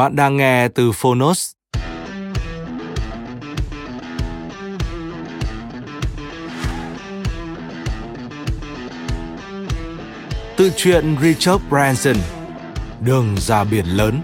[0.00, 1.52] Bạn đang nghe từ Phonos.
[10.56, 12.16] Tự truyện Richard Branson,
[13.00, 14.20] Đường ra biển lớn,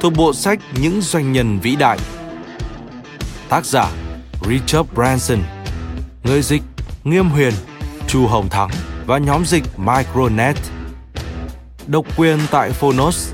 [0.00, 1.98] thuộc bộ sách Những doanh nhân vĩ đại.
[3.48, 3.90] Tác giả
[4.48, 5.38] Richard Branson,
[6.24, 6.62] Người dịch
[7.04, 7.52] Nghiêm Huyền,
[8.08, 8.70] Chu Hồng Thắng
[9.06, 10.56] và nhóm dịch Micronet.
[11.86, 13.33] Độc quyền tại Phonos.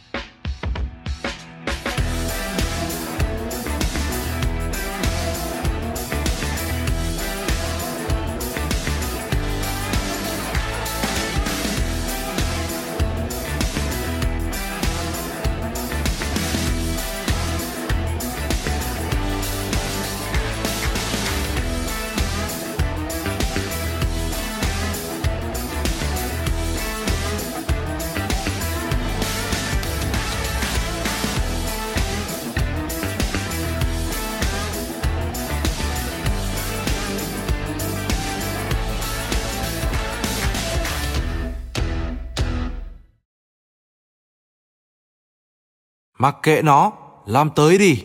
[46.21, 46.91] Mặc kệ nó,
[47.25, 48.03] làm tới đi.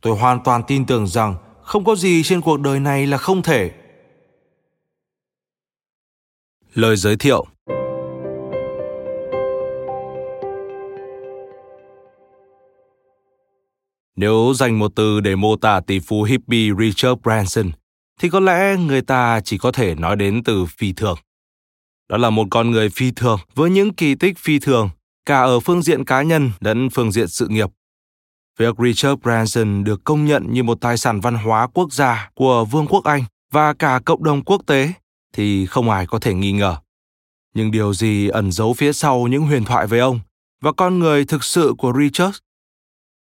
[0.00, 3.42] Tôi hoàn toàn tin tưởng rằng không có gì trên cuộc đời này là không
[3.42, 3.70] thể.
[6.74, 7.46] Lời giới thiệu
[14.16, 17.70] Nếu dành một từ để mô tả tỷ phú hippie Richard Branson,
[18.20, 21.18] thì có lẽ người ta chỉ có thể nói đến từ phi thường.
[22.08, 24.90] Đó là một con người phi thường với những kỳ tích phi thường
[25.26, 27.70] cả ở phương diện cá nhân lẫn phương diện sự nghiệp.
[28.58, 32.64] Việc Richard Branson được công nhận như một tài sản văn hóa quốc gia của
[32.64, 34.92] Vương quốc Anh và cả cộng đồng quốc tế
[35.32, 36.76] thì không ai có thể nghi ngờ.
[37.54, 40.20] Nhưng điều gì ẩn giấu phía sau những huyền thoại về ông
[40.60, 42.38] và con người thực sự của Richard?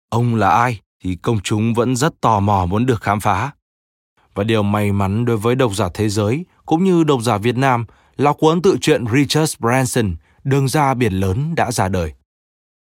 [0.08, 3.50] Ông là ai thì công chúng vẫn rất tò mò muốn được khám phá.
[4.34, 7.56] Và điều may mắn đối với độc giả thế giới cũng như độc giả Việt
[7.56, 7.84] Nam
[8.16, 10.14] là cuốn tự truyện Richard Branson
[10.48, 12.12] đường ra biển lớn đã ra đời.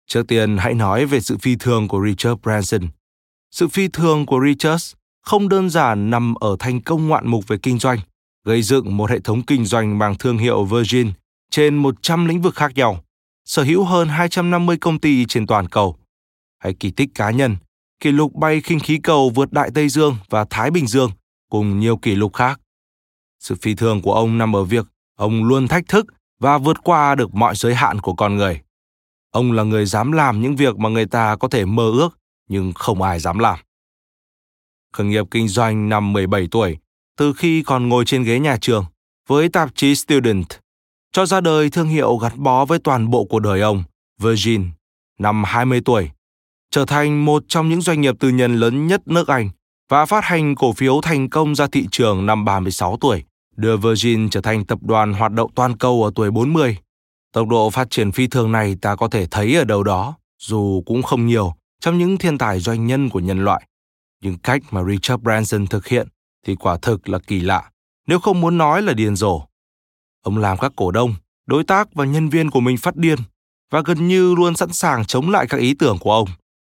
[0.06, 2.88] Trước tiên hãy nói về sự phi thường của Richard Branson.
[3.50, 4.92] Sự phi thường của Richard
[5.22, 7.98] không đơn giản nằm ở thành công ngoạn mục về kinh doanh,
[8.44, 11.12] gây dựng một hệ thống kinh doanh bằng thương hiệu Virgin
[11.50, 13.04] trên 100 lĩnh vực khác nhau,
[13.44, 15.96] sở hữu hơn 250 công ty trên toàn cầu.
[16.58, 17.56] Hay kỳ tích cá nhân,
[18.00, 21.10] kỷ lục bay khinh khí cầu vượt Đại Tây Dương và Thái Bình Dương
[21.50, 22.60] cùng nhiều kỷ lục khác.
[23.38, 24.86] Sự phi thường của ông nằm ở việc
[25.16, 26.06] ông luôn thách thức
[26.42, 28.60] và vượt qua được mọi giới hạn của con người.
[29.30, 32.72] Ông là người dám làm những việc mà người ta có thể mơ ước nhưng
[32.72, 33.58] không ai dám làm.
[34.92, 36.78] Khởi nghiệp kinh doanh năm 17 tuổi,
[37.16, 38.84] từ khi còn ngồi trên ghế nhà trường
[39.28, 40.46] với tạp chí Student,
[41.12, 43.84] cho ra đời thương hiệu gắn bó với toàn bộ cuộc đời ông,
[44.20, 44.70] Virgin,
[45.18, 46.10] năm 20 tuổi,
[46.70, 49.50] trở thành một trong những doanh nghiệp tư nhân lớn nhất nước Anh
[49.88, 53.24] và phát hành cổ phiếu thành công ra thị trường năm 36 tuổi
[53.62, 56.76] đưa Virgin trở thành tập đoàn hoạt động toàn cầu ở tuổi 40.
[57.32, 60.82] Tốc độ phát triển phi thường này ta có thể thấy ở đâu đó, dù
[60.86, 63.62] cũng không nhiều trong những thiên tài doanh nhân của nhân loại.
[64.22, 66.08] Nhưng cách mà Richard Branson thực hiện
[66.46, 67.70] thì quả thực là kỳ lạ,
[68.06, 69.42] nếu không muốn nói là điên rồ.
[70.22, 71.14] Ông làm các cổ đông,
[71.46, 73.18] đối tác và nhân viên của mình phát điên
[73.70, 76.28] và gần như luôn sẵn sàng chống lại các ý tưởng của ông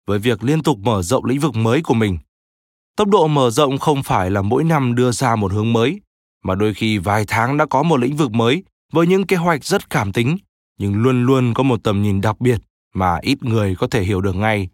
[0.07, 2.17] với việc liên tục mở rộng lĩnh vực mới của mình.
[2.95, 5.99] Tốc độ mở rộng không phải là mỗi năm đưa ra một hướng mới,
[6.43, 9.65] mà đôi khi vài tháng đã có một lĩnh vực mới với những kế hoạch
[9.65, 10.37] rất cảm tính
[10.79, 12.61] nhưng luôn luôn có một tầm nhìn đặc biệt
[12.93, 14.69] mà ít người có thể hiểu được ngay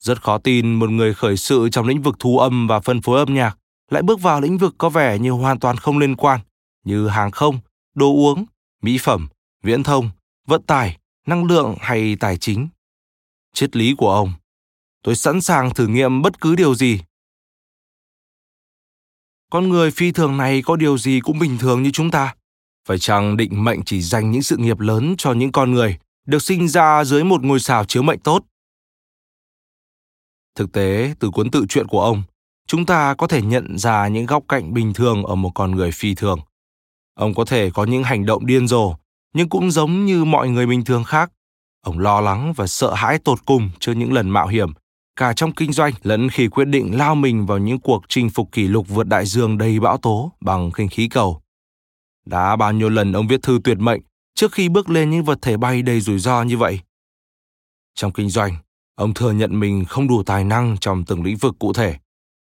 [0.00, 3.18] Rất khó tin một người khởi sự trong lĩnh vực thu âm và phân phối
[3.18, 3.58] âm nhạc
[3.90, 6.40] lại bước vào lĩnh vực có vẻ như hoàn toàn không liên quan,
[6.84, 7.58] như hàng không,
[7.94, 8.44] đồ uống,
[8.82, 9.28] mỹ phẩm,
[9.62, 10.10] viễn thông,
[10.46, 12.68] vận tải, năng lượng hay tài chính.
[13.54, 14.32] Triết lý của ông,
[15.02, 17.00] tôi sẵn sàng thử nghiệm bất cứ điều gì.
[19.52, 22.34] Con người phi thường này có điều gì cũng bình thường như chúng ta.
[22.88, 26.42] Phải chăng định mệnh chỉ dành những sự nghiệp lớn cho những con người được
[26.42, 28.44] sinh ra dưới một ngôi sao chiếu mệnh tốt?
[30.54, 32.22] Thực tế, từ cuốn tự truyện của ông,
[32.66, 35.90] chúng ta có thể nhận ra những góc cạnh bình thường ở một con người
[35.90, 36.40] phi thường.
[37.14, 38.94] Ông có thể có những hành động điên rồ,
[39.34, 41.32] nhưng cũng giống như mọi người bình thường khác.
[41.82, 44.72] Ông lo lắng và sợ hãi tột cùng trước những lần mạo hiểm,
[45.18, 48.52] cả trong kinh doanh lẫn khi quyết định lao mình vào những cuộc chinh phục
[48.52, 51.40] kỷ lục vượt đại dương đầy bão tố bằng khinh khí cầu.
[52.26, 54.00] Đã bao nhiêu lần ông viết thư tuyệt mệnh
[54.34, 56.80] trước khi bước lên những vật thể bay đầy rủi ro như vậy.
[57.94, 58.56] Trong kinh doanh,
[58.94, 61.96] ông thừa nhận mình không đủ tài năng trong từng lĩnh vực cụ thể,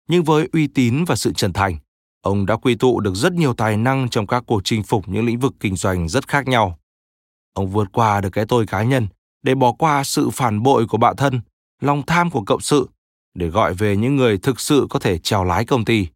[0.09, 1.79] nhưng với uy tín và sự chân thành,
[2.23, 5.27] ông đã quy tụ được rất nhiều tài năng trong các cuộc chinh phục những
[5.27, 6.79] lĩnh vực kinh doanh rất khác nhau.
[7.53, 9.07] Ông vượt qua được cái tôi cá nhân
[9.43, 11.41] để bỏ qua sự phản bội của bạn thân,
[11.81, 12.89] lòng tham của cộng sự
[13.35, 16.07] để gọi về những người thực sự có thể trèo lái công ty.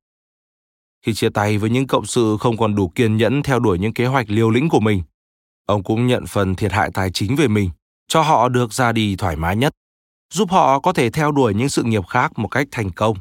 [1.06, 3.92] Khi chia tay với những cộng sự không còn đủ kiên nhẫn theo đuổi những
[3.92, 5.02] kế hoạch liều lĩnh của mình,
[5.66, 7.70] ông cũng nhận phần thiệt hại tài chính về mình,
[8.08, 9.72] cho họ được ra đi thoải mái nhất,
[10.32, 13.16] giúp họ có thể theo đuổi những sự nghiệp khác một cách thành công.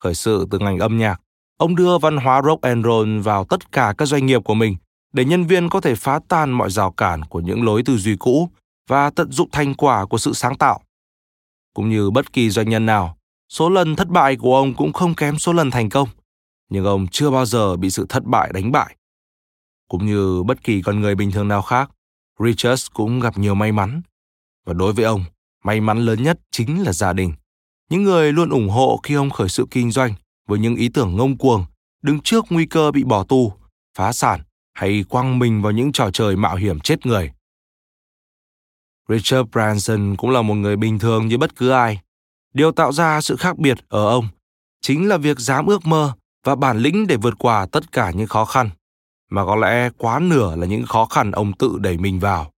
[0.00, 1.20] Khởi sự từ ngành âm nhạc,
[1.56, 4.76] ông đưa văn hóa rock and roll vào tất cả các doanh nghiệp của mình
[5.12, 8.16] để nhân viên có thể phá tan mọi rào cản của những lối tư duy
[8.16, 8.50] cũ
[8.88, 10.80] và tận dụng thành quả của sự sáng tạo.
[11.74, 13.16] Cũng như bất kỳ doanh nhân nào,
[13.48, 16.08] số lần thất bại của ông cũng không kém số lần thành công,
[16.68, 18.96] nhưng ông chưa bao giờ bị sự thất bại đánh bại.
[19.88, 21.90] Cũng như bất kỳ con người bình thường nào khác,
[22.38, 24.02] Richards cũng gặp nhiều may mắn.
[24.66, 25.24] Và đối với ông,
[25.64, 27.32] may mắn lớn nhất chính là gia đình.
[27.90, 30.14] Những người luôn ủng hộ khi ông khởi sự kinh doanh
[30.48, 31.64] với những ý tưởng ngông cuồng,
[32.02, 33.52] đứng trước nguy cơ bị bỏ tù,
[33.98, 34.40] phá sản
[34.74, 37.32] hay quăng mình vào những trò chơi mạo hiểm chết người.
[39.08, 42.00] Richard Branson cũng là một người bình thường như bất cứ ai.
[42.54, 44.28] Điều tạo ra sự khác biệt ở ông
[44.80, 46.12] chính là việc dám ước mơ
[46.44, 48.70] và bản lĩnh để vượt qua tất cả những khó khăn,
[49.30, 52.52] mà có lẽ quá nửa là những khó khăn ông tự đẩy mình vào.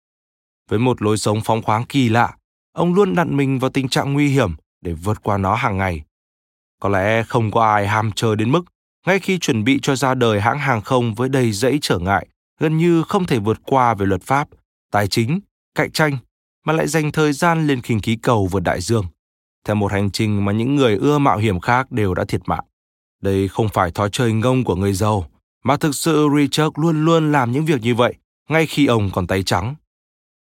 [0.69, 2.35] Với một lối sống phóng khoáng kỳ lạ,
[2.73, 6.01] ông luôn đặt mình vào tình trạng nguy hiểm để vượt qua nó hàng ngày.
[6.79, 8.61] Có lẽ không có ai ham chơi đến mức
[9.05, 12.27] ngay khi chuẩn bị cho ra đời hãng hàng không với đầy dẫy trở ngại,
[12.59, 14.47] gần như không thể vượt qua về luật pháp,
[14.91, 15.39] tài chính,
[15.75, 16.17] cạnh tranh,
[16.65, 19.05] mà lại dành thời gian lên khinh khí cầu vượt đại dương,
[19.65, 22.65] theo một hành trình mà những người ưa mạo hiểm khác đều đã thiệt mạng.
[23.21, 25.27] Đây không phải thói chơi ngông của người giàu,
[25.63, 28.13] mà thực sự Richard luôn luôn làm những việc như vậy,
[28.49, 29.75] ngay khi ông còn tay trắng.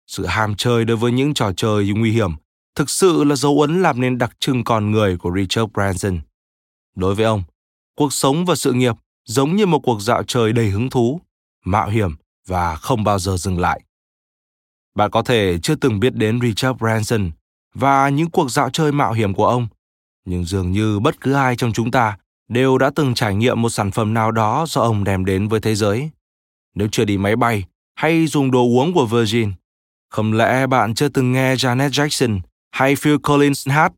[0.07, 2.31] Sự ham chơi đối với những trò chơi nguy hiểm
[2.79, 6.19] thực sự là dấu ấn làm nên đặc trưng con người của Richard Branson.
[6.95, 7.43] Đối với ông,
[7.95, 8.95] cuộc sống và sự nghiệp
[9.25, 11.21] giống như một cuộc dạo chơi đầy hứng thú,
[11.65, 12.15] mạo hiểm
[12.47, 13.81] và không bao giờ dừng lại.
[14.99, 17.31] Bạn có thể chưa từng biết đến Richard Branson
[17.73, 19.67] và những cuộc dạo chơi mạo hiểm của ông,
[20.25, 22.17] nhưng dường như bất cứ ai trong chúng ta
[22.49, 25.59] đều đã từng trải nghiệm một sản phẩm nào đó do ông đem đến với
[25.59, 26.09] thế giới.
[26.75, 27.63] Nếu chưa đi máy bay
[27.95, 29.51] hay dùng đồ uống của Virgin,
[30.09, 32.39] không lẽ bạn chưa từng nghe Janet Jackson
[32.71, 33.93] hay Phil Collins hát?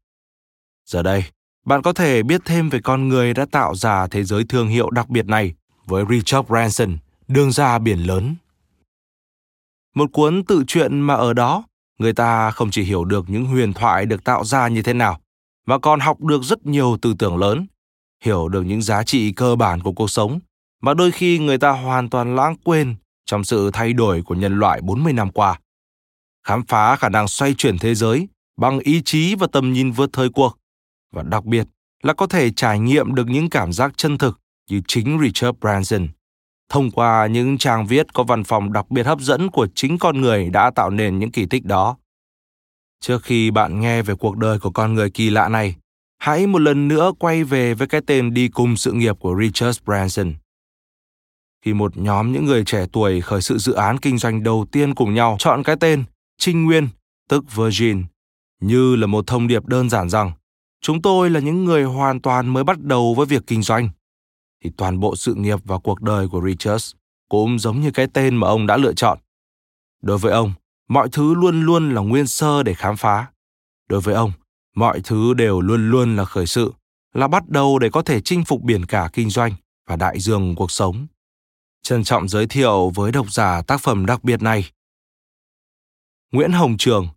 [0.85, 1.23] Giờ đây,
[1.65, 4.89] bạn có thể biết thêm về con người đã tạo ra thế giới thương hiệu
[4.89, 5.53] đặc biệt này
[5.85, 6.97] với Richard Branson,
[7.27, 8.35] đường ra biển lớn.
[9.95, 11.63] Một cuốn tự truyện mà ở đó,
[11.99, 15.21] người ta không chỉ hiểu được những huyền thoại được tạo ra như thế nào,
[15.67, 17.67] mà còn học được rất nhiều tư tưởng lớn,
[18.23, 20.39] hiểu được những giá trị cơ bản của cuộc sống
[20.81, 22.95] mà đôi khi người ta hoàn toàn lãng quên
[23.25, 25.59] trong sự thay đổi của nhân loại 40 năm qua.
[26.47, 30.09] Khám phá khả năng xoay chuyển thế giới bằng ý chí và tầm nhìn vượt
[30.13, 30.57] thời cuộc
[31.11, 31.67] và đặc biệt
[32.03, 36.07] là có thể trải nghiệm được những cảm giác chân thực như chính Richard Branson
[36.71, 40.21] thông qua những trang viết có văn phòng đặc biệt hấp dẫn của chính con
[40.21, 41.97] người đã tạo nên những kỳ tích đó.
[43.01, 45.75] Trước khi bạn nghe về cuộc đời của con người kỳ lạ này,
[46.17, 49.79] hãy một lần nữa quay về với cái tên đi cùng sự nghiệp của Richard
[49.85, 50.33] Branson.
[51.65, 54.95] Khi một nhóm những người trẻ tuổi khởi sự dự án kinh doanh đầu tiên
[54.95, 56.03] cùng nhau chọn cái tên
[56.37, 56.87] Trinh Nguyên,
[57.29, 58.03] tức Virgin,
[58.61, 60.31] như là một thông điệp đơn giản rằng
[60.81, 63.89] chúng tôi là những người hoàn toàn mới bắt đầu với việc kinh doanh
[64.63, 66.91] thì toàn bộ sự nghiệp và cuộc đời của Richards
[67.29, 69.17] cũng giống như cái tên mà ông đã lựa chọn.
[70.01, 70.53] Đối với ông,
[70.89, 73.27] mọi thứ luôn luôn là nguyên sơ để khám phá.
[73.89, 74.31] Đối với ông,
[74.75, 76.73] mọi thứ đều luôn luôn là khởi sự,
[77.13, 79.53] là bắt đầu để có thể chinh phục biển cả kinh doanh
[79.87, 81.07] và đại dương cuộc sống.
[81.83, 84.71] Trân trọng giới thiệu với độc giả tác phẩm đặc biệt này.
[86.31, 87.07] Nguyễn Hồng Trường,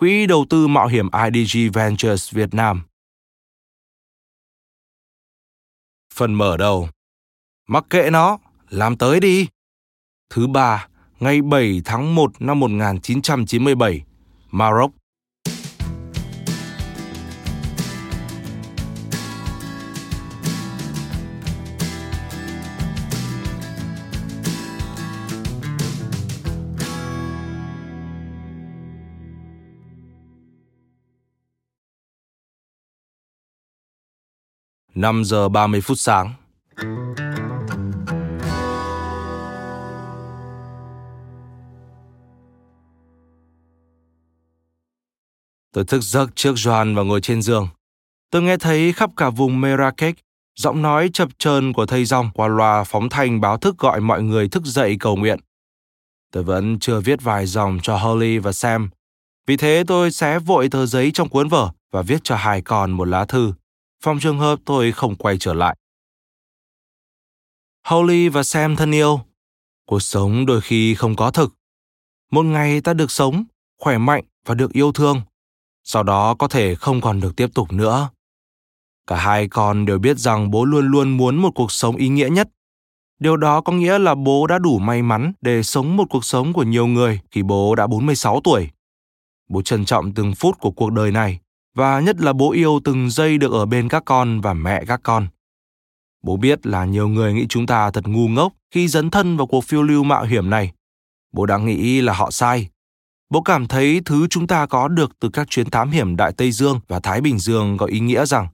[0.00, 2.82] Quỹ đầu tư mạo hiểm IDG Ventures Việt Nam.
[6.16, 6.88] Phần mở đầu
[7.68, 9.48] Mắc kệ nó, làm tới đi.
[10.30, 10.88] Thứ ba,
[11.20, 14.02] ngày 7 tháng 1 năm 1997,
[14.50, 14.90] Maroc.
[34.96, 36.32] 5 giờ 30 phút sáng.
[45.72, 47.68] Tôi thức giấc trước Joan và ngồi trên giường.
[48.30, 50.16] Tôi nghe thấy khắp cả vùng Merakech,
[50.58, 54.22] giọng nói chập chờn của thầy rong qua loa phóng thanh báo thức gọi mọi
[54.22, 55.38] người thức dậy cầu nguyện.
[56.32, 58.90] Tôi vẫn chưa viết vài dòng cho Holly và Sam.
[59.46, 62.90] Vì thế tôi xé vội tờ giấy trong cuốn vở và viết cho hai con
[62.90, 63.52] một lá thư.
[64.06, 65.76] Phòng trường hợp tôi không quay trở lại.
[67.84, 69.20] Holly và Sam thân yêu,
[69.86, 71.54] cuộc sống đôi khi không có thực.
[72.30, 73.44] Một ngày ta được sống,
[73.78, 75.20] khỏe mạnh và được yêu thương
[75.84, 78.10] sau đó có thể không còn được tiếp tục nữa
[79.06, 82.28] cả hai con đều biết rằng bố luôn luôn muốn một cuộc sống ý nghĩa
[82.28, 82.48] nhất
[83.18, 86.52] điều đó có nghĩa là bố đã đủ may mắn để sống một cuộc sống
[86.52, 88.70] của nhiều người khi bố đã 46 tuổi.
[89.48, 91.40] Bố trân trọng từng phút của cuộc đời này
[91.76, 95.00] và nhất là bố yêu từng giây được ở bên các con và mẹ các
[95.02, 95.28] con.
[96.22, 99.46] Bố biết là nhiều người nghĩ chúng ta thật ngu ngốc khi dấn thân vào
[99.46, 100.72] cuộc phiêu lưu mạo hiểm này.
[101.32, 102.68] Bố đã nghĩ là họ sai
[103.30, 106.52] Bố cảm thấy thứ chúng ta có được từ các chuyến thám hiểm Đại Tây
[106.52, 108.48] Dương và Thái Bình Dương có ý nghĩa rằng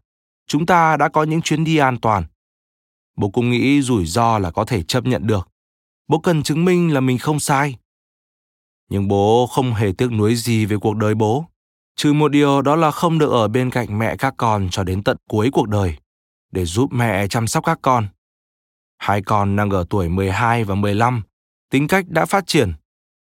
[0.46, 2.24] chúng ta đã có những chuyến đi an toàn.
[3.16, 5.48] Bố cũng nghĩ rủi ro là có thể chấp nhận được.
[6.08, 7.76] Bố cần chứng minh là mình không sai.
[8.90, 11.44] Nhưng bố không hề tiếc nuối gì về cuộc đời bố.
[11.96, 15.02] Trừ một điều đó là không được ở bên cạnh mẹ các con cho đến
[15.02, 15.96] tận cuối cuộc đời,
[16.50, 18.08] để giúp mẹ chăm sóc các con.
[18.98, 21.22] Hai con đang ở tuổi 12 và 15,
[21.70, 22.72] tính cách đã phát triển.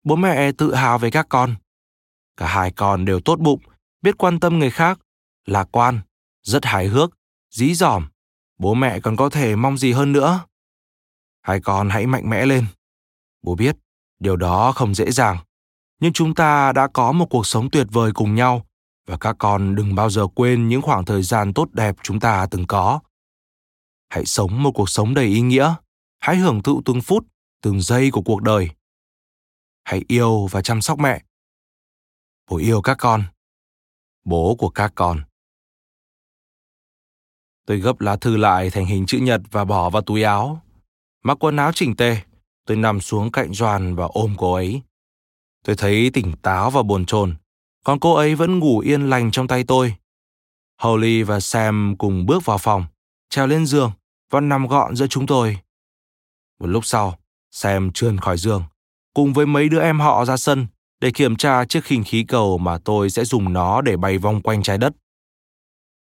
[0.04, 1.54] Bố mẹ tự hào về các con.
[2.36, 3.60] Cả hai con đều tốt bụng
[4.02, 4.98] biết quan tâm người khác
[5.46, 6.00] lạc quan
[6.42, 7.10] rất hài hước
[7.50, 8.06] dí dỏm.
[8.58, 10.40] Bố mẹ còn có thể mong gì hơn nữa?
[11.42, 12.66] Hai con hãy mạnh mẽ lên.
[13.42, 13.76] Bố biết
[14.18, 15.38] điều đó không dễ dàng
[16.04, 18.66] nhưng chúng ta đã có một cuộc sống tuyệt vời cùng nhau,
[19.06, 22.46] và các con đừng bao giờ quên những khoảng thời gian tốt đẹp chúng ta
[22.50, 23.00] từng có.
[24.08, 25.74] Hãy sống một cuộc sống đầy ý nghĩa.
[26.20, 27.26] Hãy hưởng thụ từng phút,
[27.62, 28.70] từng giây của cuộc đời.
[29.84, 31.22] Hãy yêu và chăm sóc mẹ.
[32.50, 33.24] Bố yêu các con.
[34.24, 35.20] Bố của các con.
[37.66, 40.62] Tôi gấp lá thư lại thành hình chữ nhật và bỏ vào túi áo.
[41.22, 42.16] Mặc quần áo chỉnh tề,
[42.66, 44.82] tôi nằm xuống cạnh Doan và ôm cô ấy
[45.64, 47.34] tôi thấy tỉnh táo và buồn chồn
[47.84, 49.94] còn cô ấy vẫn ngủ yên lành trong tay tôi
[50.78, 52.84] holly và sam cùng bước vào phòng
[53.30, 53.92] trèo lên giường
[54.30, 55.58] và nằm gọn giữa chúng tôi
[56.60, 57.18] một lúc sau
[57.50, 58.62] sam trườn khỏi giường
[59.14, 60.66] cùng với mấy đứa em họ ra sân
[61.04, 64.42] để kiểm tra chiếc khinh khí cầu mà tôi sẽ dùng nó để bay vòng
[64.42, 64.92] quanh trái đất.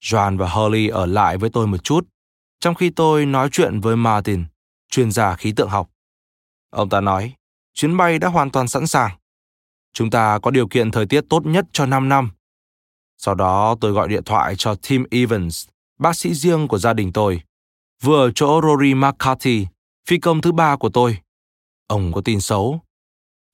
[0.04, 2.08] Joan và Holly ở lại với tôi một chút,
[2.60, 4.46] trong khi tôi nói chuyện với Martin,
[4.90, 5.90] chuyên gia khí tượng học.
[6.70, 7.34] Ông ta nói,
[7.74, 9.12] chuyến bay đã hoàn toàn sẵn sàng.
[9.94, 12.30] Chúng ta có điều kiện thời tiết tốt nhất cho 5 năm.
[13.18, 15.68] Sau đó tôi gọi điện thoại cho Tim Evans,
[16.00, 17.42] bác sĩ riêng của gia đình tôi,
[18.02, 19.68] vừa ở chỗ Rory McCarthy,
[20.08, 21.18] phi công thứ ba của tôi.
[21.88, 22.82] Ông có tin xấu,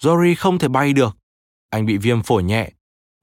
[0.04, 1.18] Rory không thể bay được.
[1.70, 2.72] Anh bị viêm phổi nhẹ,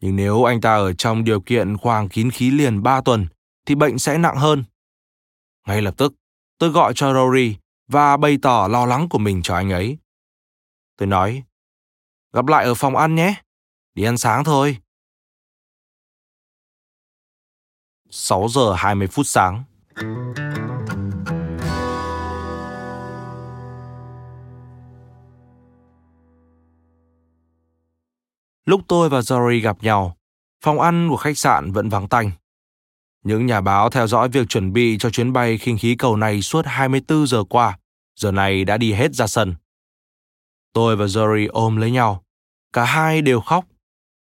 [0.00, 3.26] nhưng nếu anh ta ở trong điều kiện khoang kín khí liền 3 tuần,
[3.66, 4.64] thì bệnh sẽ nặng hơn.
[5.66, 6.14] Ngay lập tức,
[6.59, 7.57] tôi gọi cho Rory
[7.88, 9.99] và bày tỏ lo lắng của mình cho anh ấy.
[10.97, 11.42] Tôi nói,
[12.32, 13.34] gặp lại ở phòng ăn nhé,
[13.94, 14.76] đi ăn sáng thôi.
[18.10, 19.64] 6 giờ 20 phút sáng.
[28.64, 30.16] Lúc tôi và Jory gặp nhau,
[30.64, 32.30] phòng ăn của khách sạn vẫn vắng tanh.
[33.24, 36.42] Những nhà báo theo dõi việc chuẩn bị cho chuyến bay khinh khí cầu này
[36.42, 37.78] suốt 24 giờ qua,
[38.16, 39.54] giờ này đã đi hết ra sân.
[40.73, 42.23] Tôi và Jerry ôm lấy nhau.
[42.73, 43.64] Cả hai đều khóc.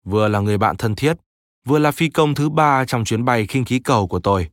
[0.04, 1.16] Vừa là người bạn thân thiết,
[1.64, 4.50] vừa là phi công thứ ba trong chuyến bay khinh khí cầu của tôi.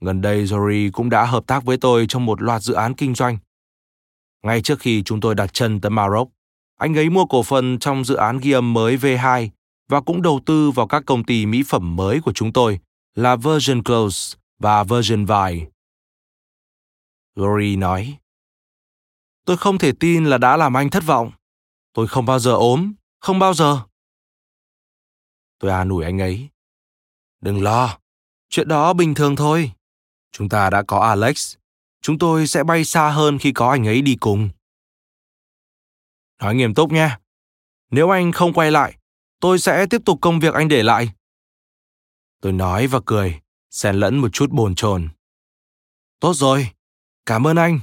[0.00, 3.14] Gần đây Jory cũng đã hợp tác với tôi trong một loạt dự án kinh
[3.14, 3.38] doanh.
[4.42, 6.28] Ngay trước khi chúng tôi đặt chân tới Maroc,
[6.76, 9.48] anh ấy mua cổ phần trong dự án ghi âm mới V2
[9.88, 12.80] và cũng đầu tư vào các công ty mỹ phẩm mới của chúng tôi
[13.14, 15.66] là Virgin Clothes và Virgin Vine.
[17.36, 18.18] Lori nói,
[19.48, 21.30] Tôi không thể tin là đã làm anh thất vọng.
[21.92, 23.80] Tôi không bao giờ ốm, không bao giờ.
[25.58, 26.48] Tôi an ủi anh ấy.
[27.40, 27.98] Đừng lo,
[28.48, 29.72] chuyện đó bình thường thôi.
[30.32, 31.56] Chúng ta đã có Alex.
[32.02, 34.48] Chúng tôi sẽ bay xa hơn khi có anh ấy đi cùng.
[36.38, 37.18] Nói nghiêm túc nhé.
[37.90, 38.98] Nếu anh không quay lại,
[39.40, 41.10] tôi sẽ tiếp tục công việc anh để lại.
[42.40, 43.40] Tôi nói và cười,
[43.70, 45.08] xen lẫn một chút bồn chồn.
[46.20, 46.70] Tốt rồi,
[47.26, 47.80] cảm ơn anh.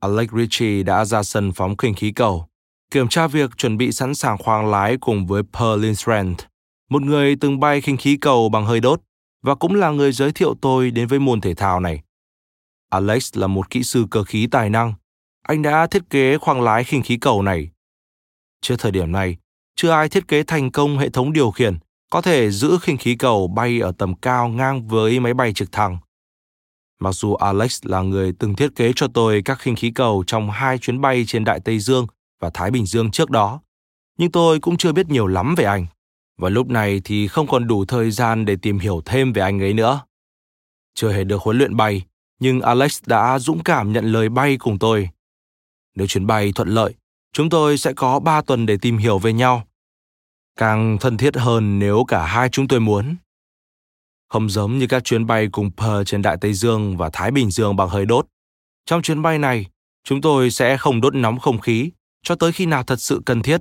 [0.00, 2.46] Alex Ritchie đã ra sân phóng khinh khí cầu,
[2.90, 6.40] kiểm tra việc chuẩn bị sẵn sàng khoang lái cùng với Pearl Lindstrand,
[6.90, 9.00] một người từng bay khinh khí cầu bằng hơi đốt
[9.42, 12.02] và cũng là người giới thiệu tôi đến với môn thể thao này.
[12.90, 14.94] Alex là một kỹ sư cơ khí tài năng.
[15.42, 17.70] Anh đã thiết kế khoang lái khinh khí cầu này.
[18.60, 19.36] Trước thời điểm này,
[19.76, 21.78] chưa ai thiết kế thành công hệ thống điều khiển
[22.10, 25.72] có thể giữ khinh khí cầu bay ở tầm cao ngang với máy bay trực
[25.72, 25.98] thăng.
[27.00, 30.50] Mặc dù Alex là người từng thiết kế cho tôi các khinh khí cầu trong
[30.50, 32.06] hai chuyến bay trên Đại Tây Dương
[32.40, 33.60] và Thái Bình Dương trước đó,
[34.18, 35.86] nhưng tôi cũng chưa biết nhiều lắm về anh.
[36.38, 39.60] Và lúc này thì không còn đủ thời gian để tìm hiểu thêm về anh
[39.60, 40.00] ấy nữa.
[40.94, 42.04] Chưa hề được huấn luyện bay,
[42.40, 45.08] nhưng Alex đã dũng cảm nhận lời bay cùng tôi.
[45.94, 46.94] Nếu chuyến bay thuận lợi,
[47.32, 49.62] chúng tôi sẽ có 3 tuần để tìm hiểu về nhau.
[50.56, 53.16] Càng thân thiết hơn nếu cả hai chúng tôi muốn.
[54.28, 57.50] Không giống như các chuyến bay cùng Pearl trên Đại Tây Dương và Thái Bình
[57.50, 58.26] Dương bằng hơi đốt.
[58.86, 59.66] Trong chuyến bay này,
[60.04, 61.90] chúng tôi sẽ không đốt nóng không khí
[62.22, 63.60] cho tới khi nào thật sự cần thiết.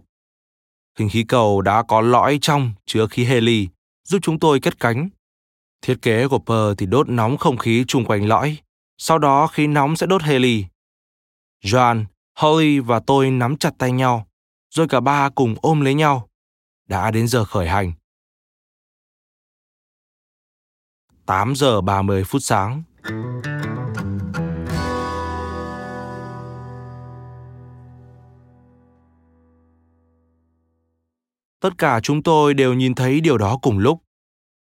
[0.99, 3.67] Hình khí cầu đã có lõi trong chứa khí heli,
[4.03, 5.09] giúp chúng tôi kết cánh.
[5.81, 8.57] Thiết kế của Pearl thì đốt nóng không khí chung quanh lõi,
[8.97, 10.65] sau đó khí nóng sẽ đốt heli.
[11.63, 12.05] John,
[12.35, 14.27] Holly và tôi nắm chặt tay nhau,
[14.69, 16.29] rồi cả ba cùng ôm lấy nhau.
[16.87, 17.93] Đã đến giờ khởi hành.
[21.27, 22.83] 8 giờ 30 phút sáng.
[31.61, 34.01] Tất cả chúng tôi đều nhìn thấy điều đó cùng lúc.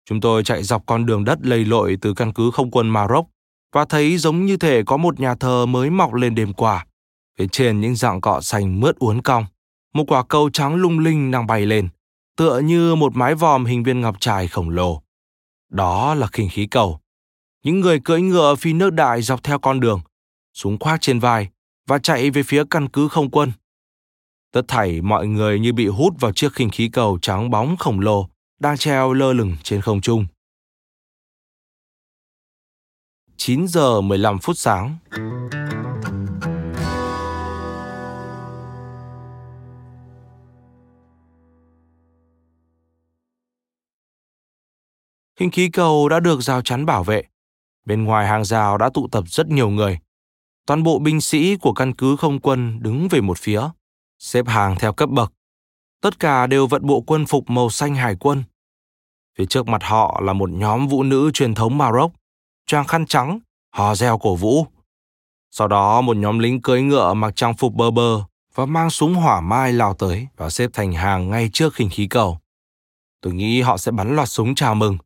[0.06, 3.28] Chúng tôi chạy dọc con đường đất lầy lội từ căn cứ không quân Maroc
[3.74, 6.86] và thấy giống như thể có một nhà thờ mới mọc lên đêm qua.
[7.39, 9.45] Phía trên những dạng cọ xanh mướt uốn cong,
[9.93, 11.89] một quả cầu trắng lung linh đang bay lên,
[12.38, 15.02] tựa như một mái vòm hình viên ngọc trai khổng lồ.
[15.69, 16.99] Đó là khinh khí cầu.
[17.63, 20.01] Những người cưỡi ngựa phi nước đại dọc theo con đường,
[20.53, 21.49] súng khoác trên vai
[21.88, 23.51] và chạy về phía căn cứ không quân.
[24.51, 27.99] Tất thảy mọi người như bị hút vào chiếc khinh khí cầu trắng bóng khổng
[27.99, 30.25] lồ đang treo lơ lửng trên không trung.
[33.38, 34.97] 9 giờ 15 phút sáng.
[45.39, 47.23] Khinh khí cầu đã được rào chắn bảo vệ.
[47.86, 50.00] Bên ngoài hàng rào đã tụ tập rất nhiều người.
[50.65, 53.62] Toàn bộ binh sĩ của căn cứ không quân đứng về một phía,
[54.19, 55.34] xếp hàng theo cấp bậc.
[56.02, 58.43] Tất cả đều vận bộ quân phục màu xanh hải quân.
[59.38, 62.12] Phía trước mặt họ là một nhóm vũ nữ truyền thống Maroc,
[62.67, 63.39] trang khăn trắng,
[63.73, 64.65] hò reo cổ vũ.
[65.52, 68.23] Sau đó một nhóm lính cưỡi ngựa mặc trang phục bơ bơ
[68.56, 72.08] và mang súng hỏa mai lao tới và xếp thành hàng ngay trước khinh khí
[72.08, 72.39] cầu.
[73.21, 74.97] Tôi nghĩ họ sẽ bắn loạt súng chào mừng.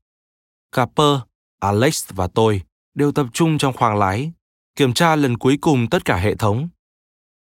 [0.72, 1.20] Capper,
[1.60, 2.62] Alex và tôi
[2.94, 4.32] đều tập trung trong khoang lái,
[4.76, 6.70] kiểm tra lần cuối cùng tất cả hệ thống.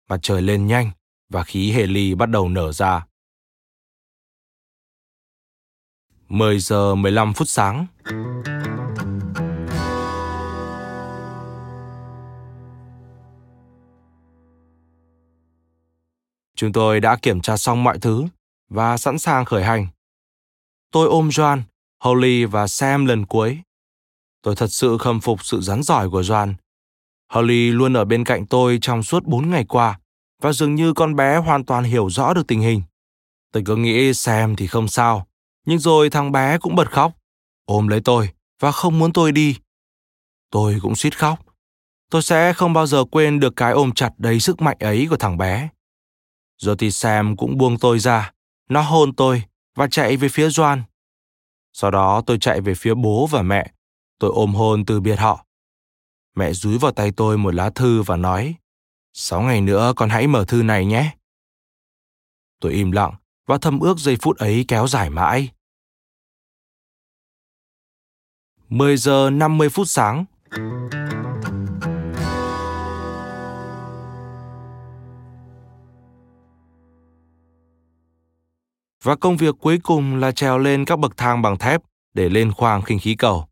[0.09, 0.90] Mặt trời lên nhanh
[1.29, 3.07] và khí heli bắt đầu nở ra.
[6.29, 7.87] 10 giờ 15 phút sáng.
[16.57, 18.24] Chúng tôi đã kiểm tra xong mọi thứ
[18.68, 19.87] và sẵn sàng khởi hành.
[20.90, 21.62] Tôi ôm Joan,
[22.04, 23.58] Holly và Sam lần cuối.
[24.42, 26.54] Tôi thật sự khâm phục sự rắn giỏi của Joan.
[27.32, 29.98] Holly luôn ở bên cạnh tôi trong suốt 4 ngày qua
[30.42, 32.82] và dường như con bé hoàn toàn hiểu rõ được tình hình.
[33.52, 35.26] Tôi cứ nghĩ Sam thì không sao,
[35.66, 37.12] nhưng rồi thằng bé cũng bật khóc,
[37.64, 39.56] ôm lấy tôi và không muốn tôi đi.
[40.50, 41.38] Tôi cũng suýt khóc.
[42.10, 45.16] Tôi sẽ không bao giờ quên được cái ôm chặt đầy sức mạnh ấy của
[45.16, 45.68] thằng bé.
[46.58, 48.32] Rồi thì Sam cũng buông tôi ra,
[48.68, 49.42] nó hôn tôi
[49.74, 50.82] và chạy về phía Doan.
[51.76, 53.72] Sau đó tôi chạy về phía bố và mẹ,
[54.18, 55.46] tôi ôm hôn từ biệt họ.
[56.37, 58.54] Mẹ dúi vào tay tôi một lá thư và nói,
[59.12, 61.16] sáu ngày nữa con hãy mở thư này nhé.
[62.60, 63.14] Tôi im lặng
[63.46, 65.48] và thầm ước giây phút ấy kéo dài mãi.
[68.68, 70.24] 10 giờ 50 phút sáng.
[79.04, 81.82] Và công việc cuối cùng là trèo lên các bậc thang bằng thép
[82.14, 83.46] để lên khoang khinh khí cầu.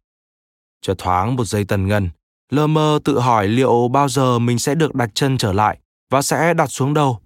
[0.80, 2.10] Cho thoáng một giây tần ngân,
[2.50, 5.78] lơ mơ tự hỏi liệu bao giờ mình sẽ được đặt chân trở lại
[6.10, 7.20] và sẽ đặt xuống đâu,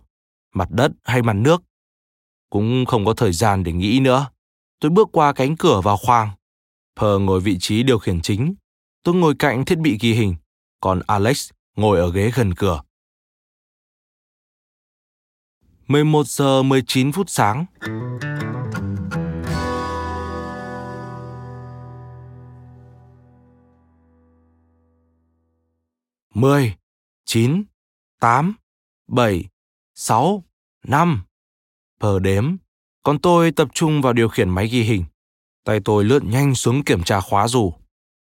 [0.54, 1.62] mặt đất hay mặt nước
[2.50, 4.26] cũng không có thời gian để nghĩ nữa.
[4.80, 6.30] tôi bước qua cánh cửa vào khoang.
[7.00, 8.54] pờ ngồi vị trí điều khiển chính.
[9.02, 10.34] Tôi ngồi cạnh thiết bị ghi hình,
[10.80, 12.82] còn Alex ngồi ở ghế gần cửa.
[15.88, 17.66] 11 giờ 19 phút sáng.
[26.35, 26.75] Mười,
[27.25, 27.64] chín,
[28.20, 28.55] tám,
[29.09, 29.44] bảy,
[29.94, 30.44] sáu,
[30.85, 31.22] năm.
[32.01, 32.57] Pờ đếm,
[33.03, 35.05] còn tôi tập trung vào điều khiển máy ghi hình.
[35.64, 37.72] Tay tôi lượn nhanh xuống kiểm tra khóa dù.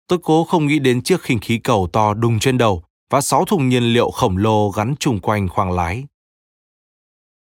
[0.09, 3.45] Tôi cố không nghĩ đến chiếc khinh khí cầu to đùng trên đầu và sáu
[3.45, 6.05] thùng nhiên liệu khổng lồ gắn chung quanh khoang lái.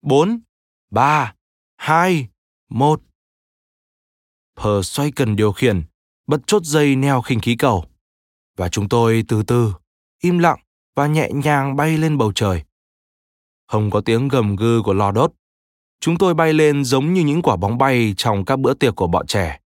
[0.03, 0.41] 4,
[0.91, 1.35] 3,
[1.77, 2.29] 2,
[2.69, 3.03] 1.
[4.57, 5.83] Pờ xoay cần điều khiển,
[6.27, 7.85] bật chốt dây neo khinh khí cầu.
[8.57, 9.73] Và chúng tôi từ từ,
[10.23, 10.59] im lặng
[10.97, 12.63] và nhẹ nhàng bay lên bầu trời.
[13.67, 15.33] Không có tiếng gầm gừ của lò đốt.
[16.01, 19.07] Chúng tôi bay lên giống như những quả bóng bay trong các bữa tiệc của
[19.07, 19.61] bọn trẻ.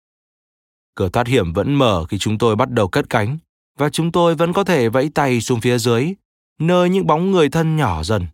[0.95, 3.37] Cửa thoát hiểm vẫn mở khi chúng tôi bắt đầu cất cánh,
[3.77, 6.13] và chúng tôi vẫn có thể vẫy tay xuống phía dưới,
[6.59, 8.27] nơi những bóng người thân nhỏ dần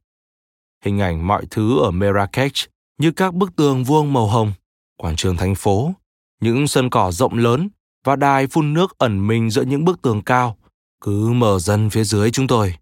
[0.83, 2.53] hình ảnh mọi thứ ở Marrakech
[2.97, 4.53] như các bức tường vuông màu hồng,
[4.97, 5.93] quảng trường thành phố,
[6.41, 7.69] những sân cỏ rộng lớn
[8.03, 10.57] và đài phun nước ẩn mình giữa những bức tường cao,
[11.01, 12.75] cứ mở dần phía dưới chúng tôi.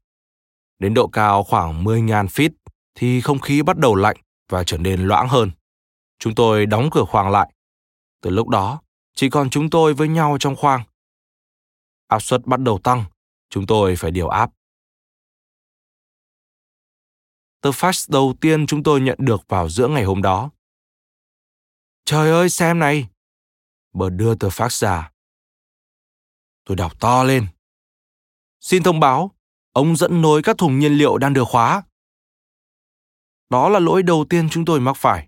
[0.79, 2.49] Đến độ cao khoảng 10.000 feet
[2.95, 4.17] thì không khí bắt đầu lạnh
[4.49, 5.51] và trở nên loãng hơn.
[6.19, 7.53] Chúng tôi đóng cửa khoang lại.
[8.21, 8.81] Từ lúc đó,
[9.15, 10.84] chỉ còn chúng tôi với nhau trong khoang.
[12.08, 13.03] Áp suất bắt đầu tăng,
[13.49, 14.51] chúng tôi phải điều áp
[17.65, 20.49] tờ fax đầu tiên chúng tôi nhận được vào giữa ngày hôm đó.
[22.06, 23.08] Trời ơi, xem này!
[23.93, 25.12] Bờ đưa tờ fax ra.
[26.65, 27.47] Tôi đọc to lên.
[28.60, 29.32] Xin thông báo,
[29.71, 31.84] ông dẫn nối các thùng nhiên liệu đang được khóa.
[33.49, 35.28] Đó là lỗi đầu tiên chúng tôi mắc phải.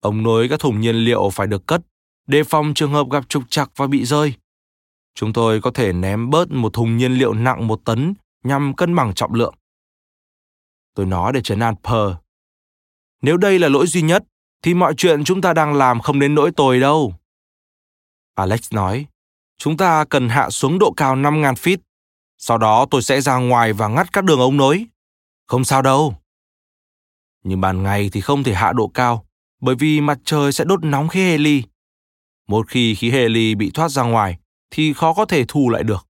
[0.00, 1.80] Ông nối các thùng nhiên liệu phải được cất,
[2.26, 4.34] đề phòng trường hợp gặp trục trặc và bị rơi.
[5.14, 8.94] Chúng tôi có thể ném bớt một thùng nhiên liệu nặng một tấn nhằm cân
[8.94, 9.54] bằng trọng lượng.
[10.94, 12.12] Tôi nói để trấn an Pearl.
[13.22, 14.24] Nếu đây là lỗi duy nhất,
[14.62, 17.14] thì mọi chuyện chúng ta đang làm không đến nỗi tồi đâu.
[18.34, 19.06] Alex nói,
[19.58, 21.76] chúng ta cần hạ xuống độ cao 5.000 feet.
[22.38, 24.86] Sau đó tôi sẽ ra ngoài và ngắt các đường ống nối.
[25.46, 26.16] Không sao đâu.
[27.44, 29.26] Nhưng ban ngày thì không thể hạ độ cao,
[29.60, 31.62] bởi vì mặt trời sẽ đốt nóng khí heli.
[32.48, 34.38] Một khi khí heli bị thoát ra ngoài,
[34.70, 36.06] thì khó có thể thu lại được.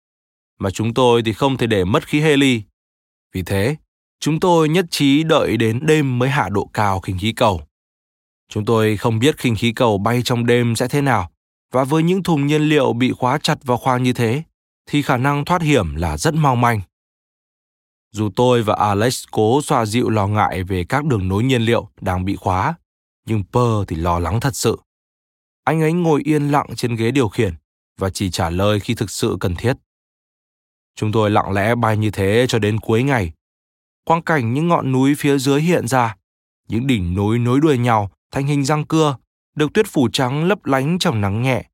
[0.58, 2.62] Mà chúng tôi thì không thể để mất khí heli.
[3.32, 3.76] Vì thế,
[4.24, 7.60] Chúng tôi nhất trí đợi đến đêm mới hạ độ cao khinh khí cầu.
[8.48, 11.30] Chúng tôi không biết khinh khí cầu bay trong đêm sẽ thế nào,
[11.72, 14.42] và với những thùng nhiên liệu bị khóa chặt vào khoang như thế,
[14.86, 16.80] thì khả năng thoát hiểm là rất mong manh.
[18.12, 21.88] Dù tôi và Alex cố xoa dịu lo ngại về các đường nối nhiên liệu
[22.00, 22.74] đang bị khóa,
[23.26, 24.78] nhưng Pơ thì lo lắng thật sự.
[25.64, 27.54] Anh ấy ngồi yên lặng trên ghế điều khiển
[27.98, 29.76] và chỉ trả lời khi thực sự cần thiết.
[30.96, 33.32] Chúng tôi lặng lẽ bay như thế cho đến cuối ngày
[34.04, 36.16] quang cảnh những ngọn núi phía dưới hiện ra,
[36.68, 39.16] những đỉnh núi nối đuôi nhau thành hình răng cưa,
[39.56, 41.64] được tuyết phủ trắng lấp lánh trong nắng nhẹ.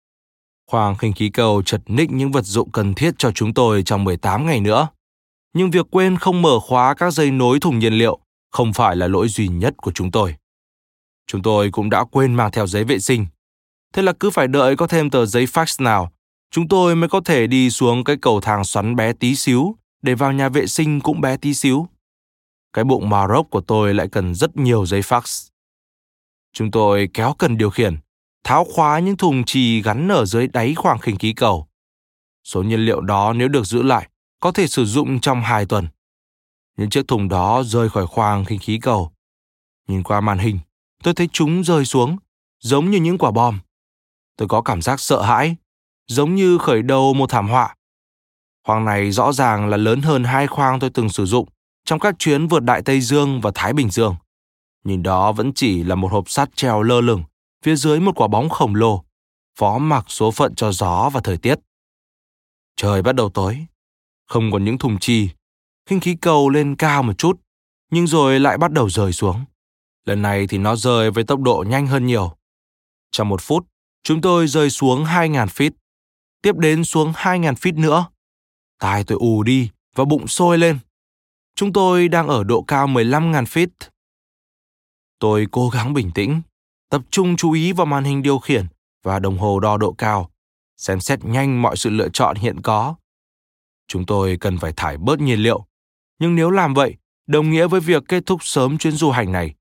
[0.70, 4.04] Khoang khinh khí cầu chật ních những vật dụng cần thiết cho chúng tôi trong
[4.04, 4.88] 18 ngày nữa.
[5.54, 8.18] Nhưng việc quên không mở khóa các dây nối thùng nhiên liệu
[8.50, 10.34] không phải là lỗi duy nhất của chúng tôi.
[11.26, 13.26] Chúng tôi cũng đã quên mang theo giấy vệ sinh.
[13.94, 16.12] Thế là cứ phải đợi có thêm tờ giấy fax nào,
[16.50, 20.14] chúng tôi mới có thể đi xuống cái cầu thang xoắn bé tí xíu để
[20.14, 21.88] vào nhà vệ sinh cũng bé tí xíu
[22.72, 25.48] cái bụng Maroc của tôi lại cần rất nhiều giấy fax.
[26.52, 27.96] Chúng tôi kéo cần điều khiển,
[28.44, 31.66] tháo khóa những thùng trì gắn ở dưới đáy khoang khinh khí cầu.
[32.44, 34.08] Số nhiên liệu đó nếu được giữ lại,
[34.40, 35.88] có thể sử dụng trong hai tuần.
[36.76, 39.12] Những chiếc thùng đó rơi khỏi khoang khinh khí cầu.
[39.88, 40.58] Nhìn qua màn hình,
[41.02, 42.16] tôi thấy chúng rơi xuống,
[42.60, 43.58] giống như những quả bom.
[44.36, 45.56] Tôi có cảm giác sợ hãi,
[46.06, 47.74] giống như khởi đầu một thảm họa.
[48.66, 51.48] Khoang này rõ ràng là lớn hơn hai khoang tôi từng sử dụng
[51.84, 54.16] trong các chuyến vượt Đại Tây Dương và Thái Bình Dương.
[54.84, 57.22] Nhìn đó vẫn chỉ là một hộp sắt treo lơ lửng,
[57.64, 59.04] phía dưới một quả bóng khổng lồ,
[59.58, 61.58] phó mặc số phận cho gió và thời tiết.
[62.76, 63.66] Trời bắt đầu tối,
[64.26, 65.28] không còn những thùng trì,
[65.86, 67.40] khinh khí cầu lên cao một chút,
[67.90, 69.44] nhưng rồi lại bắt đầu rời xuống.
[70.04, 72.36] Lần này thì nó rơi với tốc độ nhanh hơn nhiều.
[73.10, 73.66] Trong một phút,
[74.02, 75.70] chúng tôi rơi xuống 2.000 feet,
[76.42, 78.06] tiếp đến xuống 2.000 feet nữa.
[78.78, 80.78] Tai tôi ù đi và bụng sôi lên.
[81.54, 83.68] Chúng tôi đang ở độ cao 15.000 feet.
[85.18, 86.42] Tôi cố gắng bình tĩnh,
[86.90, 88.66] tập trung chú ý vào màn hình điều khiển
[89.02, 90.30] và đồng hồ đo độ cao,
[90.76, 92.94] xem xét nhanh mọi sự lựa chọn hiện có.
[93.88, 95.66] Chúng tôi cần phải thải bớt nhiên liệu,
[96.18, 99.54] nhưng nếu làm vậy, đồng nghĩa với việc kết thúc sớm chuyến du hành này.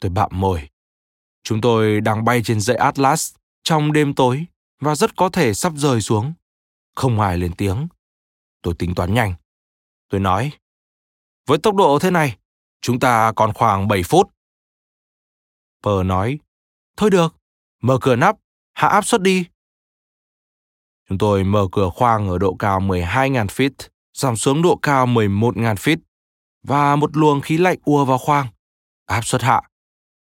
[0.00, 0.68] Tôi bạm môi.
[1.42, 4.46] Chúng tôi đang bay trên dãy Atlas trong đêm tối
[4.80, 6.32] và rất có thể sắp rơi xuống.
[6.94, 7.88] Không ai lên tiếng.
[8.62, 9.34] Tôi tính toán nhanh.
[10.08, 10.50] Tôi nói,
[11.46, 12.36] với tốc độ thế này,
[12.80, 14.30] chúng ta còn khoảng 7 phút.
[15.82, 16.38] Pờ nói,
[16.96, 17.34] thôi được,
[17.82, 18.36] mở cửa nắp,
[18.72, 19.44] hạ áp suất đi.
[21.08, 25.74] Chúng tôi mở cửa khoang ở độ cao 12.000 feet, giảm xuống độ cao 11.000
[25.74, 25.96] feet,
[26.62, 28.46] và một luồng khí lạnh ùa vào khoang.
[29.06, 29.62] Áp suất hạ.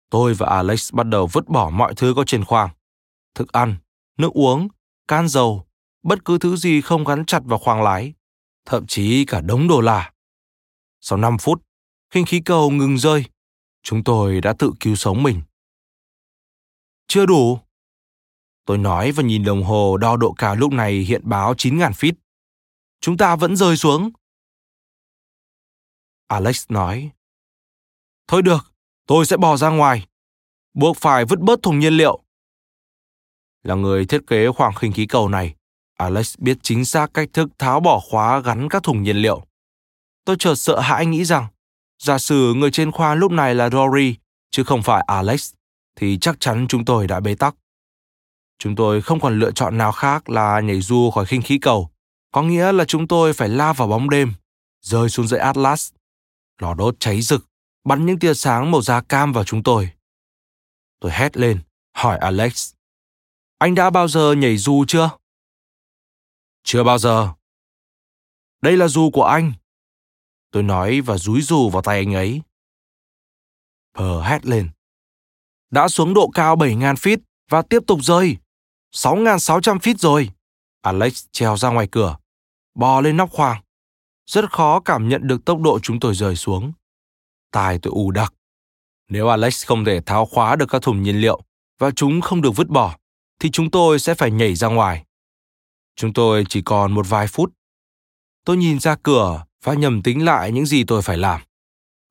[0.10, 2.70] Tôi và Alex bắt đầu vứt bỏ mọi thứ có trên khoang.
[3.36, 3.76] Thức ăn,
[4.18, 4.68] nước uống,
[5.08, 5.66] can dầu,
[6.04, 8.14] bất cứ thứ gì không gắn chặt vào khoang lái,
[8.66, 10.12] thậm chí cả đống đồ lạ.
[11.02, 11.64] Sau 5 phút,
[12.10, 13.26] khinh khí cầu ngừng rơi,
[13.84, 15.42] chúng tôi đã tự cứu sống mình.
[17.08, 17.60] Chưa đủ.
[18.66, 22.14] Tôi nói và nhìn đồng hồ đo độ cao lúc này hiện báo 9.000 feet.
[23.02, 24.12] Chúng ta vẫn rơi xuống.
[26.28, 27.12] Alex nói.
[28.28, 28.74] Thôi được,
[29.06, 30.08] tôi sẽ bò ra ngoài.
[30.74, 32.24] Buộc phải vứt bớt thùng nhiên liệu.
[33.64, 35.56] Là người thiết kế khoảng khinh khí cầu này,
[35.98, 39.49] Alex biết chính xác cách thức tháo bỏ khóa gắn các thùng nhiên liệu.
[40.26, 41.48] Tôi chợt sợ hãi nghĩ rằng,
[42.04, 44.16] giả sử người trên khoa lúc này là Rory,
[44.52, 45.54] chứ không phải Alex,
[45.96, 47.56] thì chắc chắn chúng tôi đã bế tắc.
[48.60, 51.90] Chúng tôi không còn lựa chọn nào khác là nhảy du khỏi khinh khí cầu,
[52.32, 54.34] có nghĩa là chúng tôi phải lao vào bóng đêm,
[54.82, 55.94] rơi xuống dãy Atlas.
[56.62, 57.46] Lò đốt cháy rực,
[57.84, 59.90] bắn những tia sáng màu da cam vào chúng tôi.
[61.00, 61.60] Tôi hét lên,
[61.96, 62.74] hỏi Alex.
[63.58, 65.10] Anh đã bao giờ nhảy dù chưa?
[66.64, 67.34] Chưa bao giờ.
[68.62, 69.54] Đây là dù của anh.
[70.52, 72.42] Tôi nói và rúi dù vào tay anh ấy.
[73.94, 74.70] Pờ hét lên.
[75.72, 77.18] Đã xuống độ cao 7.000 feet
[77.50, 78.38] và tiếp tục rơi.
[78.96, 80.30] 6.600 feet rồi.
[80.82, 82.18] Alex treo ra ngoài cửa,
[82.76, 83.62] bò lên nóc khoang.
[84.26, 86.74] Rất khó cảm nhận được tốc độ chúng tôi rơi xuống.
[87.52, 88.34] tài tôi ù đặc.
[89.10, 91.42] Nếu Alex không thể tháo khóa được các thùng nhiên liệu
[91.80, 92.98] và chúng không được vứt bỏ,
[93.40, 95.06] thì chúng tôi sẽ phải nhảy ra ngoài.
[95.96, 97.54] Chúng tôi chỉ còn một vài phút.
[98.46, 101.42] Tôi nhìn ra cửa và nhầm tính lại những gì tôi phải làm.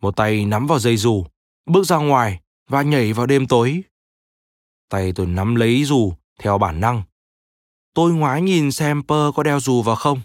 [0.03, 1.25] Một tay nắm vào dây dù,
[1.67, 3.83] bước ra ngoài và nhảy vào đêm tối.
[4.89, 7.03] Tay tôi nắm lấy dù theo bản năng.
[7.95, 10.21] Tôi ngoái nhìn xem Pơ có đeo dù vào không.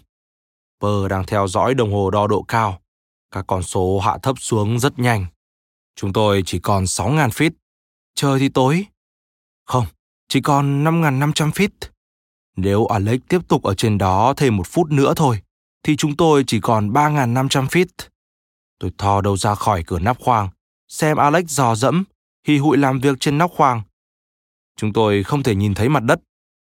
[0.80, 2.80] Pơ đang theo dõi đồng hồ đo độ cao.
[3.30, 5.26] Các con số hạ thấp xuống rất nhanh.
[5.96, 7.50] Chúng tôi chỉ còn 6.000 feet.
[8.14, 8.86] Trời thì tối.
[9.66, 9.86] Không,
[10.28, 11.68] chỉ còn 5.500 feet.
[12.56, 15.40] Nếu Alex tiếp tục ở trên đó thêm một phút nữa thôi,
[15.84, 18.08] thì chúng tôi chỉ còn 3.500 feet.
[18.78, 20.48] Tôi thò đầu ra khỏi cửa nắp khoang,
[20.88, 22.04] xem Alex dò dẫm,
[22.46, 23.82] hì hụi làm việc trên nóc khoang.
[24.76, 26.20] Chúng tôi không thể nhìn thấy mặt đất.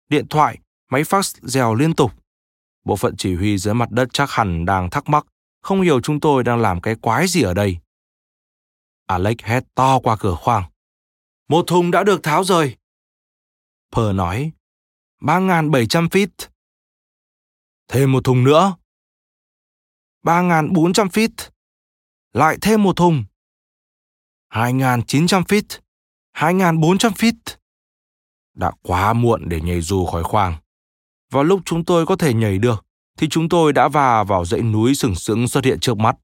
[0.08, 0.58] Điện thoại,
[0.90, 2.12] máy fax rèo liên tục.
[2.84, 5.26] Bộ phận chỉ huy dưới mặt đất chắc hẳn đang thắc mắc,
[5.62, 7.78] không hiểu chúng tôi đang làm cái quái gì ở đây.
[9.06, 10.64] Alex hét to qua cửa khoang.
[11.48, 12.76] Một thùng đã được tháo rời.
[13.92, 14.52] Per nói,
[15.20, 16.48] 3.700 feet.
[17.88, 18.76] Thêm một thùng nữa.
[20.28, 21.50] 3.400 feet.
[22.32, 23.24] Lại thêm một thùng.
[24.52, 25.78] 2.900 feet.
[26.36, 27.56] 2.400 feet.
[28.54, 30.54] Đã quá muộn để nhảy dù khỏi khoang.
[31.30, 32.86] Vào lúc chúng tôi có thể nhảy được,
[33.18, 36.16] thì chúng tôi đã va vào dãy núi sừng sững xuất hiện trước mắt.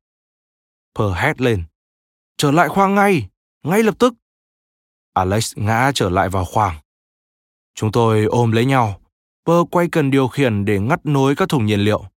[0.95, 1.65] Per hét lên.
[2.37, 3.29] Trở lại khoang ngay,
[3.63, 4.15] ngay lập tức.
[5.15, 6.77] Alex ngã trở lại vào khoang.
[7.75, 9.01] Chúng tôi ôm lấy nhau.
[9.45, 12.14] Pơ quay cần điều khiển để ngắt nối các thùng nhiên liệu.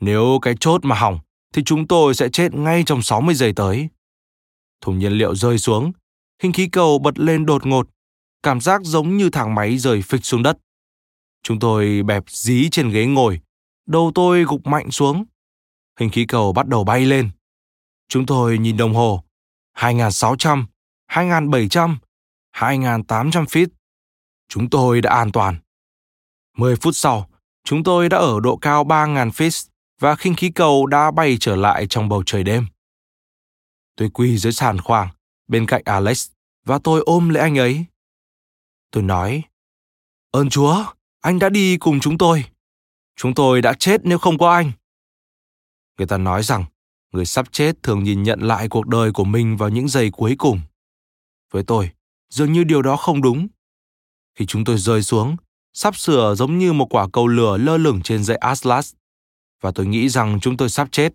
[0.00, 1.18] Nếu cái chốt mà hỏng,
[1.54, 3.88] thì chúng tôi sẽ chết ngay trong 60 giây tới.
[4.80, 5.92] Thùng nhiên liệu rơi xuống,
[6.42, 7.88] khinh khí cầu bật lên đột ngột,
[8.42, 10.58] cảm giác giống như thang máy rời phịch xuống đất.
[11.42, 13.40] Chúng tôi bẹp dí trên ghế ngồi,
[13.86, 15.24] đầu tôi gục mạnh xuống.
[16.00, 17.30] Hình khí cầu bắt đầu bay lên.
[18.08, 19.24] Chúng tôi nhìn đồng hồ,
[19.76, 20.64] 2.600,
[21.10, 21.96] 2.700,
[22.52, 23.66] 2.800 feet.
[24.48, 25.56] Chúng tôi đã an toàn.
[26.56, 27.30] 10 phút sau,
[27.64, 29.68] chúng tôi đã ở độ cao 3.000 feet
[30.00, 32.66] và khinh khí cầu đã bay trở lại trong bầu trời đêm.
[33.96, 35.08] Tôi quỳ dưới sàn khoang,
[35.48, 36.30] bên cạnh Alex,
[36.64, 37.84] và tôi ôm lấy anh ấy.
[38.90, 39.42] Tôi nói,
[40.30, 40.84] ơn Chúa,
[41.20, 42.44] anh đã đi cùng chúng tôi.
[43.16, 44.72] Chúng tôi đã chết nếu không có anh.
[45.98, 46.64] Người ta nói rằng,
[47.12, 50.34] người sắp chết thường nhìn nhận lại cuộc đời của mình vào những giây cuối
[50.38, 50.60] cùng.
[51.50, 51.90] Với tôi,
[52.28, 53.48] dường như điều đó không đúng.
[54.34, 55.36] Khi chúng tôi rơi xuống,
[55.72, 58.94] sắp sửa giống như một quả cầu lửa lơ lửng trên dãy Atlas.
[59.60, 61.12] Và tôi nghĩ rằng chúng tôi sắp chết.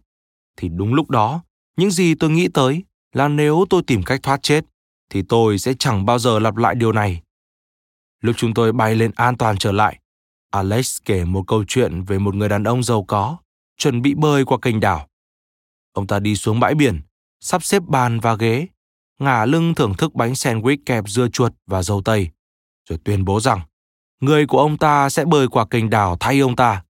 [0.57, 1.43] Thì đúng lúc đó,
[1.77, 4.65] những gì tôi nghĩ tới là nếu tôi tìm cách thoát chết,
[5.09, 7.21] thì tôi sẽ chẳng bao giờ lặp lại điều này.
[8.21, 9.99] Lúc chúng tôi bay lên an toàn trở lại,
[10.51, 13.37] Alex kể một câu chuyện về một người đàn ông giàu có,
[13.77, 15.07] chuẩn bị bơi qua kênh đảo.
[15.93, 17.01] Ông ta đi xuống bãi biển,
[17.39, 18.67] sắp xếp bàn và ghế,
[19.19, 22.29] ngả lưng thưởng thức bánh sandwich kẹp dưa chuột và dâu tây,
[22.89, 23.61] rồi tuyên bố rằng
[24.19, 26.83] người của ông ta sẽ bơi qua kênh đảo thay ông ta.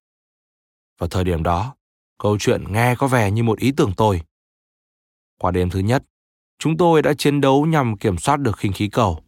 [1.02, 1.76] Vào thời điểm đó,
[2.18, 4.22] câu chuyện nghe có vẻ như một ý tưởng tồi.
[5.38, 6.04] Qua đêm thứ nhất,
[6.60, 9.24] chúng tôi đã chiến đấu nhằm kiểm soát được khinh khí cầu.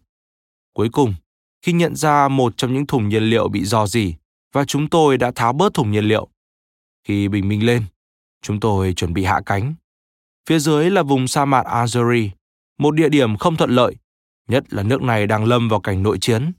[0.74, 1.16] Cuối cùng,
[1.62, 4.16] khi nhận ra một trong những thùng nhiên liệu bị dò dỉ
[4.52, 6.28] và chúng tôi đã tháo bớt thùng nhiên liệu.
[7.04, 7.86] Khi bình minh lên,
[8.42, 9.76] chúng tôi chuẩn bị hạ cánh.
[10.50, 12.30] Phía dưới là vùng sa mạc Azuri,
[12.78, 13.96] một địa điểm không thuận lợi,
[14.48, 16.52] nhất là nước này đang lâm vào cảnh nội chiến.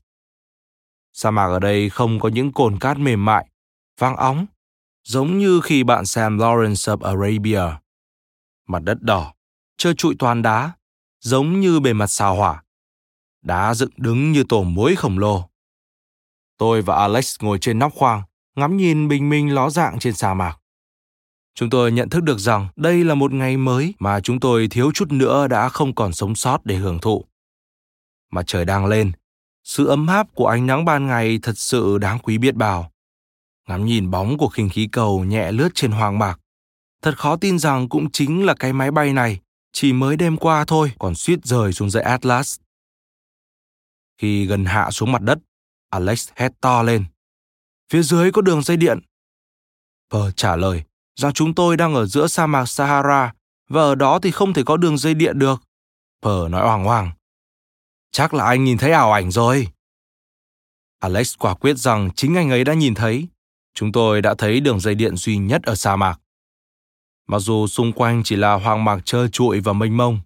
[1.12, 3.48] Sa mạc ở đây không có những cồn cát mềm mại,
[3.98, 4.46] vang óng,
[5.04, 7.78] giống như khi bạn xem Lawrence of Arabia.
[8.66, 9.34] Mặt đất đỏ,
[9.76, 10.72] trơ trụi toàn đá,
[11.20, 12.62] giống như bề mặt sao hỏa.
[13.42, 15.48] Đá dựng đứng như tổ muối khổng lồ.
[16.58, 18.22] Tôi và Alex ngồi trên nóc khoang,
[18.56, 20.58] ngắm nhìn bình minh ló dạng trên sa mạc.
[21.54, 24.90] Chúng tôi nhận thức được rằng đây là một ngày mới mà chúng tôi thiếu
[24.94, 27.24] chút nữa đã không còn sống sót để hưởng thụ.
[28.30, 29.12] Mặt trời đang lên,
[29.64, 32.90] sự ấm áp của ánh nắng ban ngày thật sự đáng quý biết bao.
[33.68, 36.40] Ngắm nhìn bóng của khinh khí cầu nhẹ lướt trên hoang mạc.
[37.02, 39.40] Thật khó tin rằng cũng chính là cái máy bay này,
[39.72, 42.58] chỉ mới đêm qua thôi còn suýt rời xuống dãy Atlas.
[44.18, 45.38] Khi gần hạ xuống mặt đất,
[45.90, 47.04] Alex hét to lên.
[47.92, 48.98] Phía dưới có đường dây điện.
[50.10, 50.82] Pờ trả lời
[51.20, 53.32] rằng chúng tôi đang ở giữa sa mạc Sahara
[53.68, 55.62] và ở đó thì không thể có đường dây điện được.
[56.22, 57.10] Pờ nói hoàng hoàng.
[58.12, 59.68] Chắc là anh nhìn thấy ảo ảnh rồi.
[60.98, 63.28] Alex quả quyết rằng chính anh ấy đã nhìn thấy.
[63.74, 66.20] Chúng tôi đã thấy đường dây điện duy nhất ở sa mạc.
[67.26, 70.20] Mặc dù xung quanh chỉ là hoang mạc trơ trụi và mênh mông,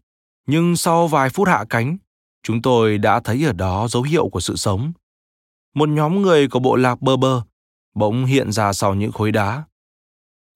[0.47, 1.97] nhưng sau vài phút hạ cánh,
[2.43, 4.93] chúng tôi đã thấy ở đó dấu hiệu của sự sống.
[5.75, 7.43] Một nhóm người của bộ lạc bơ bơ
[7.95, 9.65] bỗng hiện ra sau những khối đá.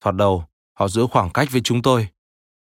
[0.01, 2.07] Thoạt đầu, họ giữ khoảng cách với chúng tôi.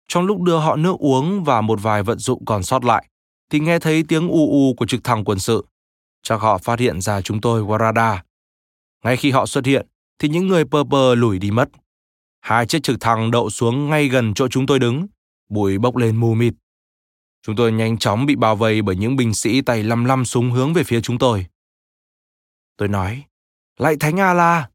[0.08, 3.08] Trong lúc đưa họ nước uống và một vài vận dụng còn sót lại,
[3.50, 5.66] thì nghe thấy tiếng u u của trực thăng quân sự.
[6.24, 8.20] Chắc họ phát hiện ra chúng tôi qua radar.
[9.04, 9.88] Ngay khi họ xuất hiện,
[10.20, 11.70] thì những người pơ pơ lùi đi mất.
[12.42, 15.08] Hai chiếc trực thăng đậu xuống ngay gần chỗ chúng tôi đứng,
[15.50, 16.54] bụi bốc lên mù mịt.
[17.42, 20.52] Chúng tôi nhanh chóng bị bao vây bởi những binh sĩ tay lăm lăm súng
[20.52, 21.46] hướng về phía chúng tôi.
[22.78, 23.24] Tôi nói,
[23.78, 24.70] lại Thánh A-la.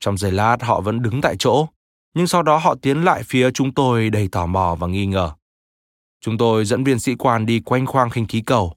[0.00, 1.68] Trong giây lát họ vẫn đứng tại chỗ,
[2.14, 5.32] nhưng sau đó họ tiến lại phía chúng tôi đầy tò mò và nghi ngờ.
[6.20, 8.74] Chúng tôi dẫn viên sĩ quan đi quanh khoang khinh khí cầu.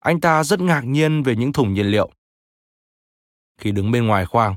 [0.00, 2.10] Anh ta rất ngạc nhiên về những thùng nhiên liệu.
[3.60, 4.56] Khi đứng bên ngoài khoang,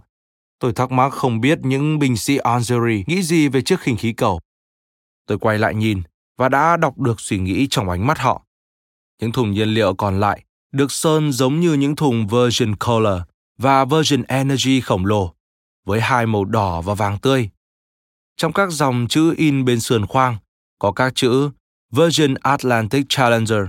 [0.61, 4.13] tôi thắc mắc không biết những binh sĩ Algeria nghĩ gì về chiếc khinh khí
[4.13, 4.39] cầu.
[5.27, 6.01] Tôi quay lại nhìn
[6.37, 8.45] và đã đọc được suy nghĩ trong ánh mắt họ.
[9.21, 13.21] Những thùng nhiên liệu còn lại được sơn giống như những thùng Virgin Color
[13.57, 15.33] và Virgin Energy khổng lồ,
[15.85, 17.49] với hai màu đỏ và vàng tươi.
[18.37, 20.37] Trong các dòng chữ in bên sườn khoang,
[20.79, 21.49] có các chữ
[21.91, 23.63] Virgin Atlantic Challenger,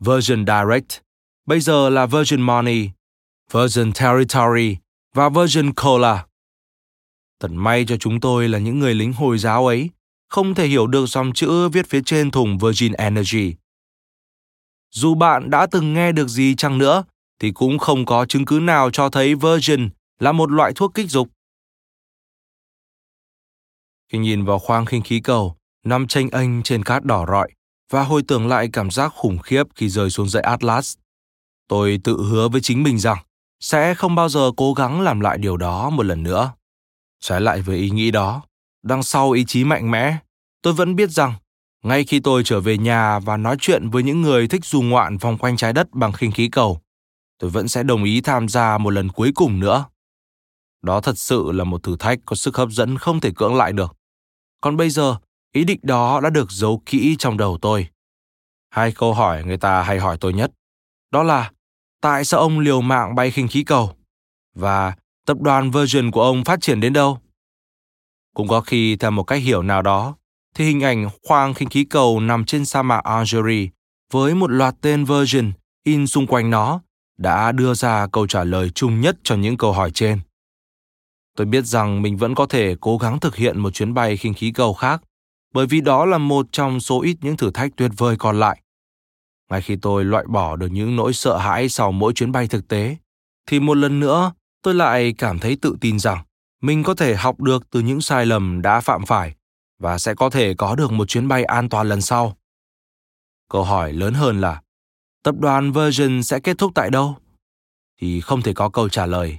[0.00, 1.02] Virgin Direct,
[1.46, 2.90] bây giờ là Virgin Money,
[3.52, 4.76] Virgin Territory
[5.14, 6.26] và Virgin Cola.
[7.44, 9.90] Thật may cho chúng tôi là những người lính Hồi giáo ấy,
[10.28, 13.54] không thể hiểu được dòng chữ viết phía trên thùng Virgin Energy.
[14.90, 17.04] Dù bạn đã từng nghe được gì chăng nữa,
[17.40, 19.88] thì cũng không có chứng cứ nào cho thấy Virgin
[20.20, 21.28] là một loại thuốc kích dục.
[24.12, 27.50] Khi nhìn vào khoang khinh khí cầu, nằm tranh anh trên cát đỏ rọi,
[27.90, 30.96] và hồi tưởng lại cảm giác khủng khiếp khi rơi xuống dãy Atlas.
[31.68, 33.18] Tôi tự hứa với chính mình rằng
[33.60, 36.52] sẽ không bao giờ cố gắng làm lại điều đó một lần nữa.
[37.24, 38.42] Trái lại với ý nghĩ đó,
[38.82, 40.16] đằng sau ý chí mạnh mẽ,
[40.62, 41.34] tôi vẫn biết rằng
[41.82, 45.16] ngay khi tôi trở về nhà và nói chuyện với những người thích du ngoạn
[45.18, 46.80] vòng quanh trái đất bằng khinh khí cầu,
[47.38, 49.84] tôi vẫn sẽ đồng ý tham gia một lần cuối cùng nữa.
[50.82, 53.72] Đó thật sự là một thử thách có sức hấp dẫn không thể cưỡng lại
[53.72, 53.96] được.
[54.60, 55.16] Còn bây giờ,
[55.54, 57.88] Ý định đó đã được giấu kỹ trong đầu tôi.
[58.70, 60.52] Hai câu hỏi người ta hay hỏi tôi nhất,
[61.10, 61.50] đó là
[62.00, 63.96] tại sao ông liều mạng bay khinh khí cầu?
[64.54, 64.96] Và
[65.26, 67.18] tập đoàn Virgin của ông phát triển đến đâu?
[68.34, 70.16] Cũng có khi theo một cách hiểu nào đó,
[70.54, 73.68] thì hình ảnh khoang khinh khí cầu nằm trên sa mạc Algeria
[74.12, 75.52] với một loạt tên Virgin
[75.84, 76.80] in xung quanh nó
[77.18, 80.20] đã đưa ra câu trả lời chung nhất cho những câu hỏi trên.
[81.36, 84.34] Tôi biết rằng mình vẫn có thể cố gắng thực hiện một chuyến bay khinh
[84.34, 85.02] khí cầu khác
[85.54, 88.62] bởi vì đó là một trong số ít những thử thách tuyệt vời còn lại.
[89.50, 92.68] Ngay khi tôi loại bỏ được những nỗi sợ hãi sau mỗi chuyến bay thực
[92.68, 92.96] tế,
[93.46, 94.32] thì một lần nữa
[94.64, 96.24] tôi lại cảm thấy tự tin rằng
[96.60, 99.34] mình có thể học được từ những sai lầm đã phạm phải
[99.78, 102.36] và sẽ có thể có được một chuyến bay an toàn lần sau.
[103.50, 104.62] Câu hỏi lớn hơn là
[105.22, 107.16] tập đoàn Virgin sẽ kết thúc tại đâu?
[108.00, 109.38] Thì không thể có câu trả lời.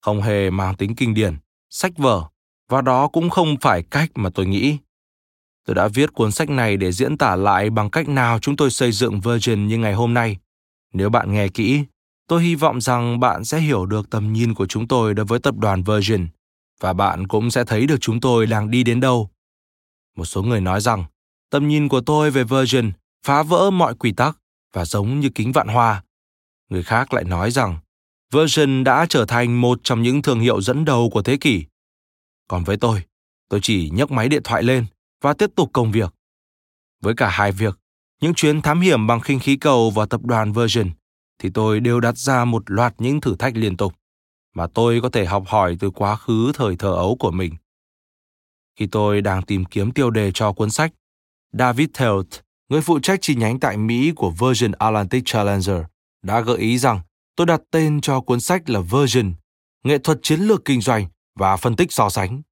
[0.00, 1.36] Không hề mang tính kinh điển,
[1.70, 2.24] sách vở,
[2.68, 4.78] và đó cũng không phải cách mà tôi nghĩ.
[5.66, 8.70] Tôi đã viết cuốn sách này để diễn tả lại bằng cách nào chúng tôi
[8.70, 10.36] xây dựng Virgin như ngày hôm nay.
[10.92, 11.84] Nếu bạn nghe kỹ,
[12.28, 15.38] Tôi hy vọng rằng bạn sẽ hiểu được tầm nhìn của chúng tôi đối với
[15.38, 16.28] tập đoàn Virgin
[16.80, 19.30] và bạn cũng sẽ thấy được chúng tôi đang đi đến đâu.
[20.16, 21.04] Một số người nói rằng
[21.50, 22.92] tầm nhìn của tôi về Virgin
[23.26, 24.38] phá vỡ mọi quy tắc
[24.72, 26.04] và giống như kính vạn hoa.
[26.68, 27.78] Người khác lại nói rằng
[28.32, 31.64] Virgin đã trở thành một trong những thương hiệu dẫn đầu của thế kỷ.
[32.48, 33.02] Còn với tôi,
[33.48, 34.86] tôi chỉ nhấc máy điện thoại lên
[35.22, 36.14] và tiếp tục công việc.
[37.02, 37.78] Với cả hai việc,
[38.20, 40.90] những chuyến thám hiểm bằng khinh khí cầu và tập đoàn Virgin,
[41.38, 43.92] thì tôi đều đặt ra một loạt những thử thách liên tục
[44.56, 47.54] mà tôi có thể học hỏi từ quá khứ thời thơ ấu của mình.
[48.78, 50.92] Khi tôi đang tìm kiếm tiêu đề cho cuốn sách,
[51.52, 52.26] David Telt,
[52.68, 55.80] người phụ trách chi nhánh tại Mỹ của Virgin Atlantic Challenger,
[56.22, 57.00] đã gợi ý rằng
[57.36, 59.34] tôi đặt tên cho cuốn sách là Virgin,
[59.84, 62.42] nghệ thuật chiến lược kinh doanh và phân tích so sánh.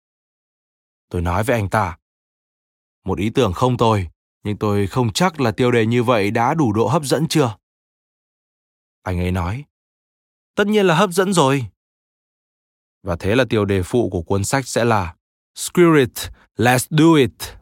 [1.10, 1.98] Tôi nói với anh ta,
[3.04, 4.08] một ý tưởng không tồi,
[4.44, 7.56] nhưng tôi không chắc là tiêu đề như vậy đã đủ độ hấp dẫn chưa.
[9.04, 9.64] Anh ấy nói,
[10.54, 11.66] tất nhiên là hấp dẫn rồi.
[13.02, 15.14] Và thế là tiêu đề phụ của cuốn sách sẽ là
[15.54, 17.58] Screw it, let's do it.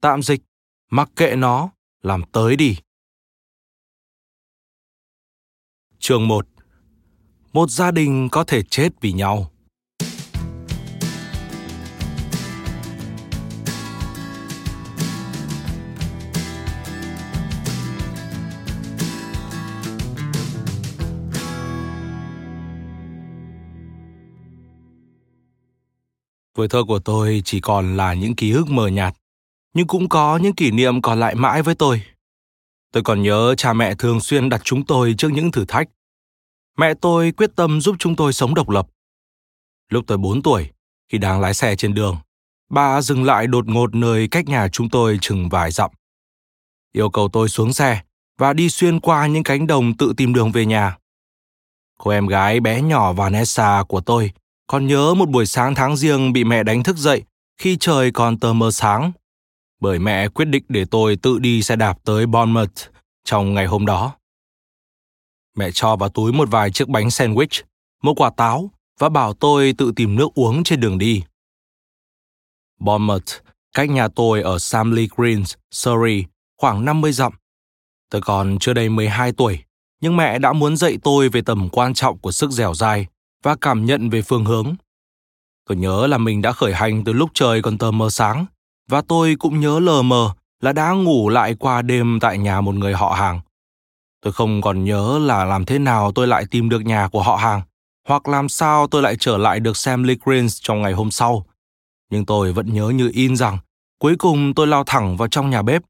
[0.00, 0.40] Tạm dịch,
[0.90, 1.70] mặc kệ nó,
[2.02, 2.76] làm tới đi.
[5.98, 6.46] Chương 1
[7.52, 9.52] Một gia đình có thể chết vì nhau.
[26.60, 29.14] Tuổi thơ của tôi chỉ còn là những ký ức mờ nhạt,
[29.74, 32.02] nhưng cũng có những kỷ niệm còn lại mãi với tôi.
[32.92, 35.88] Tôi còn nhớ cha mẹ thường xuyên đặt chúng tôi trước những thử thách.
[36.78, 38.86] Mẹ tôi quyết tâm giúp chúng tôi sống độc lập.
[39.88, 40.70] Lúc tôi 4 tuổi,
[41.08, 42.16] khi đang lái xe trên đường,
[42.70, 45.90] bà dừng lại đột ngột nơi cách nhà chúng tôi chừng vài dặm.
[46.92, 48.02] Yêu cầu tôi xuống xe
[48.38, 50.96] và đi xuyên qua những cánh đồng tự tìm đường về nhà.
[51.98, 54.32] Cô em gái bé nhỏ Vanessa của tôi
[54.70, 57.22] còn nhớ một buổi sáng tháng riêng bị mẹ đánh thức dậy
[57.58, 59.12] khi trời còn tờ mờ sáng.
[59.80, 62.80] Bởi mẹ quyết định để tôi tự đi xe đạp tới Bournemouth
[63.24, 64.12] trong ngày hôm đó.
[65.56, 67.62] Mẹ cho vào túi một vài chiếc bánh sandwich,
[68.02, 71.22] một quả táo và bảo tôi tự tìm nước uống trên đường đi.
[72.80, 73.32] Bournemouth,
[73.74, 76.24] cách nhà tôi ở Samley Greens, Surrey,
[76.58, 77.32] khoảng 50 dặm.
[78.10, 79.58] Tôi còn chưa đầy 12 tuổi,
[80.00, 83.06] nhưng mẹ đã muốn dạy tôi về tầm quan trọng của sức dẻo dai
[83.42, 84.74] và cảm nhận về phương hướng.
[85.68, 88.46] Tôi nhớ là mình đã khởi hành từ lúc trời còn tờ mờ sáng
[88.88, 90.30] và tôi cũng nhớ lờ mờ
[90.60, 93.40] là đã ngủ lại qua đêm tại nhà một người họ hàng.
[94.22, 97.36] Tôi không còn nhớ là làm thế nào tôi lại tìm được nhà của họ
[97.36, 97.62] hàng
[98.08, 101.46] hoặc làm sao tôi lại trở lại được Sam Lee Greens trong ngày hôm sau.
[102.10, 103.58] Nhưng tôi vẫn nhớ như in rằng
[103.98, 105.82] cuối cùng tôi lao thẳng vào trong nhà bếp,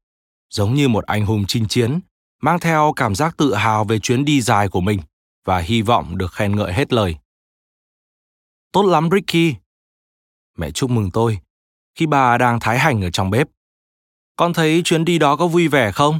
[0.49, 1.99] giống như một anh hùng chinh chiến,
[2.41, 4.99] mang theo cảm giác tự hào về chuyến đi dài của mình
[5.45, 7.15] và hy vọng được khen ngợi hết lời.
[8.71, 9.55] Tốt lắm Ricky.
[10.57, 11.39] Mẹ chúc mừng tôi
[11.95, 13.47] khi bà đang thái hành ở trong bếp.
[14.35, 16.19] Con thấy chuyến đi đó có vui vẻ không?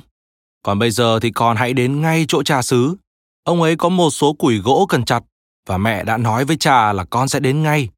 [0.63, 2.95] Còn bây giờ thì con hãy đến ngay chỗ cha xứ.
[3.43, 5.23] Ông ấy có một số củi gỗ cần chặt
[5.65, 7.89] và mẹ đã nói với cha là con sẽ đến ngay.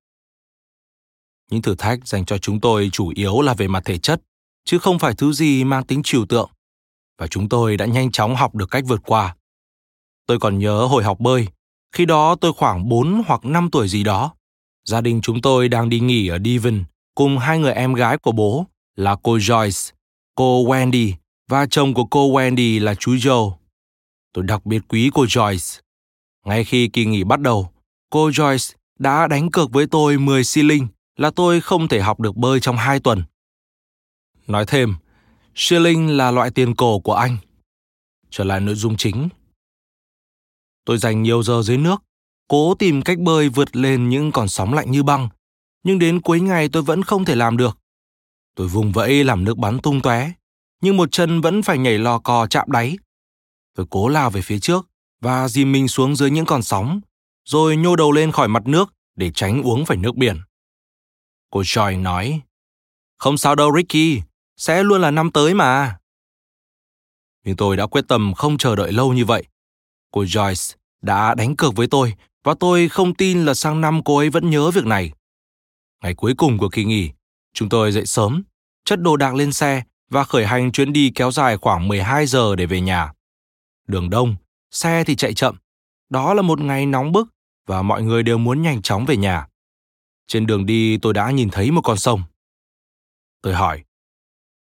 [1.51, 4.21] Những thử thách dành cho chúng tôi chủ yếu là về mặt thể chất,
[4.65, 6.49] chứ không phải thứ gì mang tính trừu tượng.
[7.17, 9.35] Và chúng tôi đã nhanh chóng học được cách vượt qua.
[10.27, 11.47] Tôi còn nhớ hồi học bơi,
[11.91, 14.33] khi đó tôi khoảng 4 hoặc 5 tuổi gì đó.
[14.85, 16.83] Gia đình chúng tôi đang đi nghỉ ở Devon
[17.15, 18.65] cùng hai người em gái của bố
[18.95, 19.91] là cô Joyce,
[20.35, 21.13] cô Wendy
[21.47, 23.53] và chồng của cô Wendy là chú Joe.
[24.33, 25.79] Tôi đặc biệt quý cô Joyce.
[26.45, 27.69] Ngay khi kỳ nghỉ bắt đầu,
[28.09, 32.35] cô Joyce đã đánh cược với tôi 10 shilling là tôi không thể học được
[32.35, 33.23] bơi trong 2 tuần.
[34.47, 34.95] Nói thêm,
[35.55, 37.37] shilling là loại tiền cổ của anh.
[38.29, 39.29] Trở lại nội dung chính.
[40.85, 42.03] Tôi dành nhiều giờ dưới nước
[42.53, 45.29] cố tìm cách bơi vượt lên những con sóng lạnh như băng,
[45.83, 47.77] nhưng đến cuối ngày tôi vẫn không thể làm được.
[48.55, 50.31] Tôi vùng vẫy làm nước bắn tung tóe,
[50.81, 52.97] nhưng một chân vẫn phải nhảy lò cò chạm đáy.
[53.75, 54.87] Tôi cố lao về phía trước
[55.21, 57.01] và dìm mình xuống dưới những con sóng,
[57.45, 60.37] rồi nhô đầu lên khỏi mặt nước để tránh uống phải nước biển.
[61.49, 62.41] Cô Joy nói,
[63.17, 64.21] không sao đâu Ricky,
[64.57, 65.97] sẽ luôn là năm tới mà.
[67.45, 69.43] Nhưng tôi đã quyết tâm không chờ đợi lâu như vậy.
[70.11, 72.13] Cô Joyce đã đánh cược với tôi
[72.43, 75.11] và tôi không tin là sang năm cô ấy vẫn nhớ việc này.
[76.03, 77.11] Ngày cuối cùng của kỳ nghỉ,
[77.53, 78.43] chúng tôi dậy sớm,
[78.85, 82.55] chất đồ đạc lên xe và khởi hành chuyến đi kéo dài khoảng 12 giờ
[82.55, 83.13] để về nhà.
[83.87, 84.35] Đường đông,
[84.71, 85.55] xe thì chạy chậm.
[86.09, 87.29] Đó là một ngày nóng bức
[87.67, 89.47] và mọi người đều muốn nhanh chóng về nhà.
[90.27, 92.23] Trên đường đi tôi đã nhìn thấy một con sông.
[93.41, 93.83] Tôi hỏi,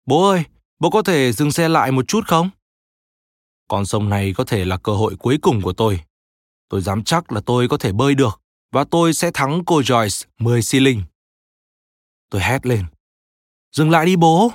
[0.06, 0.44] Bố ơi,
[0.78, 2.50] bố có thể dừng xe lại một chút không?
[3.68, 6.00] Con sông này có thể là cơ hội cuối cùng của tôi.
[6.70, 8.40] Tôi dám chắc là tôi có thể bơi được
[8.72, 11.02] và tôi sẽ thắng cô Joyce 10 xi linh.
[12.30, 12.84] Tôi hét lên.
[13.72, 14.52] Dừng lại đi bố.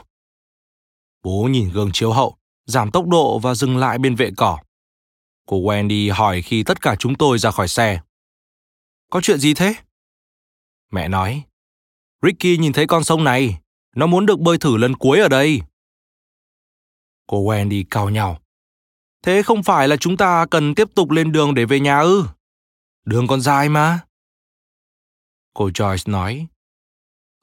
[1.24, 4.60] Bố nhìn gương chiếu hậu, giảm tốc độ và dừng lại bên vệ cỏ.
[5.46, 8.02] Cô Wendy hỏi khi tất cả chúng tôi ra khỏi xe.
[9.10, 9.76] Có chuyện gì thế?
[10.92, 11.44] Mẹ nói.
[12.22, 13.60] Ricky nhìn thấy con sông này.
[13.96, 15.62] Nó muốn được bơi thử lần cuối ở đây.
[17.28, 18.40] Cô Wendy cao nhau.
[19.26, 22.26] Thế không phải là chúng ta cần tiếp tục lên đường để về nhà ư?
[23.06, 24.00] Đường còn dài mà.
[25.54, 26.48] Cô Joyce nói.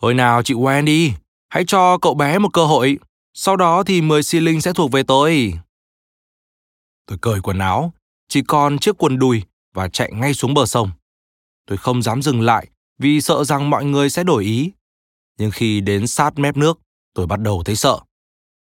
[0.03, 1.11] Hồi nào chị Wendy,
[1.49, 2.99] hãy cho cậu bé một cơ hội.
[3.35, 5.53] Sau đó thì 10 xi linh sẽ thuộc về tôi.
[7.07, 7.93] Tôi cởi quần áo,
[8.29, 9.43] chỉ còn chiếc quần đùi
[9.75, 10.91] và chạy ngay xuống bờ sông.
[11.67, 12.67] Tôi không dám dừng lại
[12.99, 14.73] vì sợ rằng mọi người sẽ đổi ý.
[15.39, 16.81] Nhưng khi đến sát mép nước,
[17.15, 17.99] tôi bắt đầu thấy sợ.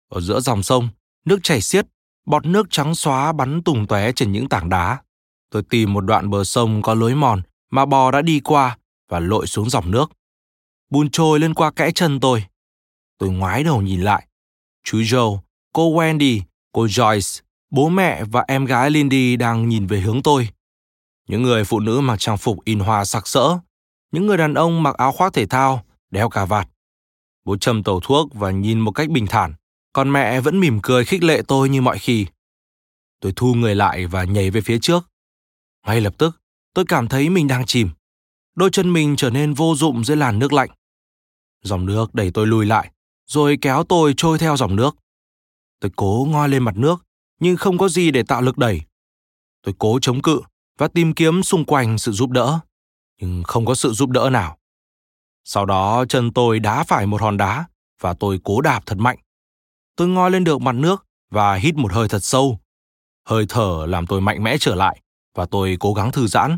[0.09, 0.89] Ở giữa dòng sông,
[1.25, 1.87] nước chảy xiết,
[2.25, 4.97] bọt nước trắng xóa bắn tùng tóe trên những tảng đá.
[5.49, 7.41] Tôi tìm một đoạn bờ sông có lối mòn
[7.71, 8.77] mà bò đã đi qua
[9.09, 10.11] và lội xuống dòng nước.
[10.89, 12.45] Bùn trôi lên qua kẽ chân tôi.
[13.17, 14.27] Tôi ngoái đầu nhìn lại.
[14.83, 15.37] Chú Joe,
[15.73, 16.41] cô Wendy,
[16.71, 20.49] cô Joyce, bố mẹ và em gái Lindy đang nhìn về hướng tôi.
[21.27, 23.59] Những người phụ nữ mặc trang phục in hoa sặc sỡ,
[24.11, 26.67] những người đàn ông mặc áo khoác thể thao, đeo cà vạt.
[27.45, 29.53] Bố châm tàu thuốc và nhìn một cách bình thản,
[29.93, 32.25] còn mẹ vẫn mỉm cười khích lệ tôi như mọi khi.
[33.19, 35.09] Tôi thu người lại và nhảy về phía trước.
[35.85, 36.41] Ngay lập tức,
[36.73, 37.89] tôi cảm thấy mình đang chìm.
[38.55, 40.69] Đôi chân mình trở nên vô dụng dưới làn nước lạnh.
[41.63, 42.91] Dòng nước đẩy tôi lùi lại,
[43.25, 44.95] rồi kéo tôi trôi theo dòng nước.
[45.79, 47.05] Tôi cố ngoi lên mặt nước,
[47.39, 48.81] nhưng không có gì để tạo lực đẩy.
[49.61, 50.41] Tôi cố chống cự
[50.77, 52.59] và tìm kiếm xung quanh sự giúp đỡ,
[53.21, 54.57] nhưng không có sự giúp đỡ nào.
[55.43, 57.65] Sau đó chân tôi đá phải một hòn đá
[58.01, 59.17] và tôi cố đạp thật mạnh.
[59.99, 62.59] Tôi ngoi lên được mặt nước và hít một hơi thật sâu.
[63.25, 65.01] Hơi thở làm tôi mạnh mẽ trở lại
[65.35, 66.57] và tôi cố gắng thư giãn.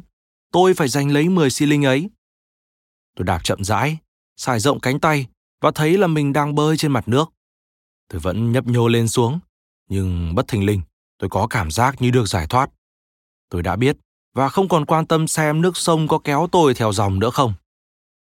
[0.51, 2.09] Tôi phải giành lấy 10 xi linh ấy.
[3.15, 3.97] Tôi đạp chậm rãi,
[4.37, 5.27] xài rộng cánh tay
[5.61, 7.29] và thấy là mình đang bơi trên mặt nước.
[8.09, 9.39] Tôi vẫn nhấp nhô lên xuống,
[9.89, 10.81] nhưng bất thình lình,
[11.17, 12.69] tôi có cảm giác như được giải thoát.
[13.49, 13.97] Tôi đã biết
[14.35, 17.53] và không còn quan tâm xem nước sông có kéo tôi theo dòng nữa không.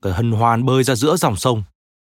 [0.02, 1.62] Tôi hân hoan bơi ra giữa dòng sông,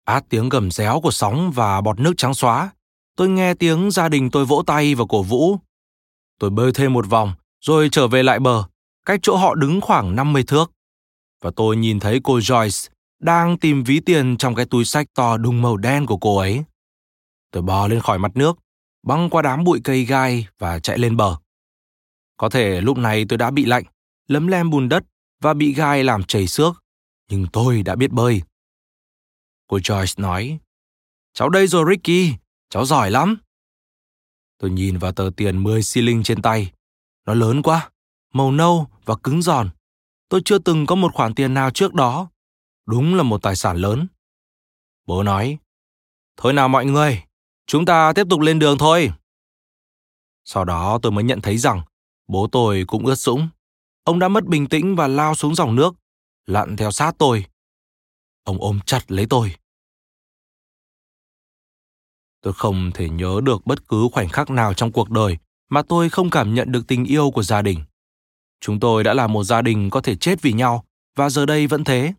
[0.05, 2.71] át tiếng gầm réo của sóng và bọt nước trắng xóa.
[3.15, 5.57] Tôi nghe tiếng gia đình tôi vỗ tay và cổ vũ.
[6.39, 8.63] Tôi bơi thêm một vòng, rồi trở về lại bờ,
[9.05, 10.71] cách chỗ họ đứng khoảng 50 thước.
[11.41, 12.89] Và tôi nhìn thấy cô Joyce
[13.19, 16.63] đang tìm ví tiền trong cái túi sách to đùng màu đen của cô ấy.
[17.51, 18.57] Tôi bò lên khỏi mặt nước,
[19.03, 21.35] băng qua đám bụi cây gai và chạy lên bờ.
[22.37, 23.83] Có thể lúc này tôi đã bị lạnh,
[24.27, 25.03] lấm lem bùn đất
[25.41, 26.83] và bị gai làm chảy xước,
[27.29, 28.41] nhưng tôi đã biết bơi.
[29.67, 30.59] Cô Joyce nói,
[31.33, 32.33] Cháu đây rồi Ricky,
[32.73, 33.37] cháu giỏi lắm.
[34.57, 36.71] Tôi nhìn vào tờ tiền 10 xi linh trên tay.
[37.25, 37.91] Nó lớn quá,
[38.33, 39.69] màu nâu và cứng giòn.
[40.29, 42.29] Tôi chưa từng có một khoản tiền nào trước đó.
[42.85, 44.07] Đúng là một tài sản lớn.
[45.05, 45.57] Bố nói,
[46.37, 47.23] Thôi nào mọi người,
[47.67, 49.11] chúng ta tiếp tục lên đường thôi.
[50.43, 51.81] Sau đó tôi mới nhận thấy rằng
[52.27, 53.49] bố tôi cũng ướt sũng.
[54.03, 55.95] Ông đã mất bình tĩnh và lao xuống dòng nước,
[56.45, 57.45] lặn theo sát tôi.
[58.43, 59.55] Ông ôm chặt lấy tôi.
[62.43, 65.37] Tôi không thể nhớ được bất cứ khoảnh khắc nào trong cuộc đời
[65.69, 67.79] mà tôi không cảm nhận được tình yêu của gia đình.
[68.61, 70.83] Chúng tôi đã là một gia đình có thể chết vì nhau
[71.15, 72.13] và giờ đây vẫn thế.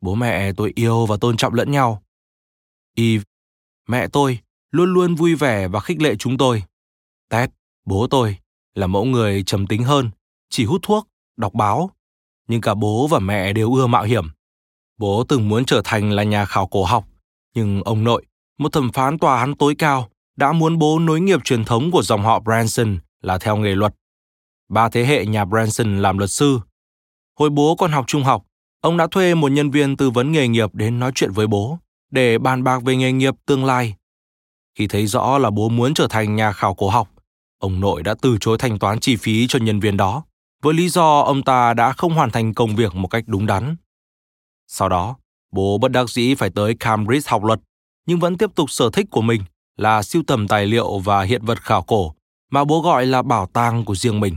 [0.00, 2.02] Bố mẹ tôi yêu và tôn trọng lẫn nhau.
[2.94, 3.22] Eve,
[3.88, 4.38] mẹ tôi,
[4.70, 6.62] luôn luôn vui vẻ và khích lệ chúng tôi.
[7.28, 7.50] Ted,
[7.84, 8.36] bố tôi,
[8.74, 10.10] là mẫu người trầm tính hơn,
[10.50, 11.90] chỉ hút thuốc, đọc báo.
[12.48, 14.24] Nhưng cả bố và mẹ đều ưa mạo hiểm.
[14.98, 17.04] Bố từng muốn trở thành là nhà khảo cổ học,
[17.54, 18.26] nhưng ông nội,
[18.58, 22.02] một thẩm phán tòa án tối cao, đã muốn bố nối nghiệp truyền thống của
[22.02, 23.94] dòng họ Branson là theo nghề luật.
[24.68, 26.60] Ba thế hệ nhà Branson làm luật sư.
[27.38, 28.42] Hồi bố còn học trung học,
[28.80, 31.78] ông đã thuê một nhân viên tư vấn nghề nghiệp đến nói chuyện với bố
[32.10, 33.94] để bàn bạc về nghề nghiệp tương lai.
[34.78, 37.08] Khi thấy rõ là bố muốn trở thành nhà khảo cổ học,
[37.58, 40.24] ông nội đã từ chối thanh toán chi phí cho nhân viên đó,
[40.62, 43.76] với lý do ông ta đã không hoàn thành công việc một cách đúng đắn.
[44.66, 45.16] Sau đó,
[45.52, 47.60] bố bất đắc dĩ phải tới Cambridge học luật,
[48.06, 49.42] nhưng vẫn tiếp tục sở thích của mình
[49.76, 52.14] là siêu tầm tài liệu và hiện vật khảo cổ
[52.50, 54.36] mà bố gọi là bảo tàng của riêng mình.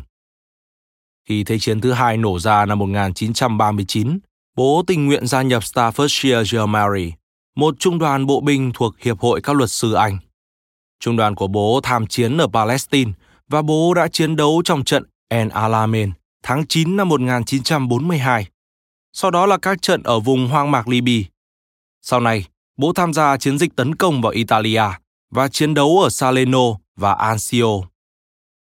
[1.27, 4.19] Khi Thế chiến thứ hai nổ ra năm 1939,
[4.55, 7.13] bố tình nguyện gia nhập Staffordshire Yeomanry,
[7.55, 10.17] một trung đoàn bộ binh thuộc Hiệp hội các luật sư Anh.
[10.99, 13.11] Trung đoàn của bố tham chiến ở Palestine
[13.49, 16.11] và bố đã chiến đấu trong trận El Alamein
[16.43, 18.47] tháng 9 năm 1942.
[19.13, 21.29] Sau đó là các trận ở vùng hoang mạc Libya.
[22.01, 22.45] Sau này,
[22.77, 24.83] bố tham gia chiến dịch tấn công vào Italia
[25.31, 27.83] và chiến đấu ở Salerno và Anzio.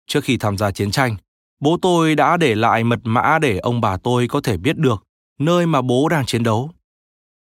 [0.06, 1.16] Trước khi tham gia chiến tranh,
[1.60, 5.04] bố tôi đã để lại mật mã để ông bà tôi có thể biết được
[5.38, 6.70] nơi mà bố đang chiến đấu.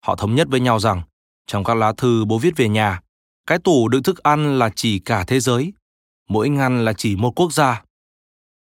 [0.06, 1.02] Họ thống nhất với nhau rằng,
[1.48, 3.00] trong các lá thư bố viết về nhà,
[3.48, 5.74] cái tủ đựng thức ăn là chỉ cả thế giới,
[6.30, 7.84] mỗi ngăn là chỉ một quốc gia.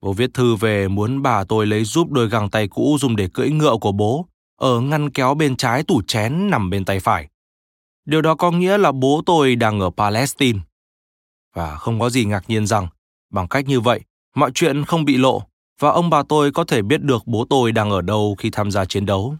[0.01, 3.29] Bố viết thư về muốn bà tôi lấy giúp đôi găng tay cũ dùng để
[3.33, 4.25] cưỡi ngựa của bố
[4.59, 7.27] ở ngăn kéo bên trái tủ chén nằm bên tay phải.
[8.05, 10.59] Điều đó có nghĩa là bố tôi đang ở Palestine.
[11.55, 12.87] Và không có gì ngạc nhiên rằng,
[13.29, 14.01] bằng cách như vậy,
[14.35, 15.41] mọi chuyện không bị lộ
[15.79, 18.71] và ông bà tôi có thể biết được bố tôi đang ở đâu khi tham
[18.71, 19.35] gia chiến đấu.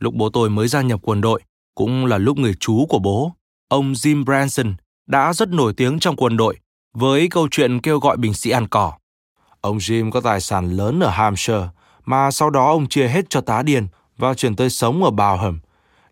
[0.00, 1.42] Lúc bố tôi mới gia nhập quân đội,
[1.74, 3.32] cũng là lúc người chú của bố,
[3.68, 4.74] ông Jim Branson,
[5.06, 6.56] đã rất nổi tiếng trong quân đội
[6.94, 8.92] với câu chuyện kêu gọi binh sĩ ăn cỏ.
[9.60, 11.68] Ông Jim có tài sản lớn ở Hampshire,
[12.04, 13.86] mà sau đó ông chia hết cho tá điền
[14.16, 15.58] và chuyển tới sống ở Bowham,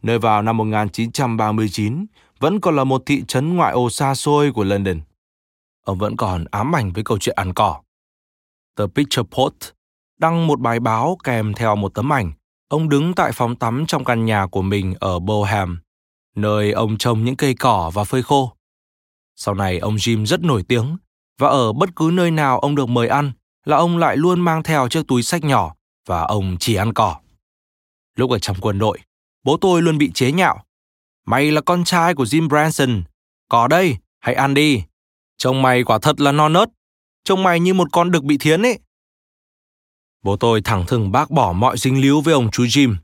[0.05, 2.07] nơi vào năm 1939
[2.41, 5.01] vẫn còn là một thị trấn ngoại ô xa xôi của London.
[5.85, 7.81] Ông vẫn còn ám ảnh với câu chuyện ăn cỏ.
[8.77, 9.73] The Picture Post
[10.19, 12.33] đăng một bài báo kèm theo một tấm ảnh.
[12.69, 15.81] Ông đứng tại phòng tắm trong căn nhà của mình ở Boham,
[16.37, 18.53] nơi ông trồng những cây cỏ và phơi khô.
[19.37, 20.97] Sau này ông Jim rất nổi tiếng
[21.39, 23.33] và ở bất cứ nơi nào ông được mời ăn
[23.65, 25.75] là ông lại luôn mang theo chiếc túi sách nhỏ
[26.07, 27.17] và ông chỉ ăn cỏ.
[28.17, 28.99] Lúc ở trong quân đội,
[29.45, 30.65] bố tôi luôn bị chế nhạo.
[31.27, 33.03] Mày là con trai của Jim Branson.
[33.49, 34.83] Có đây, hãy ăn đi.
[35.39, 36.69] Trông mày quả thật là non nớt.
[37.25, 38.79] Trông mày như một con đực bị thiến ấy.
[40.23, 42.97] Bố tôi thẳng thừng bác bỏ mọi dính líu với ông chú Jim.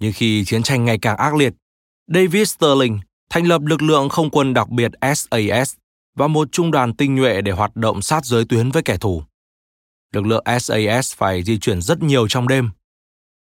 [0.00, 1.52] Nhưng khi chiến tranh ngày càng ác liệt,
[2.06, 3.00] David Sterling
[3.30, 5.74] thành lập lực lượng không quân đặc biệt SAS
[6.14, 9.22] và một trung đoàn tinh nhuệ để hoạt động sát giới tuyến với kẻ thù.
[10.12, 12.70] Lực lượng SAS phải di chuyển rất nhiều trong đêm.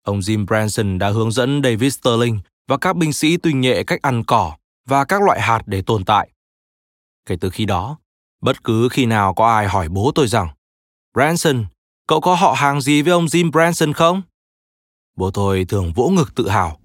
[0.04, 4.02] Ông Jim Branson đã hướng dẫn David Sterling và các binh sĩ tuyên nhệ cách
[4.02, 6.30] ăn cỏ và các loại hạt để tồn tại.
[7.26, 7.98] Kể từ khi đó,
[8.42, 10.48] bất cứ khi nào có ai hỏi bố tôi rằng
[11.14, 11.66] Branson,
[12.08, 14.22] cậu có họ hàng gì với ông Jim Branson không?
[15.16, 16.80] Bố tôi thường vỗ ngực tự hào.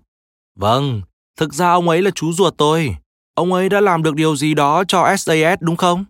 [0.55, 1.03] Vâng,
[1.37, 2.97] thực ra ông ấy là chú ruột tôi.
[3.35, 6.05] Ông ấy đã làm được điều gì đó cho SAS đúng không?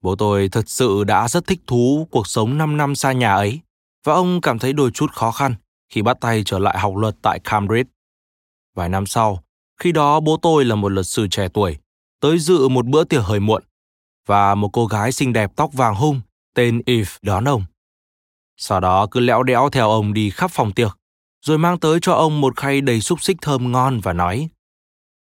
[0.00, 3.60] Bố tôi thật sự đã rất thích thú cuộc sống 5 năm xa nhà ấy,
[4.04, 5.54] và ông cảm thấy đôi chút khó khăn
[5.88, 7.90] khi bắt tay trở lại học luật tại Cambridge.
[8.74, 9.44] Vài năm sau,
[9.80, 11.78] khi đó bố tôi là một luật sư trẻ tuổi,
[12.20, 13.62] tới dự một bữa tiệc hơi muộn,
[14.26, 16.20] và một cô gái xinh đẹp tóc vàng hung
[16.54, 17.64] tên Eve đón ông.
[18.56, 20.98] Sau đó cứ lẽo đẽo theo ông đi khắp phòng tiệc,
[21.40, 24.48] rồi mang tới cho ông một khay đầy xúc xích thơm ngon và nói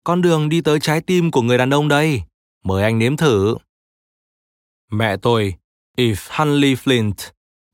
[0.03, 2.21] Con đường đi tới trái tim của người đàn ông đây,
[2.63, 3.55] mời anh nếm thử.
[4.91, 5.55] Mẹ tôi,
[5.97, 7.13] Eve Hunley Flint,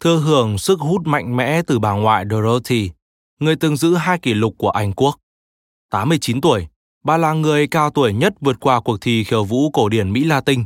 [0.04, 2.92] thừa hưởng sức hút mạnh mẽ từ bà ngoại Dorothy,
[3.40, 5.20] người từng giữ hai kỷ lục của Anh Quốc.
[5.90, 6.68] 89 tuổi,
[7.04, 10.24] bà là người cao tuổi nhất vượt qua cuộc thi khiêu vũ cổ điển Mỹ
[10.24, 10.64] Latin.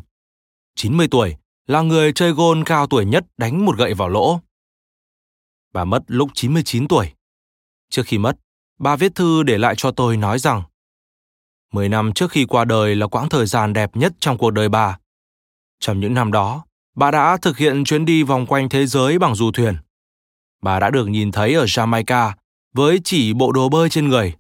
[0.75, 1.35] 90 tuổi,
[1.67, 4.39] là người chơi gôn cao tuổi nhất đánh một gậy vào lỗ.
[5.73, 7.11] Bà mất lúc 99 tuổi.
[7.89, 8.38] Trước khi mất,
[8.79, 10.63] bà viết thư để lại cho tôi nói rằng
[11.73, 14.69] 10 năm trước khi qua đời là quãng thời gian đẹp nhất trong cuộc đời
[14.69, 14.99] bà.
[15.79, 16.65] Trong những năm đó,
[16.97, 19.77] bà đã thực hiện chuyến đi vòng quanh thế giới bằng du thuyền.
[20.61, 22.31] Bà đã được nhìn thấy ở Jamaica
[22.73, 24.33] với chỉ bộ đồ bơi trên người.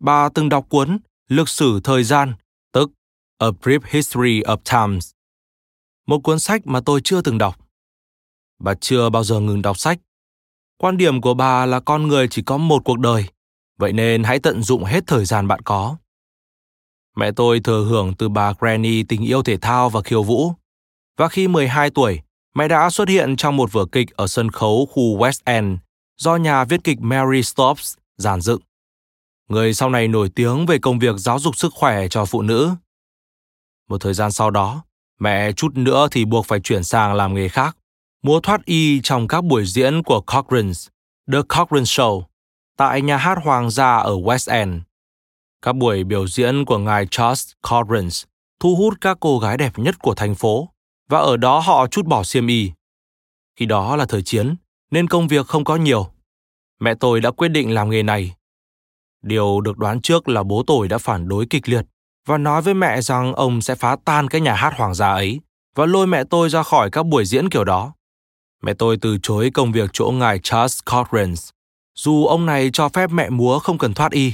[0.00, 2.34] Bà từng đọc cuốn Lịch sử thời gian,
[2.72, 2.90] tức
[3.38, 5.10] A Brief History of Times.
[6.06, 7.68] Một cuốn sách mà tôi chưa từng đọc.
[8.58, 9.98] Bà chưa bao giờ ngừng đọc sách.
[10.78, 13.24] Quan điểm của bà là con người chỉ có một cuộc đời,
[13.78, 15.96] vậy nên hãy tận dụng hết thời gian bạn có.
[17.16, 20.52] Mẹ tôi thừa hưởng từ bà Granny tình yêu thể thao và khiêu vũ.
[21.16, 22.20] Và khi 12 tuổi,
[22.54, 25.78] mẹ đã xuất hiện trong một vở kịch ở sân khấu khu West End
[26.18, 28.60] do nhà viết kịch Mary Stopes giàn dựng.
[29.48, 32.70] Người sau này nổi tiếng về công việc giáo dục sức khỏe cho phụ nữ.
[33.88, 34.84] Một thời gian sau đó,
[35.20, 37.76] mẹ chút nữa thì buộc phải chuyển sang làm nghề khác,
[38.22, 40.88] múa thoát y trong các buổi diễn của Cochrane's,
[41.32, 42.22] The Cochrane Show,
[42.76, 44.82] tại nhà hát Hoàng gia ở West End.
[45.62, 48.08] Các buổi biểu diễn của ngài Charles Cochrane
[48.60, 50.68] thu hút các cô gái đẹp nhất của thành phố
[51.08, 52.72] và ở đó họ chút bỏ xiêm y.
[53.56, 54.54] Khi đó là thời chiến,
[54.90, 56.06] nên công việc không có nhiều.
[56.80, 58.34] Mẹ tôi đã quyết định làm nghề này.
[59.22, 61.86] Điều được đoán trước là bố tôi đã phản đối kịch liệt
[62.26, 65.40] và nói với mẹ rằng ông sẽ phá tan cái nhà hát hoàng gia ấy
[65.74, 67.92] và lôi mẹ tôi ra khỏi các buổi diễn kiểu đó.
[68.62, 71.50] Mẹ tôi từ chối công việc chỗ ngài Charles Correns,
[71.94, 74.32] dù ông này cho phép mẹ múa không cần thoát y.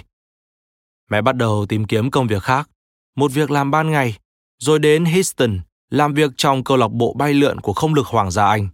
[1.10, 2.70] Mẹ bắt đầu tìm kiếm công việc khác,
[3.16, 4.18] một việc làm ban ngày,
[4.58, 5.60] rồi đến Houston
[5.90, 8.68] làm việc trong câu lạc bộ bay lượn của không lực Hoàng gia Anh,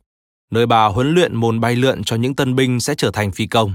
[0.51, 3.47] nơi bà huấn luyện môn bay lượn cho những tân binh sẽ trở thành phi
[3.47, 3.75] công.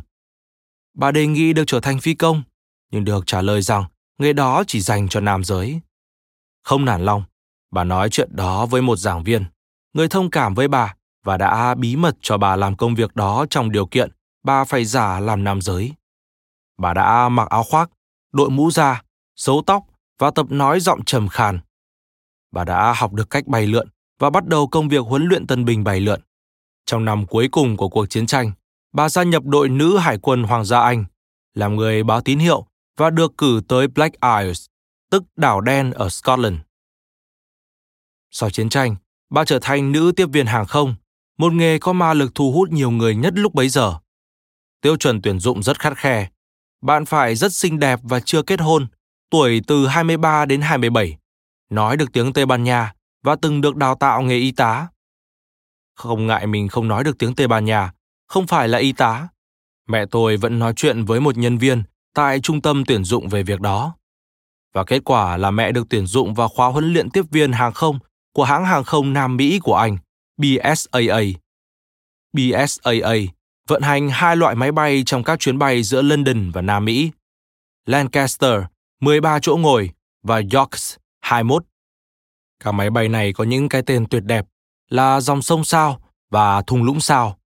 [0.93, 2.43] Bà đề nghị được trở thành phi công,
[2.91, 3.83] nhưng được trả lời rằng
[4.17, 5.79] nghề đó chỉ dành cho nam giới.
[6.63, 7.23] Không nản lòng,
[7.71, 9.45] bà nói chuyện đó với một giảng viên,
[9.93, 13.45] người thông cảm với bà và đã bí mật cho bà làm công việc đó
[13.49, 14.09] trong điều kiện
[14.43, 15.93] bà phải giả làm nam giới.
[16.77, 17.89] Bà đã mặc áo khoác,
[18.31, 19.03] đội mũ da,
[19.35, 19.83] giấu tóc
[20.19, 21.59] và tập nói giọng trầm khàn.
[22.51, 23.87] Bà đã học được cách bay lượn
[24.19, 26.21] và bắt đầu công việc huấn luyện tân binh bay lượn.
[26.85, 28.51] Trong năm cuối cùng của cuộc chiến tranh,
[28.93, 31.05] bà gia nhập đội nữ hải quân Hoàng gia Anh,
[31.53, 32.65] làm người báo tín hiệu
[32.97, 34.65] và được cử tới Black Isles,
[35.11, 36.55] tức đảo đen ở Scotland.
[38.31, 38.95] Sau chiến tranh,
[39.29, 40.95] bà trở thành nữ tiếp viên hàng không,
[41.37, 43.93] một nghề có ma lực thu hút nhiều người nhất lúc bấy giờ.
[44.81, 46.29] Tiêu chuẩn tuyển dụng rất khắt khe.
[46.81, 48.87] Bạn phải rất xinh đẹp và chưa kết hôn,
[49.29, 51.17] tuổi từ 23 đến 27,
[51.69, 52.93] nói được tiếng Tây Ban Nha
[53.23, 54.87] và từng được đào tạo nghề y tá.
[55.95, 57.91] Không ngại mình không nói được tiếng Tây Ban Nha,
[58.27, 59.27] không phải là y tá.
[59.87, 63.43] Mẹ tôi vẫn nói chuyện với một nhân viên tại trung tâm tuyển dụng về
[63.43, 63.95] việc đó.
[64.73, 67.73] Và kết quả là mẹ được tuyển dụng vào khóa huấn luyện tiếp viên hàng
[67.73, 67.99] không
[68.33, 69.97] của hãng hàng không Nam Mỹ của Anh,
[70.37, 71.21] BSAA.
[72.33, 73.15] BSAA
[73.67, 77.11] vận hành hai loại máy bay trong các chuyến bay giữa London và Nam Mỹ.
[77.85, 78.61] Lancaster
[79.01, 79.91] 13 chỗ ngồi
[80.23, 80.95] và Yorks
[81.29, 81.63] 21.
[82.59, 84.45] Các máy bay này có những cái tên tuyệt đẹp
[84.89, 87.39] là dòng sông sao và thung lũng sao.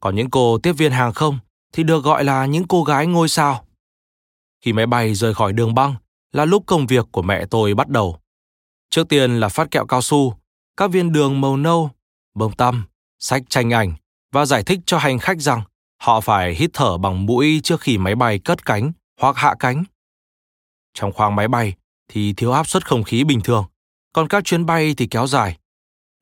[0.00, 1.38] Còn những cô tiếp viên hàng không
[1.72, 3.66] thì được gọi là những cô gái ngôi sao.
[4.60, 5.94] Khi máy bay rời khỏi đường băng
[6.32, 8.18] là lúc công việc của mẹ tôi bắt đầu.
[8.90, 10.36] Trước tiên là phát kẹo cao su,
[10.76, 11.90] các viên đường màu nâu,
[12.34, 12.84] bông tăm,
[13.18, 13.94] sách tranh ảnh
[14.32, 15.62] và giải thích cho hành khách rằng
[16.00, 19.84] họ phải hít thở bằng mũi trước khi máy bay cất cánh hoặc hạ cánh.
[20.94, 21.74] Trong khoang máy bay
[22.08, 23.64] thì thiếu áp suất không khí bình thường,
[24.12, 25.58] còn các chuyến bay thì kéo dài.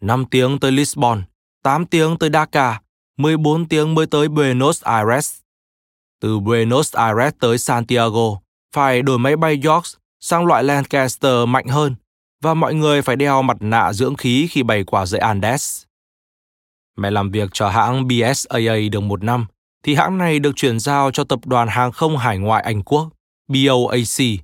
[0.00, 1.22] 5 tiếng tới Lisbon,
[1.62, 2.76] 8 tiếng tới Dakar,
[3.16, 5.38] 14 tiếng mới tới Buenos Aires.
[6.20, 8.40] Từ Buenos Aires tới Santiago,
[8.74, 9.84] phải đổi máy bay York
[10.20, 11.94] sang loại Lancaster mạnh hơn
[12.42, 15.84] và mọi người phải đeo mặt nạ dưỡng khí khi bay qua dãy Andes.
[16.96, 19.46] Mẹ làm việc cho hãng BSAA được một năm,
[19.82, 23.08] thì hãng này được chuyển giao cho tập đoàn hàng không hải ngoại Anh Quốc,
[23.48, 24.40] BOAC.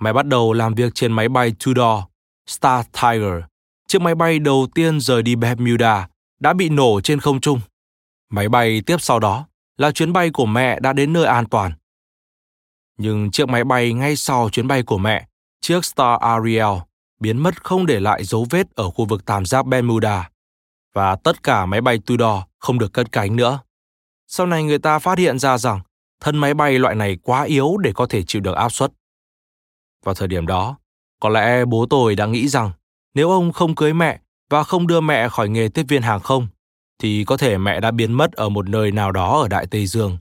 [0.00, 2.02] Mẹ bắt đầu làm việc trên máy bay Tudor,
[2.46, 3.44] Star Tiger,
[3.88, 6.08] chiếc máy bay đầu tiên rời đi Bermuda
[6.40, 7.60] đã bị nổ trên không trung.
[8.30, 9.46] Máy bay tiếp sau đó
[9.76, 11.72] là chuyến bay của mẹ đã đến nơi an toàn.
[12.98, 15.26] Nhưng chiếc máy bay ngay sau chuyến bay của mẹ,
[15.60, 16.78] chiếc Star Ariel,
[17.20, 20.30] biến mất không để lại dấu vết ở khu vực tam giác Bermuda.
[20.94, 23.60] Và tất cả máy bay Tudor không được cất cánh nữa.
[24.26, 25.80] Sau này người ta phát hiện ra rằng
[26.20, 28.92] thân máy bay loại này quá yếu để có thể chịu được áp suất.
[30.04, 30.76] Vào thời điểm đó,
[31.20, 32.70] có lẽ bố tôi đã nghĩ rằng
[33.14, 34.20] nếu ông không cưới mẹ
[34.50, 36.48] và không đưa mẹ khỏi nghề tiếp viên hàng không,
[36.98, 39.86] thì có thể mẹ đã biến mất ở một nơi nào đó ở Đại Tây
[39.86, 40.18] Dương.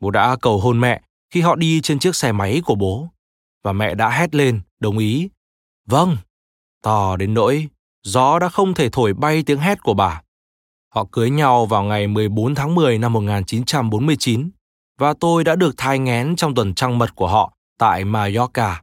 [0.00, 3.08] Bố đã cầu hôn mẹ khi họ đi trên chiếc xe máy của bố,
[3.64, 5.28] và mẹ đã hét lên, đồng ý.
[5.86, 6.16] Vâng,
[6.82, 7.68] to đến nỗi
[8.02, 10.22] gió đã không thể thổi bay tiếng hét của bà.
[10.94, 14.50] Họ cưới nhau vào ngày 14 tháng 10 năm 1949
[14.98, 18.82] và tôi đã được thai nghén trong tuần trăng mật của họ tại Mallorca.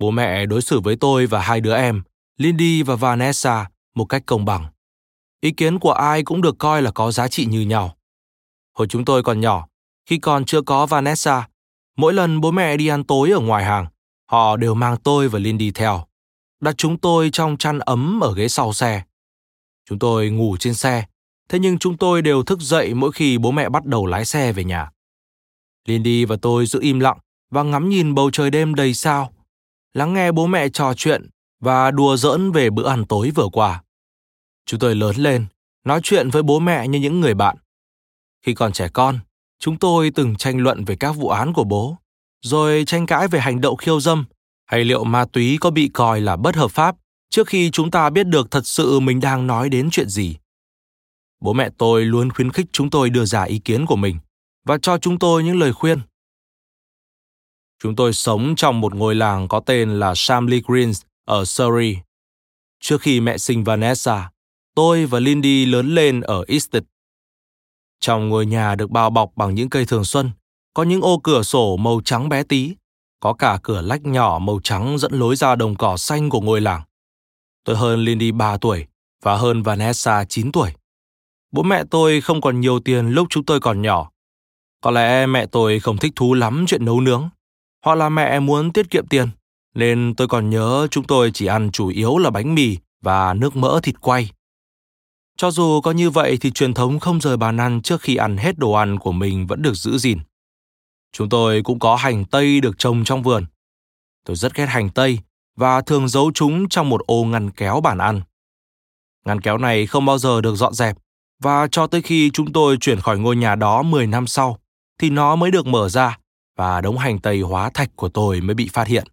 [0.00, 2.02] Bố mẹ đối xử với tôi và hai đứa em,
[2.36, 4.66] Lindy và Vanessa, một cách công bằng.
[5.40, 7.96] Ý kiến của ai cũng được coi là có giá trị như nhau.
[8.74, 9.66] Hồi chúng tôi còn nhỏ,
[10.06, 11.48] khi còn chưa có Vanessa,
[11.96, 13.86] mỗi lần bố mẹ đi ăn tối ở ngoài hàng,
[14.30, 16.06] họ đều mang tôi và Lindy theo,
[16.60, 19.02] đặt chúng tôi trong chăn ấm ở ghế sau xe.
[19.88, 21.04] Chúng tôi ngủ trên xe,
[21.48, 24.52] thế nhưng chúng tôi đều thức dậy mỗi khi bố mẹ bắt đầu lái xe
[24.52, 24.90] về nhà.
[25.88, 27.18] Lindy và tôi giữ im lặng
[27.50, 29.32] và ngắm nhìn bầu trời đêm đầy sao,
[29.94, 31.30] lắng nghe bố mẹ trò chuyện
[31.60, 33.82] và đùa giỡn về bữa ăn tối vừa qua.
[34.66, 35.46] Chúng tôi lớn lên,
[35.84, 37.56] nói chuyện với bố mẹ như những người bạn.
[38.46, 39.18] Khi còn trẻ con,
[39.58, 41.96] chúng tôi từng tranh luận về các vụ án của bố,
[42.42, 44.24] rồi tranh cãi về hành động khiêu dâm
[44.66, 46.96] hay liệu ma túy có bị coi là bất hợp pháp
[47.30, 50.36] trước khi chúng ta biết được thật sự mình đang nói đến chuyện gì.
[51.40, 54.18] Bố mẹ tôi luôn khuyến khích chúng tôi đưa ra ý kiến của mình
[54.64, 56.00] và cho chúng tôi những lời khuyên.
[57.82, 61.96] Chúng tôi sống trong một ngôi làng có tên là Shamley Greens ở Surrey.
[62.80, 64.30] Trước khi mẹ sinh Vanessa,
[64.74, 66.82] tôi và Lindy lớn lên ở Easton,
[68.00, 70.30] Trong ngôi nhà được bao bọc bằng những cây thường xuân,
[70.74, 72.74] có những ô cửa sổ màu trắng bé tí,
[73.20, 76.60] có cả cửa lách nhỏ màu trắng dẫn lối ra đồng cỏ xanh của ngôi
[76.60, 76.82] làng.
[77.64, 78.86] Tôi hơn Lindy 3 tuổi
[79.22, 80.72] và hơn Vanessa 9 tuổi.
[81.52, 84.10] Bố mẹ tôi không còn nhiều tiền lúc chúng tôi còn nhỏ.
[84.80, 87.28] Có lẽ mẹ tôi không thích thú lắm chuyện nấu nướng,
[87.84, 89.28] hoặc là mẹ muốn tiết kiệm tiền,
[89.74, 93.56] nên tôi còn nhớ chúng tôi chỉ ăn chủ yếu là bánh mì và nước
[93.56, 94.30] mỡ thịt quay.
[95.36, 98.36] Cho dù có như vậy thì truyền thống không rời bàn ăn trước khi ăn
[98.36, 100.18] hết đồ ăn của mình vẫn được giữ gìn.
[101.12, 103.44] Chúng tôi cũng có hành tây được trồng trong vườn.
[104.26, 105.18] Tôi rất ghét hành tây
[105.56, 108.20] và thường giấu chúng trong một ô ngăn kéo bàn ăn.
[109.26, 110.96] Ngăn kéo này không bao giờ được dọn dẹp
[111.42, 114.58] và cho tới khi chúng tôi chuyển khỏi ngôi nhà đó 10 năm sau
[114.98, 116.18] thì nó mới được mở ra
[116.56, 119.04] và đống hành tây hóa thạch của tôi mới bị phát hiện.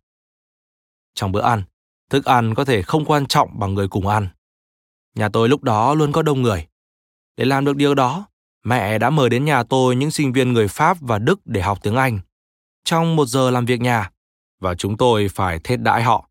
[1.15, 1.63] Trong bữa ăn,
[2.09, 4.27] thức ăn có thể không quan trọng bằng người cùng ăn.
[5.15, 6.67] Nhà tôi lúc đó luôn có đông người.
[7.37, 8.25] Để làm được điều đó,
[8.63, 11.79] mẹ đã mời đến nhà tôi những sinh viên người Pháp và Đức để học
[11.81, 12.19] tiếng Anh.
[12.83, 14.11] Trong một giờ làm việc nhà,
[14.59, 16.29] và chúng tôi phải thết đãi họ.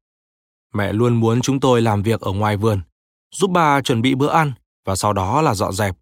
[0.74, 2.80] Mẹ luôn muốn chúng tôi làm việc ở ngoài vườn,
[3.34, 4.52] giúp bà chuẩn bị bữa ăn
[4.84, 5.96] và sau đó là dọn dẹp.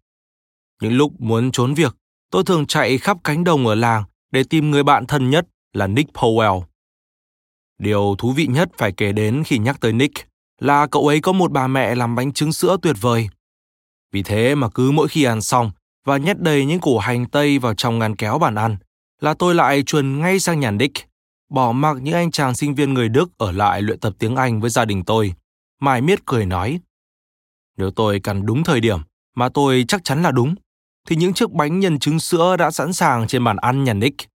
[0.81, 1.95] Những lúc muốn trốn việc,
[2.31, 4.03] tôi thường chạy khắp cánh đồng ở làng
[4.35, 6.63] để tìm người bạn thân nhất là Nick Powell.
[7.79, 10.27] Điều thú vị nhất phải kể đến khi nhắc tới Nick
[10.59, 13.29] là cậu ấy có một bà mẹ làm bánh trứng sữa tuyệt vời.
[14.11, 15.71] Vì thế mà cứ mỗi khi ăn xong
[16.05, 18.77] và nhét đầy những củ hành tây vào trong ngăn kéo bàn ăn,
[19.21, 21.07] là tôi lại chuồn ngay sang nhà Nick,
[21.49, 24.61] bỏ mặc những anh chàng sinh viên người Đức ở lại luyện tập tiếng Anh
[24.61, 25.33] với gia đình tôi.
[25.81, 26.79] Mải miết cười nói,
[27.77, 28.99] nếu tôi cần đúng thời điểm
[29.35, 30.55] mà tôi chắc chắn là đúng,
[31.05, 34.29] thì những chiếc bánh nhân trứng sữa đã sẵn sàng trên bàn ăn nhà Nick.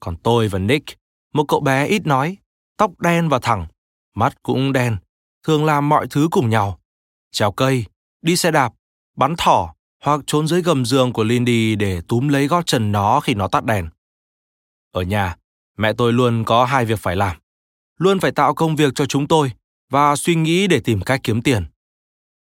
[0.00, 0.98] Còn tôi và Nick,
[1.32, 2.36] một cậu bé ít nói,
[2.76, 3.66] tóc đen và thẳng,
[4.14, 4.96] mắt cũng đen,
[5.42, 6.80] thường làm mọi thứ cùng nhau.
[7.32, 7.84] Trèo cây,
[8.22, 8.72] đi xe đạp,
[9.16, 13.20] bắn thỏ hoặc trốn dưới gầm giường của Lindy để túm lấy gót chân nó
[13.20, 13.88] khi nó tắt đèn.
[14.92, 15.36] Ở nhà,
[15.76, 17.36] mẹ tôi luôn có hai việc phải làm.
[17.98, 19.52] Luôn phải tạo công việc cho chúng tôi
[19.90, 21.64] và suy nghĩ để tìm cách kiếm tiền.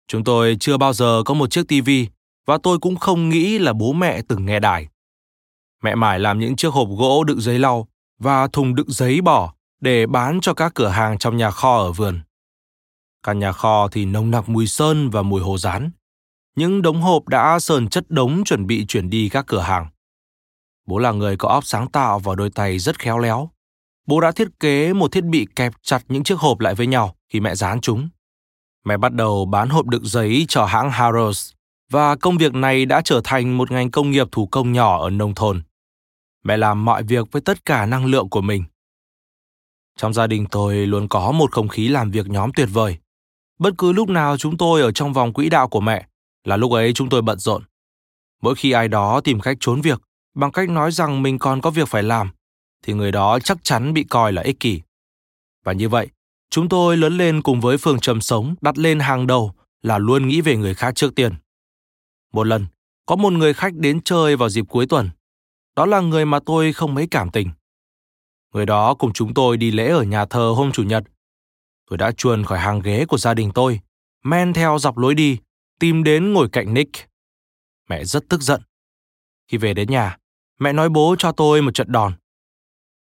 [0.07, 2.07] Chúng tôi chưa bao giờ có một chiếc tivi
[2.47, 4.87] và tôi cũng không nghĩ là bố mẹ từng nghe đài.
[5.83, 7.87] Mẹ mải làm những chiếc hộp gỗ đựng giấy lau
[8.19, 11.91] và thùng đựng giấy bỏ để bán cho các cửa hàng trong nhà kho ở
[11.91, 12.19] vườn.
[13.23, 15.91] Căn nhà kho thì nồng nặc mùi sơn và mùi hồ rán.
[16.55, 19.87] Những đống hộp đã sờn chất đống chuẩn bị chuyển đi các cửa hàng.
[20.85, 23.49] Bố là người có óc sáng tạo và đôi tay rất khéo léo.
[24.07, 27.15] Bố đã thiết kế một thiết bị kẹp chặt những chiếc hộp lại với nhau
[27.29, 28.09] khi mẹ dán chúng.
[28.85, 31.56] Mẹ bắt đầu bán hộp đựng giấy cho hãng Harrods
[31.91, 35.09] và công việc này đã trở thành một ngành công nghiệp thủ công nhỏ ở
[35.09, 35.61] nông thôn.
[36.43, 38.63] Mẹ làm mọi việc với tất cả năng lượng của mình.
[39.97, 42.97] Trong gia đình tôi luôn có một không khí làm việc nhóm tuyệt vời.
[43.59, 46.07] Bất cứ lúc nào chúng tôi ở trong vòng quỹ đạo của mẹ
[46.43, 47.63] là lúc ấy chúng tôi bận rộn.
[48.41, 50.01] Mỗi khi ai đó tìm cách trốn việc
[50.35, 52.29] bằng cách nói rằng mình còn có việc phải làm,
[52.83, 54.81] thì người đó chắc chắn bị coi là ích kỷ.
[55.63, 56.07] Và như vậy,
[56.49, 60.27] chúng tôi lớn lên cùng với phương châm sống đặt lên hàng đầu là luôn
[60.27, 61.33] nghĩ về người khác trước tiên.
[62.33, 62.65] Một lần,
[63.05, 65.09] có một người khách đến chơi vào dịp cuối tuần.
[65.75, 67.49] Đó là người mà tôi không mấy cảm tình.
[68.53, 71.03] Người đó cùng chúng tôi đi lễ ở nhà thờ hôm Chủ nhật.
[71.89, 73.79] Tôi đã chuồn khỏi hàng ghế của gia đình tôi,
[74.23, 75.37] men theo dọc lối đi,
[75.79, 77.09] tìm đến ngồi cạnh Nick.
[77.89, 78.61] Mẹ rất tức giận.
[79.47, 80.17] Khi về đến nhà,
[80.59, 82.13] mẹ nói bố cho tôi một trận đòn.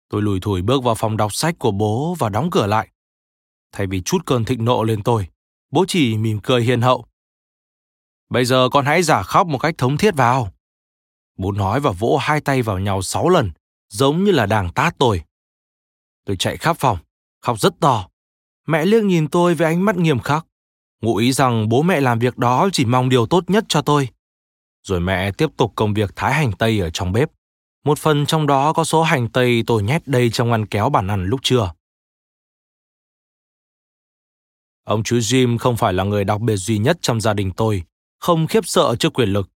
[0.08, 2.88] Tôi lùi thủi bước vào phòng đọc sách của bố và đóng cửa lại.
[3.72, 5.28] Thay vì chút cơn thịnh nộ lên tôi,
[5.70, 7.06] bố chỉ mỉm cười hiền hậu.
[8.28, 10.52] Bây giờ con hãy giả khóc một cách thống thiết vào.
[11.38, 13.50] Bố nói và vỗ hai tay vào nhau sáu lần,
[13.88, 15.22] giống như là đang tát tôi.
[16.24, 16.98] Tôi chạy khắp phòng,
[17.40, 18.08] khóc rất to.
[18.66, 20.46] Mẹ liếc nhìn tôi với ánh mắt nghiêm khắc,
[21.02, 24.08] ngụ ý rằng bố mẹ làm việc đó chỉ mong điều tốt nhất cho tôi.
[24.82, 27.30] Rồi mẹ tiếp tục công việc thái hành tây ở trong bếp.
[27.84, 31.08] Một phần trong đó có số hành tây tôi nhét đầy trong ngăn kéo bàn
[31.08, 31.72] ăn lúc trưa.
[34.84, 37.82] Ông chú Jim không phải là người đặc biệt duy nhất trong gia đình tôi,
[38.26, 39.48] không khiếp sợ trước quyền lực.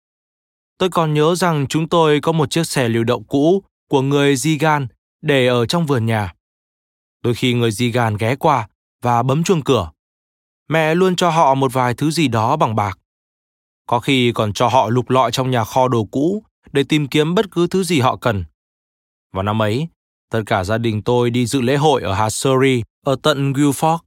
[0.78, 4.34] Tôi còn nhớ rằng chúng tôi có một chiếc xe lưu động cũ của người
[4.34, 4.86] Zigan
[5.22, 6.34] để ở trong vườn nhà.
[7.22, 8.68] Đôi khi người Zigan ghé qua
[9.02, 9.90] và bấm chuông cửa.
[10.68, 12.98] Mẹ luôn cho họ một vài thứ gì đó bằng bạc.
[13.86, 16.42] Có khi còn cho họ lục lọi trong nhà kho đồ cũ
[16.72, 18.44] để tìm kiếm bất cứ thứ gì họ cần.
[19.32, 19.88] Vào năm ấy,
[20.30, 23.98] tất cả gia đình tôi đi dự lễ hội ở hạt Surrey ở tận Guilford.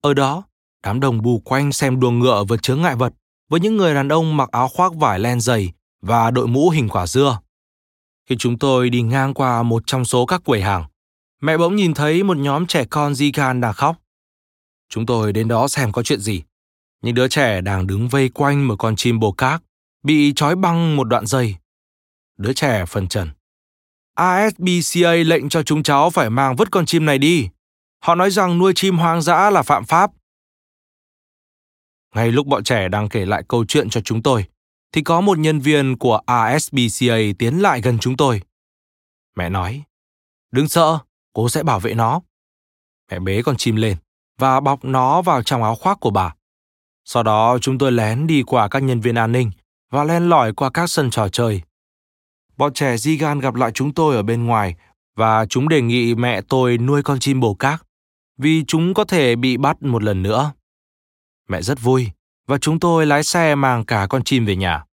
[0.00, 0.42] Ở đó,
[0.82, 3.12] đám đồng bù quanh xem đua ngựa vượt chướng ngại vật
[3.50, 5.72] với những người đàn ông mặc áo khoác vải len dày
[6.02, 7.40] và đội mũ hình quả dưa.
[8.28, 10.84] Khi chúng tôi đi ngang qua một trong số các quầy hàng,
[11.42, 13.96] mẹ bỗng nhìn thấy một nhóm trẻ con di can đang khóc.
[14.88, 16.42] Chúng tôi đến đó xem có chuyện gì.
[17.02, 19.62] Những đứa trẻ đang đứng vây quanh một con chim bồ cát,
[20.02, 21.56] bị trói băng một đoạn dây.
[22.38, 23.30] Đứa trẻ phần trần.
[24.14, 27.48] ASBCA lệnh cho chúng cháu phải mang vứt con chim này đi.
[28.04, 30.10] Họ nói rằng nuôi chim hoang dã là phạm pháp.
[32.14, 34.44] Ngay lúc bọn trẻ đang kể lại câu chuyện cho chúng tôi,
[34.92, 38.42] thì có một nhân viên của ASBCA tiến lại gần chúng tôi.
[39.36, 39.82] Mẹ nói,
[40.52, 40.98] đừng sợ,
[41.32, 42.20] cô sẽ bảo vệ nó.
[43.10, 43.96] Mẹ bế con chim lên
[44.38, 46.34] và bọc nó vào trong áo khoác của bà.
[47.04, 49.50] Sau đó chúng tôi lén đi qua các nhân viên an ninh
[49.90, 51.62] và len lỏi qua các sân trò chơi.
[52.56, 54.74] Bọn trẻ Zigan gặp lại chúng tôi ở bên ngoài
[55.16, 57.82] và chúng đề nghị mẹ tôi nuôi con chim bồ cát
[58.38, 60.52] vì chúng có thể bị bắt một lần nữa.
[61.50, 62.10] Mẹ rất vui
[62.46, 64.84] và chúng tôi lái xe mang cả con chim về nhà.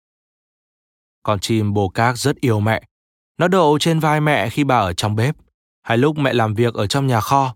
[1.24, 2.84] Con chim bồ cát rất yêu mẹ.
[3.38, 5.36] Nó đậu trên vai mẹ khi bà ở trong bếp,
[5.84, 7.56] hay lúc mẹ làm việc ở trong nhà kho.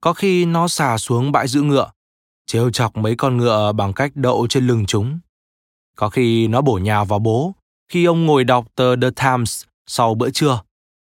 [0.00, 1.90] Có khi nó xà xuống bãi giữ ngựa,
[2.46, 5.18] trêu chọc mấy con ngựa bằng cách đậu trên lưng chúng.
[5.96, 7.54] Có khi nó bổ nhào vào bố
[7.88, 10.60] khi ông ngồi đọc tờ The Times sau bữa trưa,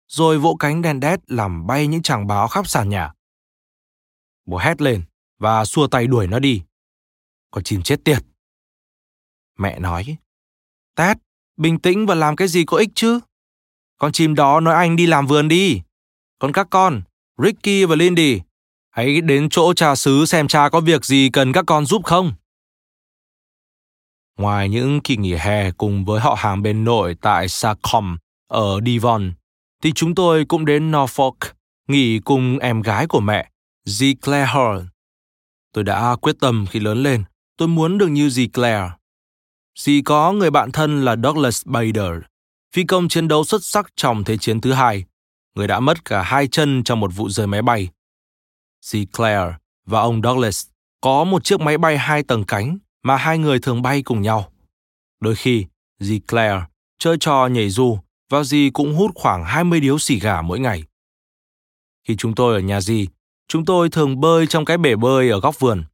[0.08, 3.12] rồi vỗ cánh đèn đét làm bay những tràng báo khắp sàn nhà.
[4.46, 5.02] Bố hét lên
[5.38, 6.62] và xua tay đuổi nó đi.
[7.52, 8.24] Con chim chết tiệt.
[9.58, 10.16] Mẹ nói,
[10.94, 11.18] tát
[11.56, 13.20] bình tĩnh và làm cái gì có ích chứ?
[13.98, 15.82] Con chim đó nói anh đi làm vườn đi.
[16.38, 17.02] Còn các con,
[17.38, 18.40] Ricky và Lindy,
[18.90, 22.32] hãy đến chỗ cha xứ xem cha có việc gì cần các con giúp không.
[24.38, 29.32] Ngoài những kỳ nghỉ hè cùng với họ hàng bên nội tại Sacom ở Devon,
[29.82, 31.34] thì chúng tôi cũng đến Norfolk
[31.88, 33.50] nghỉ cùng em gái của mẹ,
[34.00, 34.04] G.
[34.22, 34.78] Claire Hall.
[35.72, 37.24] Tôi đã quyết tâm khi lớn lên,
[37.56, 38.90] tôi muốn được như dì Claire.
[39.78, 42.12] Dì có người bạn thân là Douglas Bader,
[42.72, 45.04] phi công chiến đấu xuất sắc trong Thế chiến thứ hai,
[45.54, 47.88] người đã mất cả hai chân trong một vụ rơi máy bay.
[48.80, 49.54] Dì Claire
[49.86, 50.66] và ông Douglas
[51.00, 54.52] có một chiếc máy bay hai tầng cánh mà hai người thường bay cùng nhau.
[55.20, 55.66] Đôi khi,
[56.00, 56.66] dì Claire
[56.98, 57.98] chơi trò nhảy dù
[58.30, 60.84] và dì cũng hút khoảng 20 điếu xì gà mỗi ngày.
[62.08, 63.08] Khi chúng tôi ở nhà dì,
[63.48, 65.84] chúng tôi thường bơi trong cái bể bơi ở góc vườn.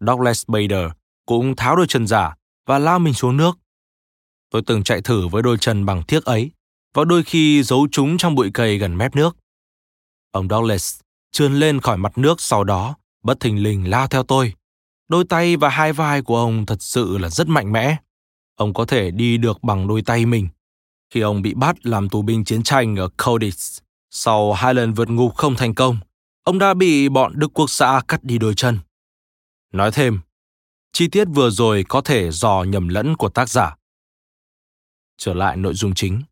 [0.00, 0.90] Douglas Bader
[1.26, 2.34] cũng tháo đôi chân giả
[2.66, 3.58] và lao mình xuống nước.
[4.50, 6.50] Tôi từng chạy thử với đôi chân bằng thiếc ấy
[6.94, 9.36] và đôi khi giấu chúng trong bụi cây gần mép nước.
[10.30, 11.00] Ông Douglas
[11.32, 14.54] trườn lên khỏi mặt nước sau đó, bất thình lình lao theo tôi.
[15.08, 17.96] Đôi tay và hai vai của ông thật sự là rất mạnh mẽ.
[18.56, 20.48] Ông có thể đi được bằng đôi tay mình.
[21.14, 23.80] Khi ông bị bắt làm tù binh chiến tranh ở Cadiz,
[24.10, 25.98] sau hai lần vượt ngục không thành công,
[26.44, 28.78] ông đã bị bọn Đức Quốc xã cắt đi đôi chân.
[29.72, 30.20] Nói thêm,
[30.92, 33.76] chi tiết vừa rồi có thể do nhầm lẫn của tác giả.
[35.16, 36.22] Trở lại nội dung chính.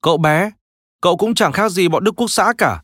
[0.00, 0.50] Cậu bé,
[1.00, 2.82] cậu cũng chẳng khác gì bọn Đức Quốc xã cả.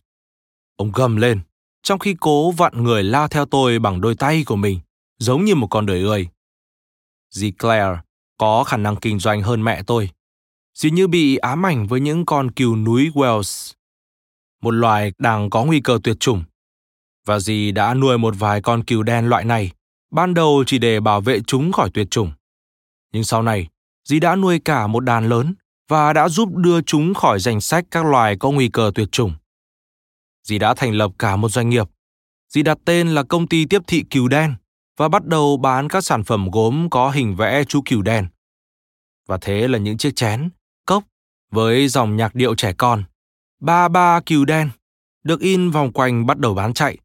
[0.76, 1.40] Ông gầm lên,
[1.82, 4.80] trong khi cố vặn người lao theo tôi bằng đôi tay của mình,
[5.18, 6.28] giống như một con đời ơi.
[7.30, 8.01] Dì Claire
[8.38, 10.11] có khả năng kinh doanh hơn mẹ tôi.
[10.74, 13.74] Dì như bị ám ảnh với những con cừu núi Wells,
[14.62, 16.44] một loài đang có nguy cơ tuyệt chủng.
[17.29, 19.70] Và dì đã nuôi một vài con cừu đen loại này,
[20.11, 22.33] ban đầu chỉ để bảo vệ chúng khỏi tuyệt chủng.
[23.12, 23.68] Nhưng sau này,
[24.05, 25.55] dì đã nuôi cả một đàn lớn
[25.89, 29.33] và đã giúp đưa chúng khỏi danh sách các loài có nguy cơ tuyệt chủng.
[30.45, 31.89] Dì đã thành lập cả một doanh nghiệp.
[32.49, 34.55] Dì đặt tên là công ty tiếp thị cừu đen
[34.97, 38.26] và bắt đầu bán các sản phẩm gốm có hình vẽ chú cừu đen.
[39.26, 40.49] Và thế là những chiếc chén,
[40.87, 41.05] cốc
[41.51, 43.05] với dòng nhạc điệu trẻ con,
[43.61, 44.70] ba ba cừu đen,
[45.24, 46.99] được in vòng quanh bắt đầu bán chạy.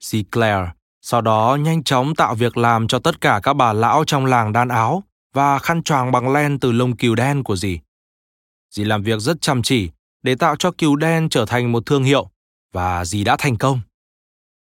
[0.00, 0.32] C.
[0.32, 0.72] Claire
[1.08, 4.52] sau đó nhanh chóng tạo việc làm cho tất cả các bà lão trong làng
[4.52, 7.80] đan áo và khăn choàng bằng len từ lông cừu đen của dì.
[8.70, 9.90] Dì làm việc rất chăm chỉ
[10.22, 12.30] để tạo cho cừu đen trở thành một thương hiệu
[12.72, 13.80] và dì đã thành công.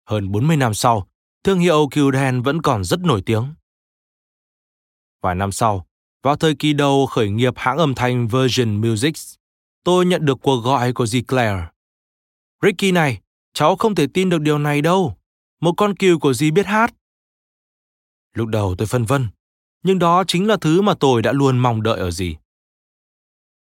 [0.09, 1.07] Hơn 40 năm sau,
[1.45, 3.55] thương hiệu cừu đen vẫn còn rất nổi tiếng.
[5.23, 5.87] Vài năm sau,
[6.23, 9.15] vào thời kỳ đầu khởi nghiệp hãng âm thanh Virgin Music,
[9.85, 11.67] tôi nhận được cuộc gọi của dì Claire.
[12.63, 13.21] Ricky này,
[13.55, 15.17] cháu không thể tin được điều này đâu.
[15.61, 16.95] Một con cừu của dì biết hát.
[18.35, 19.29] Lúc đầu tôi phân vân,
[19.83, 22.37] nhưng đó chính là thứ mà tôi đã luôn mong đợi ở dì.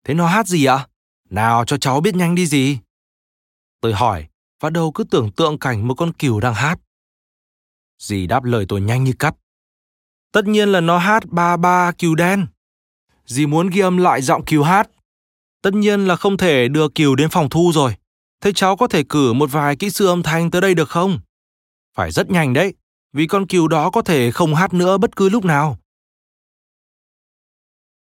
[0.04, 0.88] Thế nó hát gì ạ?
[1.30, 2.78] Nào cho cháu biết nhanh đi gì.
[3.80, 4.26] Tôi hỏi,
[4.60, 6.80] và đầu cứ tưởng tượng cảnh một con cừu đang hát.
[7.98, 9.34] Dì đáp lời tôi nhanh như cắt.
[10.32, 12.46] Tất nhiên là nó hát ba ba cừu đen.
[13.26, 14.90] Dì muốn ghi âm lại giọng cừu hát.
[15.62, 17.94] Tất nhiên là không thể đưa cừu đến phòng thu rồi.
[18.40, 21.20] Thế cháu có thể cử một vài kỹ sư âm thanh tới đây được không?
[21.94, 22.74] Phải rất nhanh đấy,
[23.12, 25.78] vì con cừu đó có thể không hát nữa bất cứ lúc nào.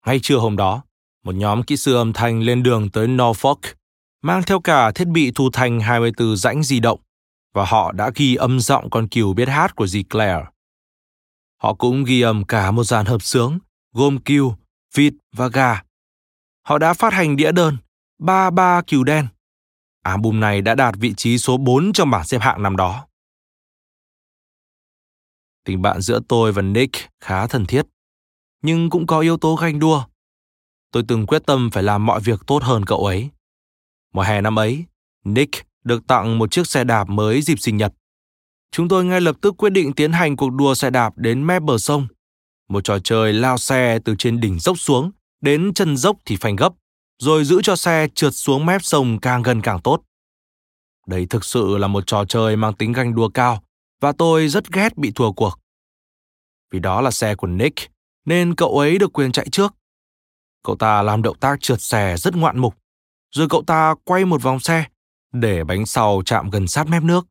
[0.05, 0.83] Ngay trưa hôm đó,
[1.23, 3.73] một nhóm kỹ sư âm thanh lên đường tới Norfolk,
[4.21, 6.99] mang theo cả thiết bị thu thanh 24 rãnh di động,
[7.53, 10.45] và họ đã ghi âm giọng con cừu biết hát của dì Claire.
[11.57, 13.59] Họ cũng ghi âm cả một dàn hợp sướng,
[13.93, 14.55] gồm cừu,
[14.95, 15.81] vịt và gà.
[16.67, 17.77] Họ đã phát hành đĩa đơn,
[18.19, 19.27] ba ba cừu đen.
[20.03, 23.07] Album này đã đạt vị trí số 4 trong bảng xếp hạng năm đó.
[25.65, 27.85] Tình bạn giữa tôi và Nick khá thân thiết,
[28.61, 30.03] nhưng cũng có yếu tố ganh đua
[30.91, 33.29] tôi từng quyết tâm phải làm mọi việc tốt hơn cậu ấy.
[34.13, 34.85] Mùa hè năm ấy,
[35.23, 37.93] Nick được tặng một chiếc xe đạp mới dịp sinh nhật.
[38.71, 41.61] Chúng tôi ngay lập tức quyết định tiến hành cuộc đua xe đạp đến mép
[41.61, 42.07] bờ sông.
[42.69, 46.55] Một trò chơi lao xe từ trên đỉnh dốc xuống, đến chân dốc thì phanh
[46.55, 46.73] gấp,
[47.21, 50.01] rồi giữ cho xe trượt xuống mép sông càng gần càng tốt.
[51.07, 53.63] Đây thực sự là một trò chơi mang tính ganh đua cao,
[53.99, 55.59] và tôi rất ghét bị thua cuộc.
[56.71, 57.91] Vì đó là xe của Nick,
[58.25, 59.73] nên cậu ấy được quyền chạy trước.
[60.63, 62.75] Cậu ta làm động tác trượt xe rất ngoạn mục,
[63.31, 64.85] rồi cậu ta quay một vòng xe,
[65.31, 67.27] để bánh sau chạm gần sát mép nước.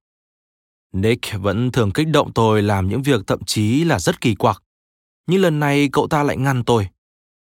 [0.93, 4.63] Nick vẫn thường kích động tôi làm những việc thậm chí là rất kỳ quặc.
[5.27, 6.89] Nhưng lần này cậu ta lại ngăn tôi.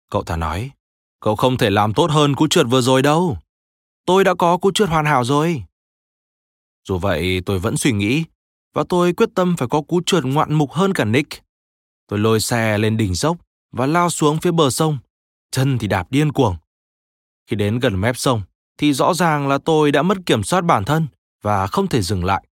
[0.10, 0.72] Cậu ta nói,
[1.24, 3.38] cậu không thể làm tốt hơn cú trượt vừa rồi đâu.
[4.06, 5.64] Tôi đã có cú trượt hoàn hảo rồi.
[6.88, 8.24] Dù vậy tôi vẫn suy nghĩ,
[8.74, 11.44] và tôi quyết tâm phải có cú trượt ngoạn mục hơn cả Nick.
[12.08, 13.38] Tôi lôi xe lên đỉnh dốc
[13.72, 14.98] và lao xuống phía bờ sông,
[15.52, 16.56] chân thì đạp điên cuồng.
[17.48, 18.42] Khi đến gần mép sông,
[18.78, 21.08] thì rõ ràng là tôi đã mất kiểm soát bản thân
[21.42, 22.44] và không thể dừng lại.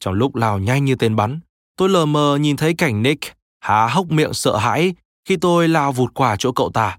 [0.00, 1.40] Trong lúc lao nhanh như tên bắn,
[1.76, 5.92] tôi lờ mờ nhìn thấy cảnh Nick há hốc miệng sợ hãi khi tôi lao
[5.92, 6.98] vụt qua chỗ cậu ta.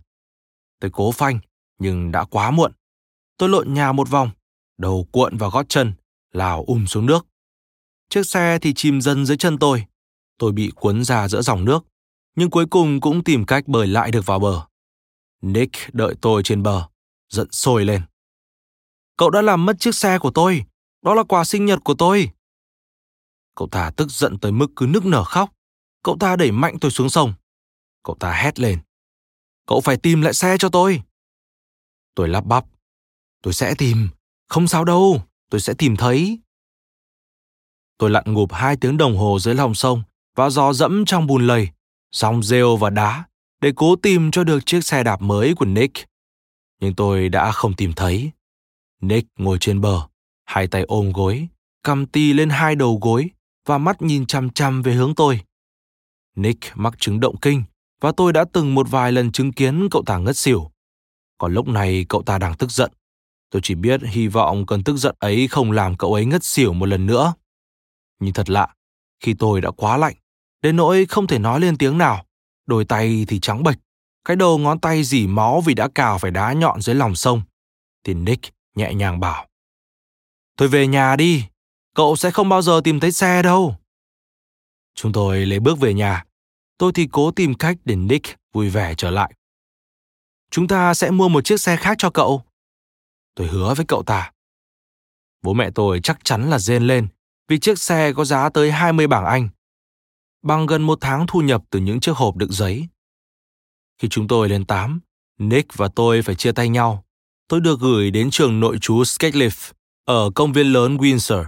[0.79, 1.39] Tôi cố phanh,
[1.79, 2.71] nhưng đã quá muộn.
[3.37, 4.29] Tôi lộn nhà một vòng,
[4.77, 5.93] đầu cuộn vào gót chân,
[6.31, 7.25] lao um xuống nước.
[8.09, 9.85] Chiếc xe thì chìm dần dưới chân tôi.
[10.37, 11.85] Tôi bị cuốn ra giữa dòng nước,
[12.35, 14.65] nhưng cuối cùng cũng tìm cách bơi lại được vào bờ.
[15.41, 16.87] Nick đợi tôi trên bờ,
[17.29, 18.01] giận sôi lên.
[19.17, 20.65] Cậu đã làm mất chiếc xe của tôi,
[21.01, 22.29] đó là quà sinh nhật của tôi.
[23.55, 25.49] Cậu ta tức giận tới mức cứ nức nở khóc.
[26.03, 27.33] Cậu ta đẩy mạnh tôi xuống sông.
[28.03, 28.79] Cậu ta hét lên.
[29.67, 31.01] Cậu phải tìm lại xe cho tôi.
[32.15, 32.65] Tôi lắp bắp.
[33.43, 34.09] Tôi sẽ tìm.
[34.47, 36.39] Không sao đâu, tôi sẽ tìm thấy.
[37.97, 40.03] Tôi lặn ngụp hai tiếng đồng hồ dưới lòng sông
[40.35, 41.69] và dò dẫm trong bùn lầy,
[42.11, 43.23] sóng rêu và đá
[43.61, 46.05] để cố tìm cho được chiếc xe đạp mới của Nick.
[46.79, 48.31] Nhưng tôi đã không tìm thấy.
[49.01, 50.07] Nick ngồi trên bờ,
[50.45, 51.47] hai tay ôm gối,
[51.83, 53.29] cầm tì lên hai đầu gối
[53.65, 55.41] và mắt nhìn chăm chăm về hướng tôi.
[56.35, 57.63] Nick mắc chứng động kinh
[58.01, 60.71] và tôi đã từng một vài lần chứng kiến cậu ta ngất xỉu.
[61.37, 62.91] Còn lúc này cậu ta đang tức giận.
[63.49, 66.73] Tôi chỉ biết hy vọng cơn tức giận ấy không làm cậu ấy ngất xỉu
[66.73, 67.33] một lần nữa.
[68.19, 68.67] Nhưng thật lạ,
[69.19, 70.15] khi tôi đã quá lạnh,
[70.61, 72.25] đến nỗi không thể nói lên tiếng nào,
[72.65, 73.77] đôi tay thì trắng bệch,
[74.25, 77.41] cái đầu ngón tay dỉ máu vì đã cào phải đá nhọn dưới lòng sông.
[78.03, 79.47] Thì Nick nhẹ nhàng bảo.
[80.55, 81.45] Tôi về nhà đi,
[81.95, 83.75] cậu sẽ không bao giờ tìm thấy xe đâu.
[84.95, 86.26] Chúng tôi lấy bước về nhà.
[86.77, 89.33] Tôi thì cố tìm cách để Nick vui vẻ trở lại.
[90.51, 92.43] Chúng ta sẽ mua một chiếc xe khác cho cậu.
[93.35, 94.31] Tôi hứa với cậu ta.
[95.41, 97.07] Bố mẹ tôi chắc chắn là rên lên
[97.47, 99.49] vì chiếc xe có giá tới 20 bảng Anh,
[100.41, 102.87] bằng gần một tháng thu nhập từ những chiếc hộp đựng giấy.
[103.97, 104.99] Khi chúng tôi lên 8,
[105.37, 107.03] Nick và tôi phải chia tay nhau.
[107.47, 109.73] Tôi được gửi đến trường nội trú Sketliff
[110.05, 111.45] ở công viên lớn Windsor.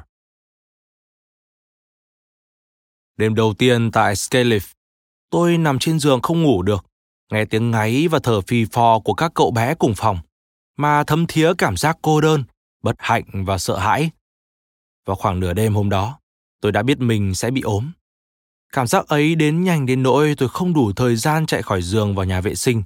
[3.18, 4.74] Đêm đầu tiên tại Sketliff,
[5.30, 6.86] tôi nằm trên giường không ngủ được,
[7.32, 10.20] nghe tiếng ngáy và thở phì phò của các cậu bé cùng phòng,
[10.78, 12.44] mà thấm thía cảm giác cô đơn,
[12.84, 14.10] bất hạnh và sợ hãi
[15.10, 16.20] vào khoảng nửa đêm hôm đó,
[16.62, 17.92] tôi đã biết mình sẽ bị ốm.
[18.74, 22.16] Cảm giác ấy đến nhanh đến nỗi tôi không đủ thời gian chạy khỏi giường
[22.16, 22.84] vào nhà vệ sinh.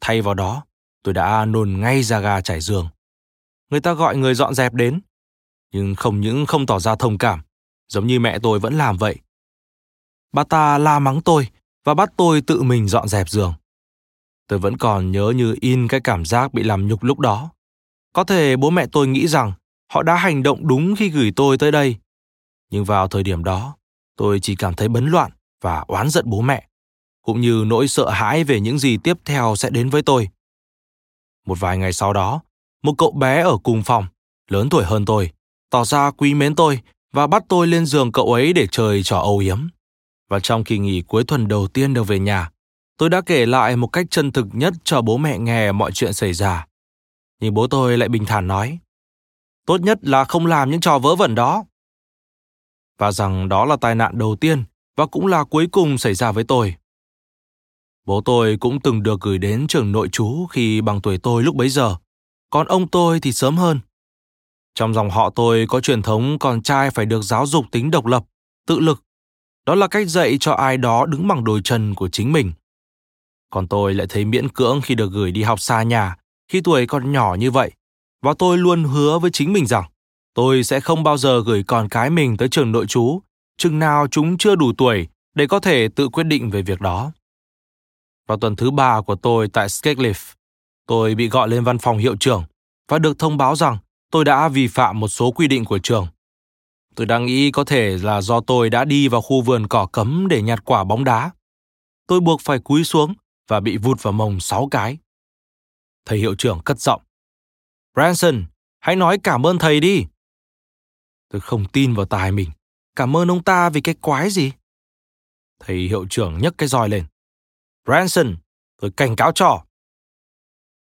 [0.00, 0.64] Thay vào đó,
[1.02, 2.88] tôi đã nôn ngay ra ga trải giường.
[3.70, 5.00] Người ta gọi người dọn dẹp đến,
[5.72, 7.40] nhưng không những không tỏ ra thông cảm,
[7.88, 9.16] giống như mẹ tôi vẫn làm vậy.
[10.32, 11.48] Bà ta la mắng tôi
[11.84, 13.54] và bắt tôi tự mình dọn dẹp giường.
[14.48, 17.50] Tôi vẫn còn nhớ như in cái cảm giác bị làm nhục lúc đó.
[18.12, 19.52] Có thể bố mẹ tôi nghĩ rằng
[19.90, 21.96] Họ đã hành động đúng khi gửi tôi tới đây.
[22.70, 23.76] Nhưng vào thời điểm đó,
[24.16, 25.30] tôi chỉ cảm thấy bấn loạn
[25.62, 26.68] và oán giận bố mẹ,
[27.22, 30.28] cũng như nỗi sợ hãi về những gì tiếp theo sẽ đến với tôi.
[31.46, 32.40] Một vài ngày sau đó,
[32.82, 34.06] một cậu bé ở cùng phòng,
[34.50, 35.30] lớn tuổi hơn tôi,
[35.70, 36.80] tỏ ra quý mến tôi
[37.12, 39.68] và bắt tôi lên giường cậu ấy để chơi trò âu yếm.
[40.30, 42.50] Và trong kỳ nghỉ cuối tuần đầu tiên được về nhà,
[42.96, 46.12] tôi đã kể lại một cách chân thực nhất cho bố mẹ nghe mọi chuyện
[46.12, 46.66] xảy ra.
[47.40, 48.78] Nhưng bố tôi lại bình thản nói,
[49.66, 51.64] tốt nhất là không làm những trò vớ vẩn đó.
[52.98, 54.64] Và rằng đó là tai nạn đầu tiên
[54.96, 56.74] và cũng là cuối cùng xảy ra với tôi.
[58.06, 61.56] Bố tôi cũng từng được gửi đến trường nội trú khi bằng tuổi tôi lúc
[61.56, 61.96] bấy giờ,
[62.50, 63.80] còn ông tôi thì sớm hơn.
[64.74, 68.06] Trong dòng họ tôi có truyền thống con trai phải được giáo dục tính độc
[68.06, 68.24] lập,
[68.66, 69.02] tự lực.
[69.70, 72.52] Đó là cách dạy cho ai đó đứng bằng đôi chân của chính mình.
[73.50, 76.16] Còn tôi lại thấy miễn cưỡng khi được gửi đi học xa nhà
[76.48, 77.72] khi tuổi còn nhỏ như vậy
[78.22, 79.84] và tôi luôn hứa với chính mình rằng
[80.34, 83.20] tôi sẽ không bao giờ gửi con cái mình tới trường nội trú
[83.58, 87.12] chừng nào chúng chưa đủ tuổi để có thể tự quyết định về việc đó.
[88.28, 90.34] Vào tuần thứ ba của tôi tại Skeglif,
[90.86, 92.44] tôi bị gọi lên văn phòng hiệu trưởng
[92.88, 93.78] và được thông báo rằng
[94.10, 96.06] tôi đã vi phạm một số quy định của trường.
[97.00, 100.26] Tôi đang nghĩ có thể là do tôi đã đi vào khu vườn cỏ cấm
[100.28, 101.30] để nhặt quả bóng đá.
[102.06, 103.14] Tôi buộc phải cúi xuống
[103.48, 104.98] và bị vụt vào mông sáu cái.
[106.04, 107.02] Thầy hiệu trưởng cất giọng.
[107.94, 108.44] Branson,
[108.80, 110.04] hãy nói cảm ơn thầy đi.
[111.28, 112.50] Tôi không tin vào tài mình.
[112.96, 114.52] Cảm ơn ông ta vì cái quái gì?
[115.60, 117.04] Thầy hiệu trưởng nhấc cái roi lên.
[117.84, 118.36] Branson,
[118.80, 119.64] tôi cảnh cáo trò.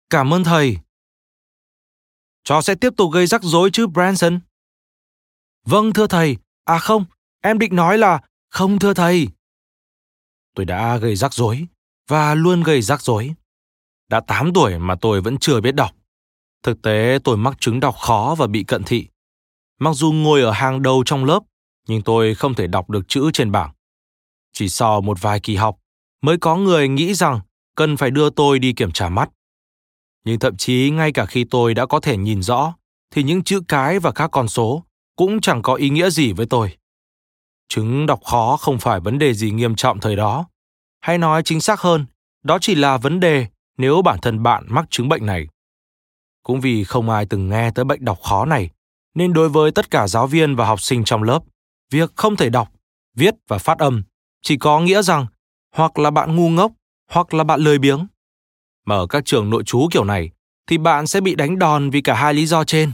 [0.09, 0.77] Cảm ơn thầy.
[2.43, 4.39] Trò sẽ tiếp tục gây rắc rối chứ Branson?
[5.65, 6.37] Vâng thưa thầy.
[6.65, 7.05] À không,
[7.41, 8.19] em định nói là
[8.49, 9.27] không thưa thầy.
[10.55, 11.67] Tôi đã gây rắc rối
[12.07, 13.33] và luôn gây rắc rối.
[14.09, 15.91] Đã 8 tuổi mà tôi vẫn chưa biết đọc.
[16.63, 19.07] Thực tế tôi mắc chứng đọc khó và bị cận thị.
[19.79, 21.39] Mặc dù ngồi ở hàng đầu trong lớp,
[21.87, 23.71] nhưng tôi không thể đọc được chữ trên bảng.
[24.53, 25.77] Chỉ sau một vài kỳ học,
[26.21, 27.39] mới có người nghĩ rằng
[27.75, 29.29] cần phải đưa tôi đi kiểm tra mắt.
[30.25, 32.73] Nhưng thậm chí ngay cả khi tôi đã có thể nhìn rõ,
[33.11, 34.83] thì những chữ cái và các con số
[35.21, 36.77] cũng chẳng có ý nghĩa gì với tôi.
[37.69, 40.45] Chứng đọc khó không phải vấn đề gì nghiêm trọng thời đó.
[41.01, 42.05] Hay nói chính xác hơn,
[42.43, 45.47] đó chỉ là vấn đề nếu bản thân bạn mắc chứng bệnh này.
[46.43, 48.69] Cũng vì không ai từng nghe tới bệnh đọc khó này,
[49.15, 51.43] nên đối với tất cả giáo viên và học sinh trong lớp,
[51.91, 52.69] việc không thể đọc,
[53.15, 54.03] viết và phát âm
[54.41, 55.25] chỉ có nghĩa rằng
[55.75, 56.71] hoặc là bạn ngu ngốc
[57.09, 58.07] hoặc là bạn lười biếng.
[58.85, 60.29] Mà ở các trường nội trú kiểu này
[60.67, 62.91] thì bạn sẽ bị đánh đòn vì cả hai lý do trên.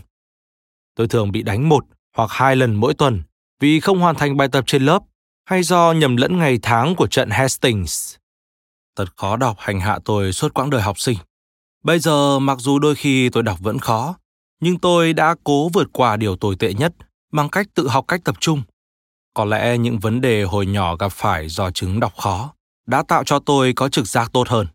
[0.95, 1.85] Tôi thường bị đánh một
[2.17, 3.23] hoặc hai lần mỗi tuần
[3.59, 5.03] vì không hoàn thành bài tập trên lớp
[5.45, 8.15] hay do nhầm lẫn ngày tháng của trận Hastings.
[8.95, 11.17] Thật khó đọc hành hạ tôi suốt quãng đời học sinh.
[11.83, 14.15] Bây giờ mặc dù đôi khi tôi đọc vẫn khó,
[14.59, 16.93] nhưng tôi đã cố vượt qua điều tồi tệ nhất
[17.31, 18.61] bằng cách tự học cách tập trung.
[19.33, 22.53] Có lẽ những vấn đề hồi nhỏ gặp phải do chứng đọc khó
[22.87, 24.67] đã tạo cho tôi có trực giác tốt hơn.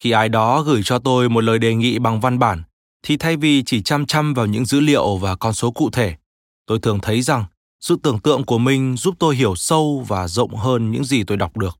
[0.00, 2.62] Khi ai đó gửi cho tôi một lời đề nghị bằng văn bản,
[3.02, 6.16] thì thay vì chỉ chăm chăm vào những dữ liệu và con số cụ thể,
[6.66, 7.44] tôi thường thấy rằng
[7.80, 11.36] sự tưởng tượng của mình giúp tôi hiểu sâu và rộng hơn những gì tôi
[11.36, 11.78] đọc được.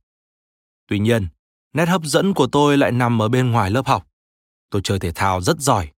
[0.88, 1.28] Tuy nhiên,
[1.72, 4.06] nét hấp dẫn của tôi lại nằm ở bên ngoài lớp học.
[4.70, 5.90] Tôi chơi thể thao rất giỏi.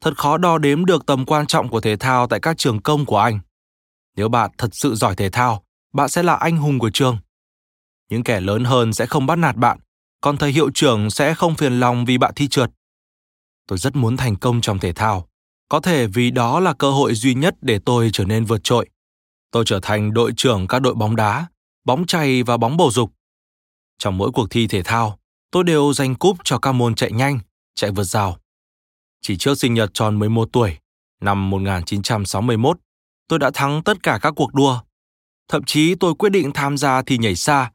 [0.00, 3.04] Thật khó đo đếm được tầm quan trọng của thể thao tại các trường công
[3.04, 3.40] của anh.
[4.16, 7.18] Nếu bạn thật sự giỏi thể thao, bạn sẽ là anh hùng của trường.
[8.10, 9.78] Những kẻ lớn hơn sẽ không bắt nạt bạn,
[10.20, 12.70] còn thầy hiệu trưởng sẽ không phiền lòng vì bạn thi trượt.
[13.68, 15.28] Tôi rất muốn thành công trong thể thao,
[15.68, 18.88] có thể vì đó là cơ hội duy nhất để tôi trở nên vượt trội.
[19.50, 21.46] Tôi trở thành đội trưởng các đội bóng đá,
[21.84, 23.12] bóng chày và bóng bầu dục.
[23.98, 25.18] Trong mỗi cuộc thi thể thao,
[25.50, 27.38] tôi đều giành cúp cho các môn chạy nhanh,
[27.74, 28.38] chạy vượt rào.
[29.20, 30.78] Chỉ trước sinh nhật tròn 11 tuổi,
[31.20, 32.78] năm 1961,
[33.28, 34.80] tôi đã thắng tất cả các cuộc đua.
[35.48, 37.70] Thậm chí tôi quyết định tham gia thi nhảy xa.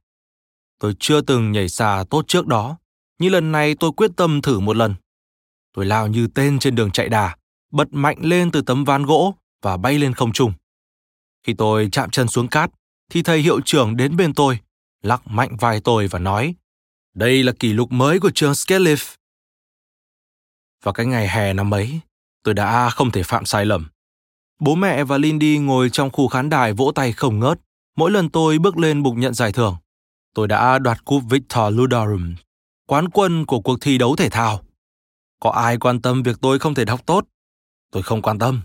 [0.80, 2.78] Tôi chưa từng nhảy xa tốt trước đó,
[3.20, 4.96] nhưng lần này tôi quyết tâm thử một lần.
[5.74, 7.36] Tôi lao như tên trên đường chạy đà,
[7.72, 10.54] bật mạnh lên từ tấm ván gỗ và bay lên không trung.
[11.44, 12.72] Khi tôi chạm chân xuống cát,
[13.12, 14.60] thì thầy hiệu trưởng đến bên tôi,
[15.02, 16.56] lắc mạnh vai tôi và nói,
[17.14, 19.16] đây là kỷ lục mới của trường Skelliff.
[20.84, 22.00] Vào cái ngày hè năm ấy,
[22.44, 23.88] tôi đã không thể phạm sai lầm.
[24.60, 27.60] Bố mẹ và Lindy ngồi trong khu khán đài vỗ tay không ngớt
[28.00, 29.78] mỗi lần tôi bước lên bục nhận giải thưởng.
[30.34, 32.36] Tôi đã đoạt cúp Victor Ludorum,
[32.88, 34.62] quán quân của cuộc thi đấu thể thao.
[35.40, 37.26] Có ai quan tâm việc tôi không thể đọc tốt?
[37.92, 38.62] Tôi không quan tâm.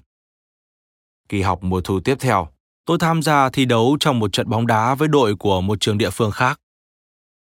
[1.29, 2.49] Kỳ học mùa thu tiếp theo,
[2.85, 5.99] tôi tham gia thi đấu trong một trận bóng đá với đội của một trường
[5.99, 6.61] địa phương khác.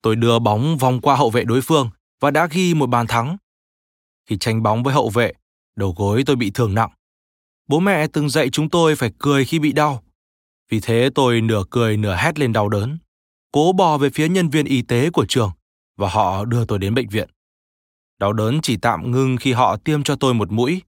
[0.03, 1.91] Tôi đưa bóng vòng qua hậu vệ đối phương
[2.21, 3.37] và đã ghi một bàn thắng.
[4.27, 5.33] Khi tranh bóng với hậu vệ,
[5.77, 6.91] đầu gối tôi bị thương nặng.
[7.69, 10.03] Bố mẹ từng dạy chúng tôi phải cười khi bị đau.
[10.69, 12.99] Vì thế tôi nửa cười nửa hét lên đau đớn,
[13.53, 15.51] cố bò về phía nhân viên y tế của trường
[15.97, 17.31] và họ đưa tôi đến bệnh viện.
[18.19, 20.83] Đau đớn chỉ tạm ngưng khi họ tiêm cho tôi một mũi.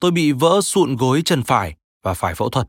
[0.00, 2.68] Tôi bị vỡ sụn gối chân phải và phải phẫu thuật.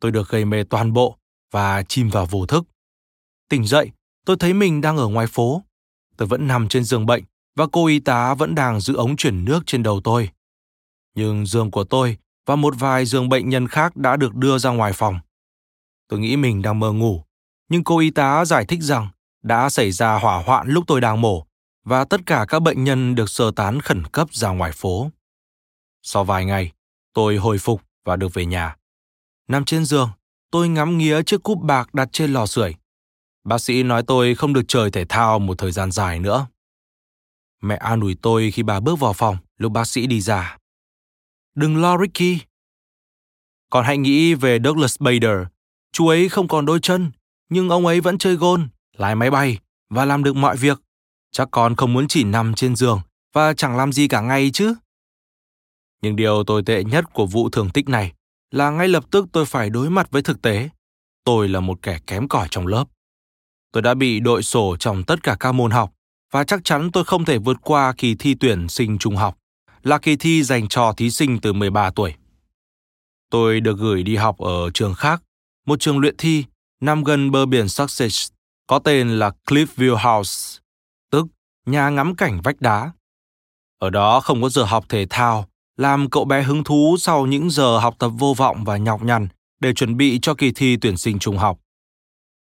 [0.00, 1.16] Tôi được gây mê toàn bộ
[1.50, 2.64] và chìm vào vô thức.
[3.48, 3.90] Tỉnh dậy,
[4.26, 5.62] tôi thấy mình đang ở ngoài phố.
[6.16, 7.24] Tôi vẫn nằm trên giường bệnh
[7.56, 10.30] và cô y tá vẫn đang giữ ống chuyển nước trên đầu tôi.
[11.14, 14.70] Nhưng giường của tôi và một vài giường bệnh nhân khác đã được đưa ra
[14.70, 15.18] ngoài phòng.
[16.08, 17.24] Tôi nghĩ mình đang mơ ngủ,
[17.68, 19.08] nhưng cô y tá giải thích rằng
[19.42, 21.46] đã xảy ra hỏa hoạn lúc tôi đang mổ
[21.84, 25.10] và tất cả các bệnh nhân được sơ tán khẩn cấp ra ngoài phố.
[26.02, 26.72] Sau vài ngày,
[27.12, 28.76] tôi hồi phục và được về nhà.
[29.48, 30.10] Nằm trên giường,
[30.50, 32.74] tôi ngắm nghía chiếc cúp bạc đặt trên lò sưởi.
[33.44, 36.46] Bác sĩ nói tôi không được chơi thể thao một thời gian dài nữa.
[37.62, 40.56] Mẹ an ủi tôi khi bà bước vào phòng lúc bác sĩ đi ra.
[41.54, 42.38] Đừng lo Ricky.
[43.70, 45.38] Còn hãy nghĩ về Douglas Bader.
[45.92, 47.10] Chú ấy không còn đôi chân,
[47.48, 49.58] nhưng ông ấy vẫn chơi gôn, lái máy bay
[49.90, 50.80] và làm được mọi việc.
[51.32, 53.00] Chắc con không muốn chỉ nằm trên giường
[53.32, 54.74] và chẳng làm gì cả ngày chứ.
[56.02, 58.12] Nhưng điều tồi tệ nhất của vụ thường tích này
[58.50, 60.68] là ngay lập tức tôi phải đối mặt với thực tế.
[61.24, 62.84] Tôi là một kẻ kém cỏi trong lớp.
[63.72, 65.92] Tôi đã bị đội sổ trong tất cả các môn học
[66.30, 69.38] và chắc chắn tôi không thể vượt qua kỳ thi tuyển sinh trung học
[69.82, 72.14] là kỳ thi dành cho thí sinh từ 13 tuổi.
[73.30, 75.22] Tôi được gửi đi học ở trường khác,
[75.66, 76.44] một trường luyện thi
[76.80, 78.30] nằm gần bờ biển Sussex,
[78.66, 80.60] có tên là Cliffview House,
[81.10, 81.26] tức
[81.66, 82.92] nhà ngắm cảnh vách đá.
[83.78, 85.48] Ở đó không có giờ học thể thao,
[85.78, 89.28] làm cậu bé hứng thú sau những giờ học tập vô vọng và nhọc nhằn
[89.60, 91.58] để chuẩn bị cho kỳ thi tuyển sinh trung học.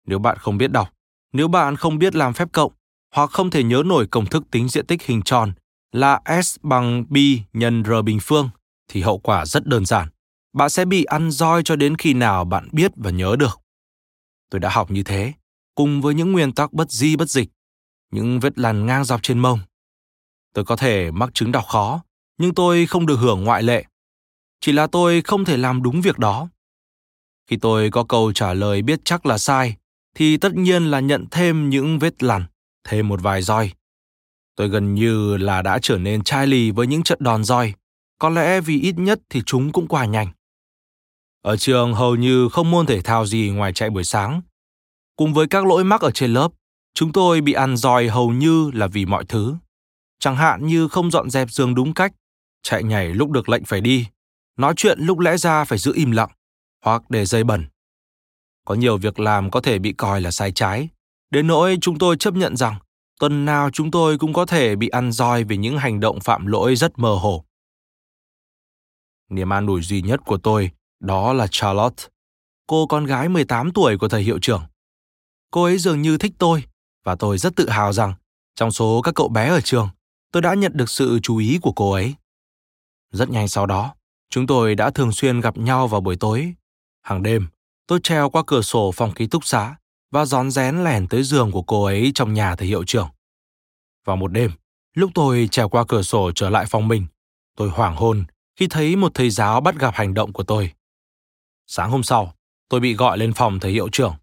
[0.06, 0.88] Nếu bạn không biết đọc,
[1.32, 2.72] nếu bạn không biết làm phép cộng
[3.14, 5.52] hoặc không thể nhớ nổi công thức tính diện tích hình tròn
[5.92, 7.16] là S bằng B
[7.52, 8.50] nhân R bình phương
[8.88, 10.08] thì hậu quả rất đơn giản.
[10.52, 13.60] Bạn sẽ bị ăn roi cho đến khi nào bạn biết và nhớ được.
[14.50, 15.32] Tôi đã học như thế,
[15.74, 17.48] cùng với những nguyên tắc bất di bất dịch,
[18.12, 19.58] những vết lằn ngang dọc trên mông.
[20.54, 22.02] Tôi có thể mắc chứng đọc khó,
[22.38, 23.84] nhưng tôi không được hưởng ngoại lệ.
[24.60, 26.48] Chỉ là tôi không thể làm đúng việc đó.
[27.50, 29.76] Khi tôi có câu trả lời biết chắc là sai,
[30.14, 32.44] thì tất nhiên là nhận thêm những vết lằn,
[32.84, 33.72] thêm một vài roi.
[34.56, 37.74] Tôi gần như là đã trở nên chai lì với những trận đòn roi,
[38.18, 40.28] có lẽ vì ít nhất thì chúng cũng qua nhanh.
[41.42, 44.40] Ở trường hầu như không môn thể thao gì ngoài chạy buổi sáng.
[45.16, 46.48] Cùng với các lỗi mắc ở trên lớp,
[46.94, 49.54] chúng tôi bị ăn roi hầu như là vì mọi thứ.
[50.18, 52.12] Chẳng hạn như không dọn dẹp giường đúng cách,
[52.62, 54.06] chạy nhảy lúc được lệnh phải đi,
[54.56, 56.30] nói chuyện lúc lẽ ra phải giữ im lặng,
[56.84, 57.66] hoặc để dây bẩn.
[58.64, 60.88] Có nhiều việc làm có thể bị coi là sai trái,
[61.30, 62.74] đến nỗi chúng tôi chấp nhận rằng
[63.20, 66.46] tuần nào chúng tôi cũng có thể bị ăn roi vì những hành động phạm
[66.46, 67.44] lỗi rất mơ hồ.
[69.28, 70.70] Niềm an ủi duy nhất của tôi
[71.00, 72.04] đó là Charlotte,
[72.66, 74.62] cô con gái 18 tuổi của thầy hiệu trưởng.
[75.50, 76.64] Cô ấy dường như thích tôi
[77.04, 78.14] và tôi rất tự hào rằng
[78.54, 79.88] trong số các cậu bé ở trường,
[80.32, 82.14] tôi đã nhận được sự chú ý của cô ấy.
[83.10, 83.94] Rất nhanh sau đó,
[84.30, 86.54] chúng tôi đã thường xuyên gặp nhau vào buổi tối.
[87.02, 87.48] Hàng đêm,
[87.86, 89.76] tôi treo qua cửa sổ phòng ký túc xá
[90.10, 93.08] và rón rén lẻn tới giường của cô ấy trong nhà thầy hiệu trưởng.
[94.04, 94.50] Vào một đêm,
[94.94, 97.06] lúc tôi trèo qua cửa sổ trở lại phòng mình,
[97.56, 98.24] tôi hoảng hôn
[98.56, 100.72] khi thấy một thầy giáo bắt gặp hành động của tôi.
[101.66, 102.34] Sáng hôm sau,
[102.68, 104.14] tôi bị gọi lên phòng thầy hiệu trưởng.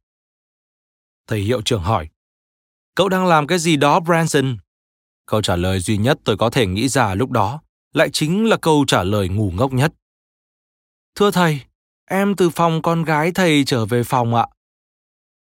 [1.28, 2.10] Thầy hiệu trưởng hỏi,
[2.96, 4.58] Cậu đang làm cái gì đó, Branson?
[5.26, 7.62] Câu trả lời duy nhất tôi có thể nghĩ ra lúc đó
[7.94, 9.94] lại chính là câu trả lời ngu ngốc nhất.
[11.16, 11.60] Thưa thầy,
[12.06, 14.48] em từ phòng con gái thầy trở về phòng ạ.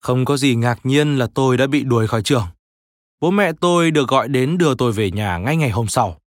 [0.02, 2.48] Không có gì ngạc nhiên là tôi đã bị đuổi khỏi trường.
[3.20, 6.20] Bố mẹ tôi được gọi đến đưa tôi về nhà ngay ngày hôm sau.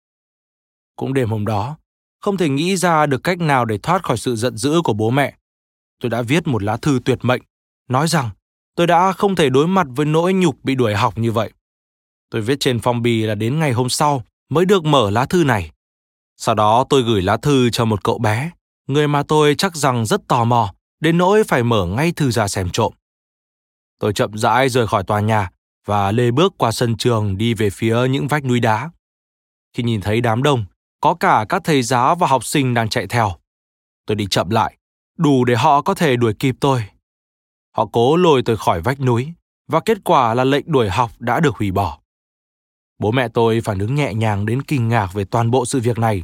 [0.96, 1.76] Cũng đêm hôm đó,
[2.20, 5.10] không thể nghĩ ra được cách nào để thoát khỏi sự giận dữ của bố
[5.10, 5.36] mẹ.
[6.02, 7.42] Tôi đã viết một lá thư tuyệt mệnh,
[7.88, 8.30] nói rằng
[8.74, 11.52] tôi đã không thể đối mặt với nỗi nhục bị đuổi học như vậy.
[12.30, 15.44] Tôi viết trên phong bì là đến ngày hôm sau mới được mở lá thư
[15.44, 15.70] này.
[16.42, 18.50] Sau đó tôi gửi lá thư cho một cậu bé,
[18.86, 22.48] người mà tôi chắc rằng rất tò mò, đến nỗi phải mở ngay thư ra
[22.48, 22.92] xem trộm.
[23.98, 25.50] Tôi chậm rãi rời khỏi tòa nhà
[25.86, 28.90] và lê bước qua sân trường đi về phía những vách núi đá.
[29.72, 30.64] Khi nhìn thấy đám đông,
[31.00, 33.32] có cả các thầy giáo và học sinh đang chạy theo.
[34.06, 34.76] Tôi đi chậm lại,
[35.18, 36.84] đủ để họ có thể đuổi kịp tôi.
[37.76, 39.32] Họ cố lôi tôi khỏi vách núi,
[39.68, 41.98] và kết quả là lệnh đuổi học đã được hủy bỏ.
[42.98, 45.98] Bố mẹ tôi phản ứng nhẹ nhàng đến kinh ngạc về toàn bộ sự việc
[45.98, 46.22] này.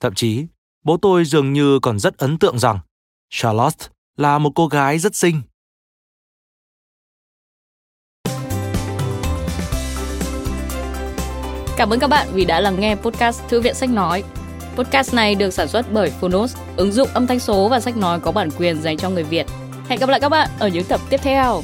[0.00, 0.46] Thậm chí,
[0.84, 2.78] bố tôi dường như còn rất ấn tượng rằng
[3.30, 3.86] Charlotte
[4.16, 5.42] là một cô gái rất xinh.
[11.76, 14.24] Cảm ơn các bạn vì đã lắng nghe podcast Thư viện Sách Nói.
[14.76, 18.20] Podcast này được sản xuất bởi Phonos, ứng dụng âm thanh số và sách nói
[18.20, 19.46] có bản quyền dành cho người Việt.
[19.88, 21.62] Hẹn gặp lại các bạn ở những tập tiếp theo.